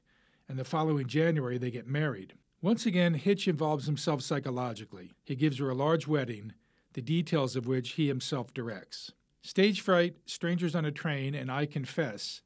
[0.49, 2.35] and the following January, they get married.
[2.63, 5.11] Once again, Hitch involves himself psychologically.
[5.25, 6.53] He gives her a large wedding,
[6.93, 9.11] the details of which he himself directs.
[9.43, 12.41] Stage Fright, Strangers on a Train, and I Confess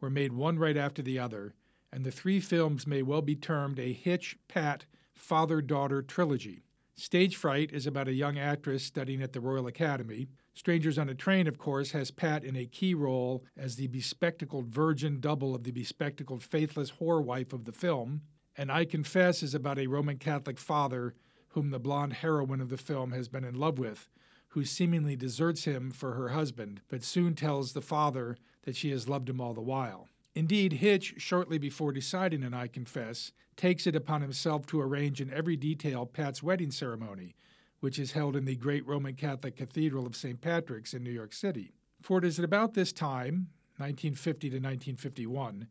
[0.00, 1.54] were made one right after the other,
[1.92, 4.84] and the three films may well be termed a Hitch Pat
[5.14, 6.64] father daughter trilogy.
[6.96, 10.26] Stage Fright is about a young actress studying at the Royal Academy.
[10.54, 14.66] Strangers on a Train, of course, has Pat in a key role as the bespectacled
[14.66, 18.22] virgin double of the bespectacled faithless whore wife of the film.
[18.56, 21.14] And I Confess is about a Roman Catholic father
[21.48, 24.08] whom the blonde heroine of the film has been in love with,
[24.48, 29.08] who seemingly deserts him for her husband, but soon tells the father that she has
[29.08, 30.08] loved him all the while.
[30.34, 35.32] Indeed, Hitch, shortly before deciding on I Confess, takes it upon himself to arrange in
[35.32, 37.34] every detail Pat's wedding ceremony,
[37.80, 40.40] which is held in the great Roman Catholic Cathedral of St.
[40.40, 41.72] Patrick's in New York City.
[42.00, 45.66] For it is at about this time, 1950 to 1951,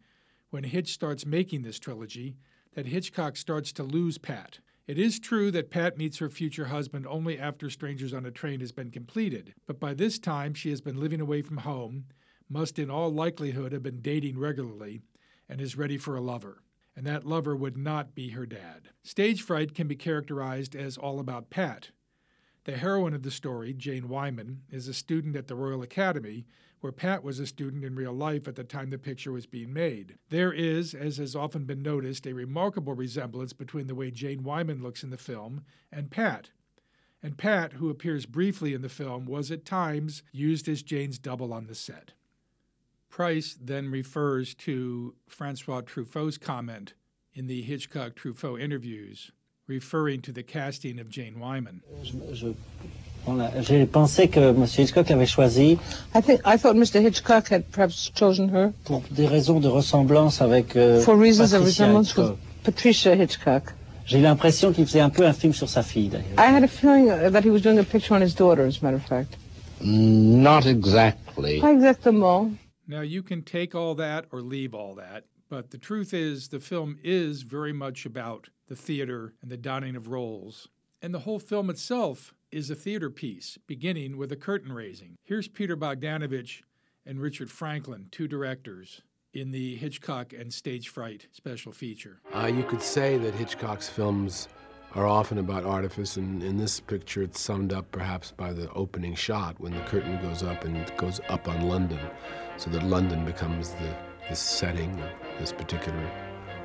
[0.51, 2.35] when Hitch starts making this trilogy,
[2.73, 4.60] that Hitchcock starts to lose Pat.
[4.88, 8.60] It is true that Pat meets her future husband only after Strangers on a Train
[8.60, 12.06] has been completed, but by this time she has been living away from home,
[12.49, 15.02] must in all likelihood have been dating regularly,
[15.48, 16.64] and is ready for a lover.
[16.95, 18.89] And that lover would not be her dad.
[19.03, 21.91] Stage fright can be characterized as all about Pat.
[22.65, 26.45] The heroine of the story, Jane Wyman, is a student at the Royal Academy
[26.81, 29.71] where Pat was a student in real life at the time the picture was being
[29.71, 30.17] made.
[30.29, 34.81] There is, as has often been noticed, a remarkable resemblance between the way Jane Wyman
[34.81, 36.49] looks in the film and Pat.
[37.23, 41.53] And Pat, who appears briefly in the film, was at times used as Jane's double
[41.53, 42.13] on the set.
[43.09, 46.93] Price then refers to Francois Truffaut's comment
[47.33, 49.31] in the Hitchcock Truffaut interviews,
[49.67, 51.83] referring to the casting of Jane Wyman.
[53.61, 54.65] J'ai pensé que M.
[54.65, 55.77] Hitchcock l'avait choisi.
[56.15, 57.02] I think I thought Mr.
[57.02, 61.60] Hitchcock had perhaps chosen her pour des raisons de ressemblance avec euh, for reasons of
[61.61, 62.30] Patricia resemblance Hitchcock.
[62.31, 63.73] with Patricia Hitchcock.
[64.06, 66.38] J'ai l'impression qu'il faisait un peu un film sur sa fille d'ailleurs.
[66.38, 68.81] I had a feeling uh, that he was doing a picture on his daughter, as
[68.81, 69.38] a matter of fact.
[69.84, 71.60] Not exactly.
[71.61, 72.52] Pas exactement.
[72.88, 76.60] Now, you can take all that or leave all that, but the truth is, the
[76.60, 80.68] film is very much about the theater and the donning of roles.
[81.02, 85.15] And the whole film itself is a theater piece, beginning with a curtain raising.
[85.23, 86.61] Here's Peter Bogdanovich
[87.06, 89.02] and Richard Franklin, two directors,
[89.34, 92.22] in the Hitchcock and Stage Fright special feature.
[92.36, 94.49] Uh, you could say that Hitchcock's films
[94.94, 99.15] are often about artifice, and in this picture, it's summed up perhaps by the opening
[99.15, 101.99] shot when the curtain goes up and it goes up on London,
[102.57, 103.95] so that London becomes the,
[104.28, 105.10] the setting of
[105.40, 106.11] this particular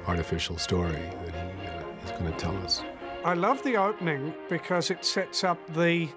[0.09, 2.83] artificial story that he uh, is going to tell us.
[3.27, 6.09] I love the opening because it sets up the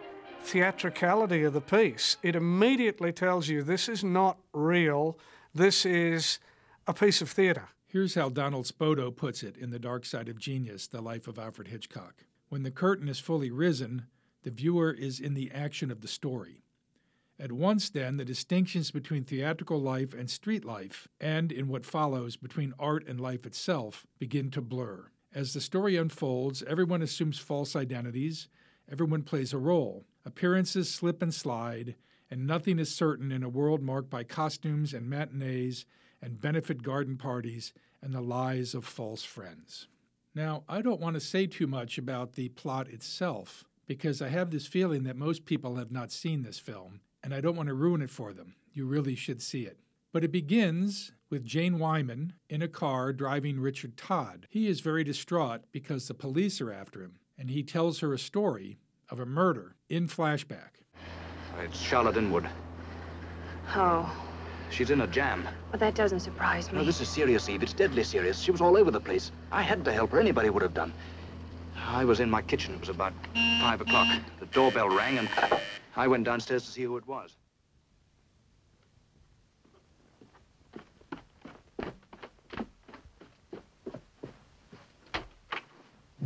[0.44, 2.18] theatricality of the piece.
[2.22, 5.18] It immediately tells you this is not real,
[5.52, 6.38] this is
[6.86, 7.70] a piece of theater.
[7.88, 11.40] Here's how Donald Spoto puts it in The Dark Side of Genius The Life of
[11.40, 12.26] Alfred Hitchcock.
[12.50, 14.06] When the curtain is fully risen,
[14.44, 16.62] the viewer is in the action of the story.
[17.40, 22.36] At once, then, the distinctions between theatrical life and street life, and in what follows
[22.36, 25.08] between art and life itself, begin to blur.
[25.34, 28.48] As the story unfolds, everyone assumes false identities,
[28.92, 30.06] everyone plays a role.
[30.26, 31.96] Appearances slip and slide,
[32.32, 35.86] and nothing is certain in a world marked by costumes and matinees
[36.22, 39.88] and benefit garden parties and the lies of false friends.
[40.34, 44.52] Now, I don't want to say too much about the plot itself because I have
[44.52, 47.74] this feeling that most people have not seen this film, and I don't want to
[47.74, 48.56] ruin it for them.
[48.74, 49.80] You really should see it.
[50.12, 54.48] But it begins with Jane Wyman in a car driving Richard Todd.
[54.50, 58.20] He is very distraught because the police are after him, and he tells her a
[58.20, 58.78] story
[59.10, 60.82] of a murder in flashback.
[61.64, 62.48] It's Charlotte Inwood.
[63.76, 64.12] Oh,
[64.72, 65.48] She's in a jam.
[65.72, 66.78] but that doesn't surprise me.
[66.78, 67.64] No, this is serious, Eve.
[67.64, 68.40] It's deadly serious.
[68.40, 69.32] She was all over the place.
[69.52, 70.20] I had to help her.
[70.20, 70.94] Anybody would have done.
[71.76, 72.76] I was in my kitchen.
[72.76, 73.14] It was about
[73.62, 74.08] five o'clock.
[74.40, 75.28] The doorbell rang, and
[75.96, 77.36] I went downstairs to see who it was.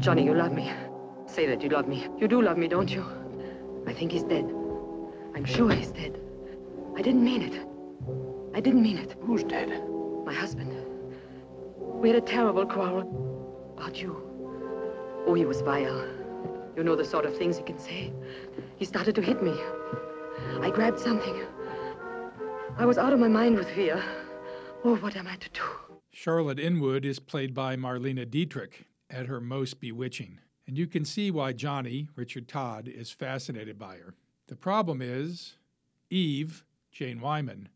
[0.03, 0.69] Johnny, you love me.
[1.27, 2.09] Say that you love me.
[2.19, 3.05] You do love me, don't you?
[3.87, 4.43] I think he's dead.
[5.33, 6.19] I'm sure he's dead.
[6.97, 7.65] I didn't mean it.
[8.53, 9.15] I didn't mean it.
[9.21, 9.69] Who's dead?
[10.25, 10.75] My husband.
[11.79, 14.11] We had a terrible quarrel about you.
[15.25, 16.05] Oh, he was vile.
[16.75, 18.11] You know the sort of things he can say.
[18.75, 19.57] He started to hit me.
[20.59, 21.45] I grabbed something.
[22.77, 24.03] I was out of my mind with fear.
[24.83, 25.61] Oh, what am I to do?
[26.11, 31.29] Charlotte Inwood is played by Marlene Dietrich at her most bewitching, and you can see
[31.29, 34.15] why Johnny, Richard Todd, is fascinated by her.
[34.47, 35.53] The problem is,
[36.09, 37.69] Eve, Jane Wyman,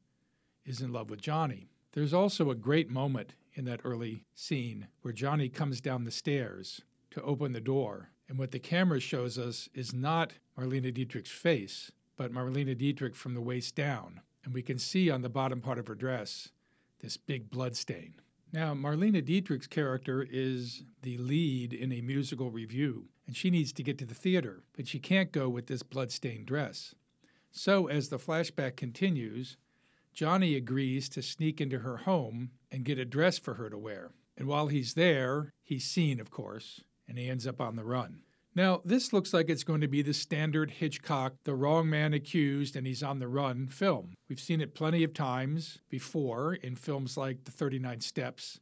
[0.65, 1.68] is in love with Johnny.
[1.93, 6.81] There's also a great moment in that early scene where Johnny comes down the stairs
[7.11, 11.91] to open the door, and what the camera shows us is not Marlene Dietrich's face,
[12.18, 15.80] but Marlene Dietrich from the waist down, and we can see on the bottom part
[15.80, 16.49] of her dress
[16.99, 18.15] this big blood stain.
[18.53, 23.83] Now, Marlene Dietrich's character is the lead in a musical review, and she needs to
[23.83, 26.95] get to the theater, but she can't go with this bloodstained dress.
[27.51, 29.57] So, as the flashback continues,
[30.13, 34.11] Johnny agrees to sneak into her home and get a dress for her to wear.
[34.37, 38.21] And while he's there, he's seen, of course, and he ends up on the run.
[38.57, 42.75] Now, this looks like it's going to be the standard Hitchcock, the wrong man accused
[42.75, 44.15] and he's on the run film.
[44.27, 48.59] We've seen it plenty of times before in films like The 39 Steps.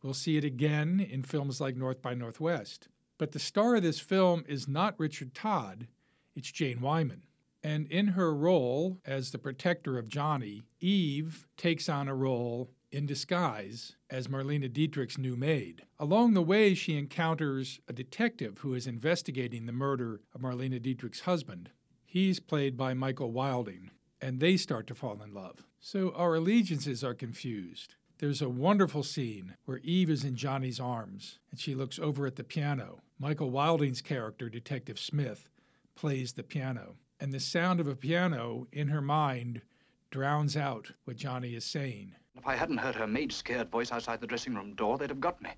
[0.00, 2.86] We'll see it again in films like North by Northwest.
[3.18, 5.88] But the star of this film is not Richard Todd,
[6.36, 7.24] it's Jane Wyman.
[7.64, 13.06] And in her role as the protector of Johnny, Eve takes on a role in
[13.06, 15.82] disguise as Marlene Dietrich's new maid.
[15.98, 21.20] Along the way, she encounters a detective who is investigating the murder of Marlene Dietrich's
[21.20, 21.70] husband.
[22.04, 23.90] He's played by Michael Wilding,
[24.20, 25.64] and they start to fall in love.
[25.80, 27.96] So our allegiances are confused.
[28.18, 32.36] There's a wonderful scene where Eve is in Johnny's arms and she looks over at
[32.36, 33.00] the piano.
[33.18, 35.48] Michael Wilding's character, Detective Smith,
[35.96, 36.94] plays the piano.
[37.18, 39.62] And the sound of a piano in her mind
[40.10, 42.14] drowns out what Johnny is saying.
[42.36, 45.20] If I hadn't heard her maid's scared voice outside the dressing room door, they'd have
[45.20, 45.50] got me.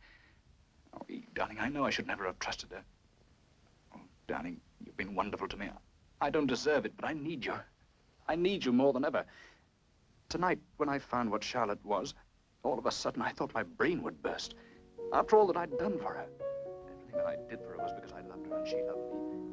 [0.93, 2.85] Oh, darling, I know I should never have trusted her.
[3.95, 5.71] Oh, darling, you've been wonderful to me.
[6.21, 7.55] I don't deserve it, but I need you.
[8.29, 9.25] I need you more than ever.
[10.29, 12.15] Tonight, when I found what Charlotte was,
[12.63, 14.55] all of a sudden I thought my brain would burst.
[15.13, 16.27] After all that I'd done for her.
[16.91, 19.44] Everything that I did for her was because I loved her and she loved me.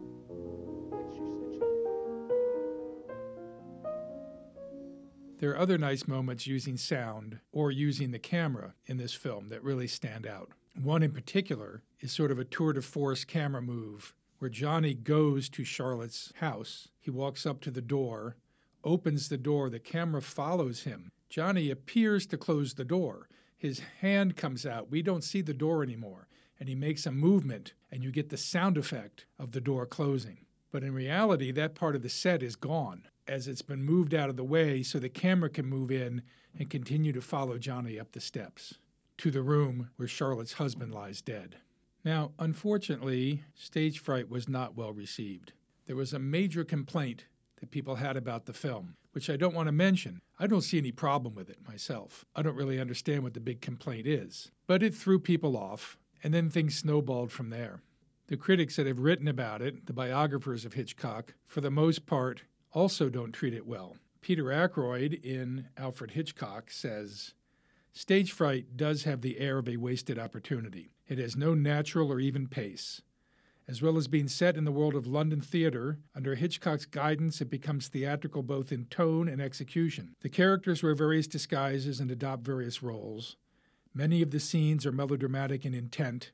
[5.41, 9.63] There are other nice moments using sound or using the camera in this film that
[9.63, 10.51] really stand out.
[10.79, 15.49] One in particular is sort of a tour de force camera move where Johnny goes
[15.49, 16.89] to Charlotte's house.
[16.99, 18.35] He walks up to the door,
[18.83, 21.09] opens the door, the camera follows him.
[21.27, 23.27] Johnny appears to close the door.
[23.57, 24.91] His hand comes out.
[24.91, 26.27] We don't see the door anymore.
[26.59, 30.45] And he makes a movement, and you get the sound effect of the door closing.
[30.71, 34.29] But in reality, that part of the set is gone as it's been moved out
[34.29, 36.21] of the way so the camera can move in
[36.57, 38.75] and continue to follow Johnny up the steps
[39.17, 41.57] to the room where Charlotte's husband lies dead.
[42.03, 45.53] Now, unfortunately, stage fright was not well received.
[45.85, 47.25] There was a major complaint
[47.59, 50.19] that people had about the film, which I don't want to mention.
[50.39, 52.25] I don't see any problem with it myself.
[52.35, 54.51] I don't really understand what the big complaint is.
[54.65, 57.81] But it threw people off, and then things snowballed from there.
[58.31, 62.43] The critics that have written about it, the biographers of Hitchcock, for the most part,
[62.71, 63.97] also don't treat it well.
[64.21, 67.33] Peter Ackroyd in Alfred Hitchcock says,
[67.91, 70.93] Stage fright does have the air of a wasted opportunity.
[71.09, 73.01] It has no natural or even pace.
[73.67, 77.49] As well as being set in the world of London theater, under Hitchcock's guidance, it
[77.49, 80.15] becomes theatrical both in tone and execution.
[80.21, 83.35] The characters wear various disguises and adopt various roles.
[83.93, 86.31] Many of the scenes are melodramatic in intent.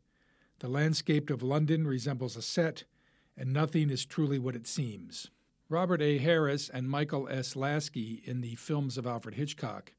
[0.59, 2.83] The landscape of London resembles a set,
[3.37, 5.29] and nothing is truly what it seems.
[5.69, 6.17] Robert A.
[6.17, 7.55] Harris and Michael S.
[7.55, 9.93] Lasky in the films of Alfred Hitchcock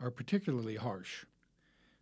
[0.00, 1.26] are particularly harsh.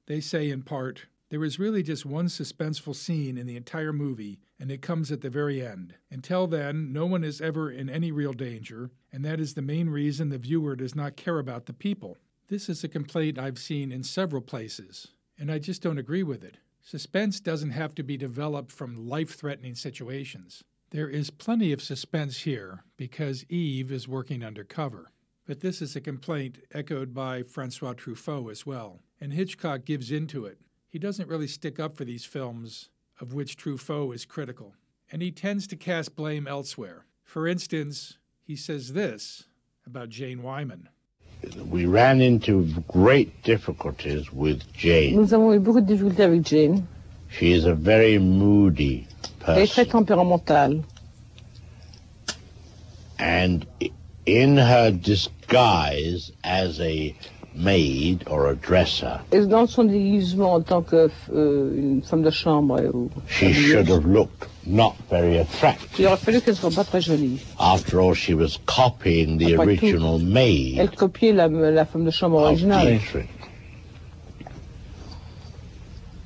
[0.06, 4.38] They say, in part, there is really just one suspenseful scene in the entire movie,
[4.58, 5.94] and it comes at the very end.
[6.10, 9.90] Until then, no one is ever in any real danger, and that is the main
[9.90, 12.16] reason the viewer does not care about the people.
[12.48, 15.08] This is a complaint I've seen in several places,
[15.38, 16.56] and I just don't agree with it.
[16.88, 20.64] Suspense doesn't have to be developed from life threatening situations.
[20.88, 25.10] There is plenty of suspense here because Eve is working undercover.
[25.44, 30.46] But this is a complaint echoed by Francois Truffaut as well, and Hitchcock gives into
[30.46, 30.60] it.
[30.88, 32.88] He doesn't really stick up for these films,
[33.20, 34.74] of which Truffaut is critical,
[35.12, 37.04] and he tends to cast blame elsewhere.
[37.22, 39.44] For instance, he says this
[39.84, 40.88] about Jane Wyman.
[41.70, 45.14] We ran into great difficulties with Jane.
[45.16, 46.86] Nous avons eu beaucoup de difficultés avec Jane.
[47.30, 49.06] She is a very moody
[49.46, 50.82] Elle est très tempéramentale.
[53.18, 53.66] And
[54.26, 57.14] in her disguise as a
[57.58, 62.80] maid or a dresser, dans son déguisement en tant que euh, une femme de chambre,
[62.94, 65.88] ou she uh, should have looked not very attractive.
[65.98, 67.40] il aurait fallu qu'elle soit pas très jolie.
[67.58, 72.04] After all, she was copying the Après tout, original maid Elle copiait la, la femme
[72.04, 73.00] de chambre originale.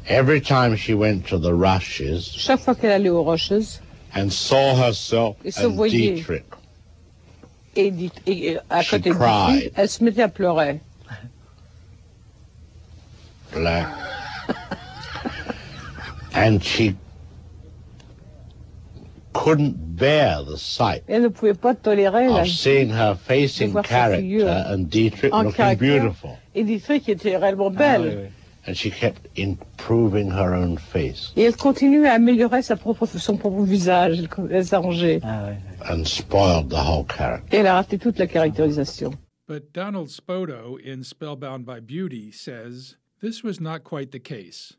[0.08, 3.80] Every time she went to the rushes Chaque fois qu'elle allait aux rocheuses
[4.14, 6.12] and saw herself Et se voyait.
[6.14, 6.44] Dietrich,
[7.76, 10.80] et, dit- et, et à She côté de elle se mettait à pleurer.
[13.52, 13.86] Black,
[16.34, 16.96] and she
[19.32, 23.64] couldn't bear the sight Elle ne pouvait pas tolérer la of seeing her face de
[23.64, 26.00] in voir sa character figure and Dietrich en looking caractère.
[26.02, 26.30] beautiful.
[26.54, 28.30] Et Dietrich était réellement belle.
[28.68, 33.36] And she kept improving her own face Et elle continuait à améliorer sa propre, son
[33.36, 34.20] propre visage.
[34.20, 35.20] Elle, elle s'arrangeait.
[35.90, 37.56] and spoiled the whole character.
[37.56, 39.12] Et elle a raté toute la caractérisation.
[39.48, 44.74] But Donald Spoto in Spellbound by Beauty says this was not quite the case.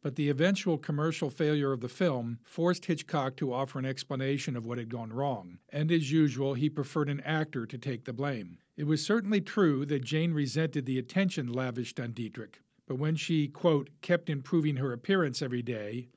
[0.00, 4.66] But the eventual commercial failure of the film forced Hitchcock to offer an explanation of
[4.66, 8.58] what had gone wrong, and as usual, he preferred an actor to take the blame.
[8.76, 13.46] It was certainly true that Jane resented the attention lavished on Dietrich, but when she,
[13.46, 16.08] quote, kept improving her appearance every day,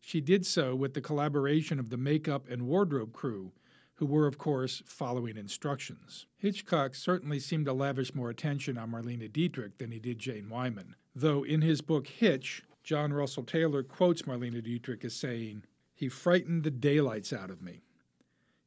[0.00, 3.52] she did so with the collaboration of the makeup and wardrobe crew,
[3.98, 6.26] who were, of course, following instructions.
[6.36, 10.94] Hitchcock certainly seemed to lavish more attention on Marlene Dietrich than he did Jane Wyman,
[11.16, 15.64] though in his book Hitch, John Russell Taylor quotes Marlene Dietrich as saying,
[15.96, 17.82] He frightened the daylights out of me.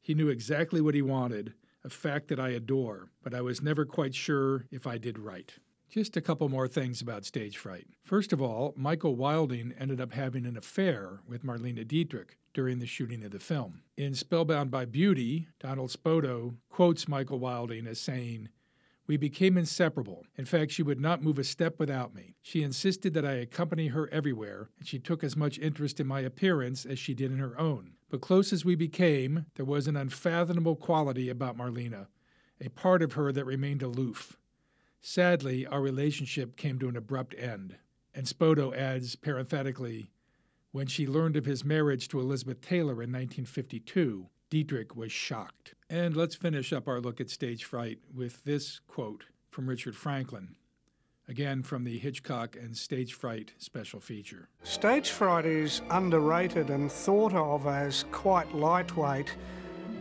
[0.02, 3.86] He knew exactly what he wanted, a fact that I adore, but I was never
[3.86, 5.50] quite sure if I did right.
[5.88, 7.86] Just a couple more things about stage fright.
[8.04, 12.86] First of all, Michael Wilding ended up having an affair with Marlene Dietrich during the
[12.86, 13.82] shooting of the film.
[13.96, 18.48] In Spellbound by Beauty, Donald Spoto quotes Michael Wilding as saying,
[19.06, 20.24] we became inseparable.
[20.36, 22.36] In fact, she would not move a step without me.
[22.40, 26.20] She insisted that I accompany her everywhere, and she took as much interest in my
[26.20, 27.94] appearance as she did in her own.
[28.10, 32.06] But close as we became, there was an unfathomable quality about Marlene,
[32.60, 34.38] a part of her that remained aloof.
[35.00, 37.76] Sadly, our relationship came to an abrupt end.
[38.14, 40.10] And Spoto adds parenthetically,
[40.72, 45.74] when she learned of his marriage to Elizabeth Taylor in 1952, Dietrich was shocked.
[45.88, 50.54] And let's finish up our look at stage fright with this quote from Richard Franklin,
[51.28, 54.48] again from the Hitchcock and Stage Fright special feature.
[54.62, 59.36] Stage fright is underrated and thought of as quite lightweight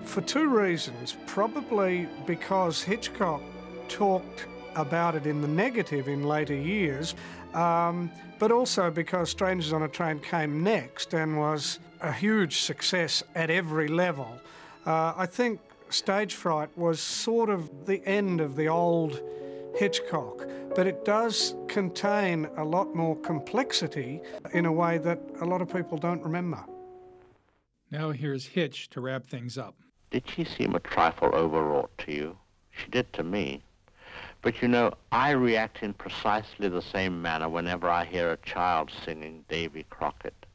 [0.03, 1.17] for two reasons.
[1.27, 3.41] Probably because Hitchcock
[3.89, 7.13] talked about it in the negative in later years,
[7.53, 8.09] um,
[8.41, 13.51] but also because Strangers on a Train came next and was a huge success at
[13.51, 14.41] every level.
[14.83, 15.59] Uh, I think
[15.91, 19.21] Stage Fright was sort of the end of the old
[19.75, 24.19] Hitchcock, but it does contain a lot more complexity
[24.53, 26.65] in a way that a lot of people don't remember.
[27.91, 29.75] Now here's Hitch to wrap things up.
[30.09, 32.37] Did she seem a trifle overwrought to you?
[32.71, 33.61] She did to me.
[34.41, 38.91] But you know, I react in precisely the same manner whenever I hear a child
[39.05, 40.45] singing Davy Crockett.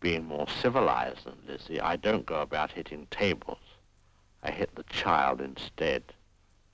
[0.00, 3.58] Being more civilized than Lizzie, I don't go about hitting tables.
[4.42, 6.02] I hit the child instead.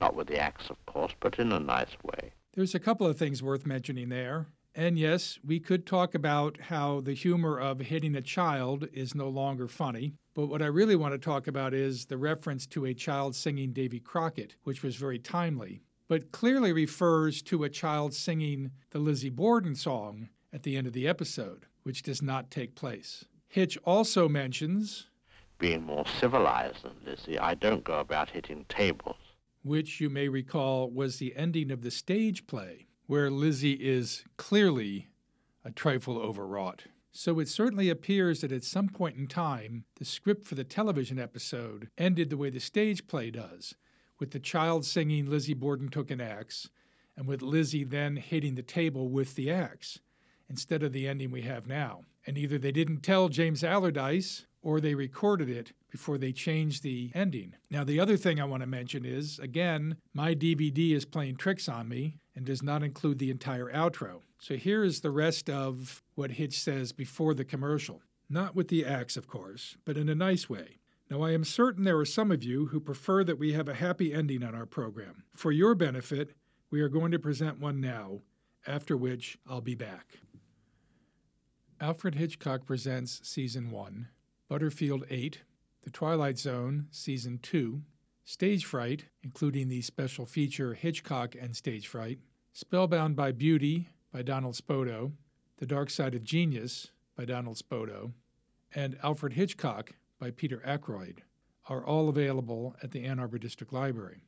[0.01, 2.32] Not with the axe, of course, but in a nice way.
[2.55, 4.47] There's a couple of things worth mentioning there.
[4.74, 9.28] And yes, we could talk about how the humor of hitting a child is no
[9.28, 10.15] longer funny.
[10.35, 13.73] But what I really want to talk about is the reference to a child singing
[13.73, 19.30] Davy Crockett, which was very timely, but clearly refers to a child singing the Lizzie
[19.30, 23.24] Borden song at the end of the episode, which does not take place.
[23.46, 25.06] Hitch also mentions
[25.60, 29.14] Being more civilized than Lizzie, I don't go about hitting tables.
[29.62, 35.10] which you may recall was the ending of the stage play, where Lizzie is clearly
[35.64, 36.86] a trifle overwrought.
[37.12, 41.20] So it certainly appears that at some point in time, the script for the television
[41.20, 43.76] episode ended the way the stage play does,
[44.20, 46.68] with the child singing Lizzie Borden took an axe,
[47.16, 49.98] and with Lizzie then hitting the table with the axe,
[50.48, 52.05] instead of the ending we have now.
[52.26, 57.10] And either they didn't tell James Allardice or they recorded it before they changed the
[57.14, 57.55] ending.
[57.70, 61.68] Now, the other thing I want to mention is again, my DVD is playing tricks
[61.68, 64.20] on me and does not include the entire outro.
[64.38, 68.02] So here is the rest of what Hitch says before the commercial.
[68.28, 70.80] Not with the axe, of course, but in a nice way.
[71.10, 73.74] Now, I am certain there are some of you who prefer that we have a
[73.74, 75.24] happy ending on our program.
[75.34, 76.36] For your benefit,
[76.70, 78.20] we are going to present one now,
[78.64, 80.20] after which I'll be back.
[81.80, 84.06] Alfred Hitchcock presents Season 1,
[84.48, 85.40] Butterfield 8,
[85.82, 87.82] The Twilight Zone, Season 2,
[88.22, 92.20] Stage Fright, including the special feature Hitchcock and Stage Fright,
[92.52, 95.10] Spellbound by Beauty by Donald Spoto,
[95.56, 98.12] The Dark Side of Genius by Donald Spoto,
[98.76, 101.22] and Alfred Hitchcock by Peter Ackroyd
[101.68, 104.22] are all available at the Ann Arbor District Library.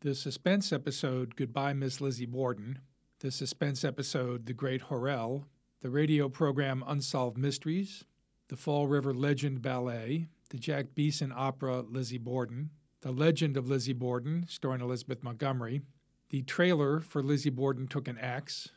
[0.00, 2.78] The suspense episode Goodbye Miss Lizzie Borden,
[3.20, 5.44] the suspense episode The Great Horrell,
[5.80, 8.04] the radio program Unsolved Mysteries,
[8.48, 12.68] the Fall River Legend Ballet, the Jack Beeson opera Lizzie Borden,
[13.00, 15.80] The Legend of Lizzie Borden, starring Elizabeth Montgomery,
[16.28, 18.68] the trailer for Lizzie Borden Took an Axe,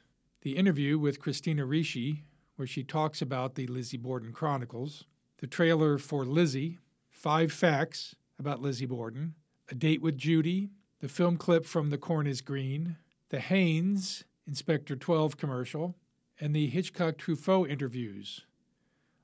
[0.44, 2.24] the interview with Christina Ricci,
[2.56, 5.04] where she talks about the Lizzie Borden Chronicles,
[5.40, 6.80] the trailer for Lizzie,
[7.10, 9.36] Five Facts About Lizzie Borden,
[9.70, 12.98] A Date with Judy, the film clip from The Corn is Green,
[13.30, 15.96] the Haynes Inspector 12 commercial,
[16.40, 18.42] and the Hitchcock Truffaut interviews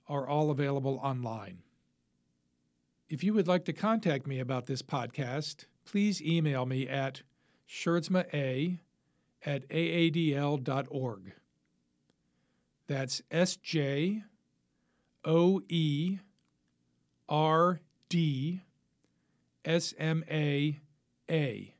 [0.07, 1.59] are all available online.
[3.09, 7.21] If you would like to contact me about this podcast, please email me at
[7.69, 8.79] sjoerdsmaa
[9.45, 11.33] at aadl.org.
[12.87, 14.23] That's S J
[15.23, 16.19] O E
[17.29, 17.79] R
[18.09, 18.61] D
[19.63, 20.79] S M A
[21.29, 21.75] A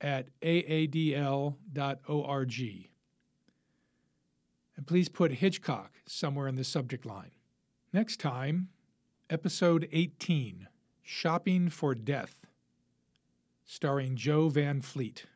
[0.00, 1.54] at aadl.org.
[4.76, 7.32] And please put Hitchcock somewhere in the subject line.
[7.92, 8.68] Next time,
[9.28, 10.68] Episode 18
[11.02, 12.34] Shopping for Death,
[13.64, 15.26] starring Jo Van Fleet.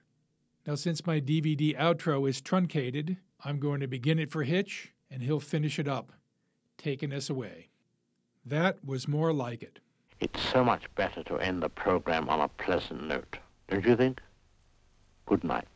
[0.67, 5.23] Now, since my DVD outro is truncated, I'm going to begin it for Hitch, and
[5.23, 6.13] he'll finish it up,
[6.85, 7.69] taking us away.
[8.45, 9.79] That was more like it.
[10.21, 13.39] It's so much better to end the program on a pleasant note,
[13.69, 14.21] don't you think?
[15.25, 15.74] Good night.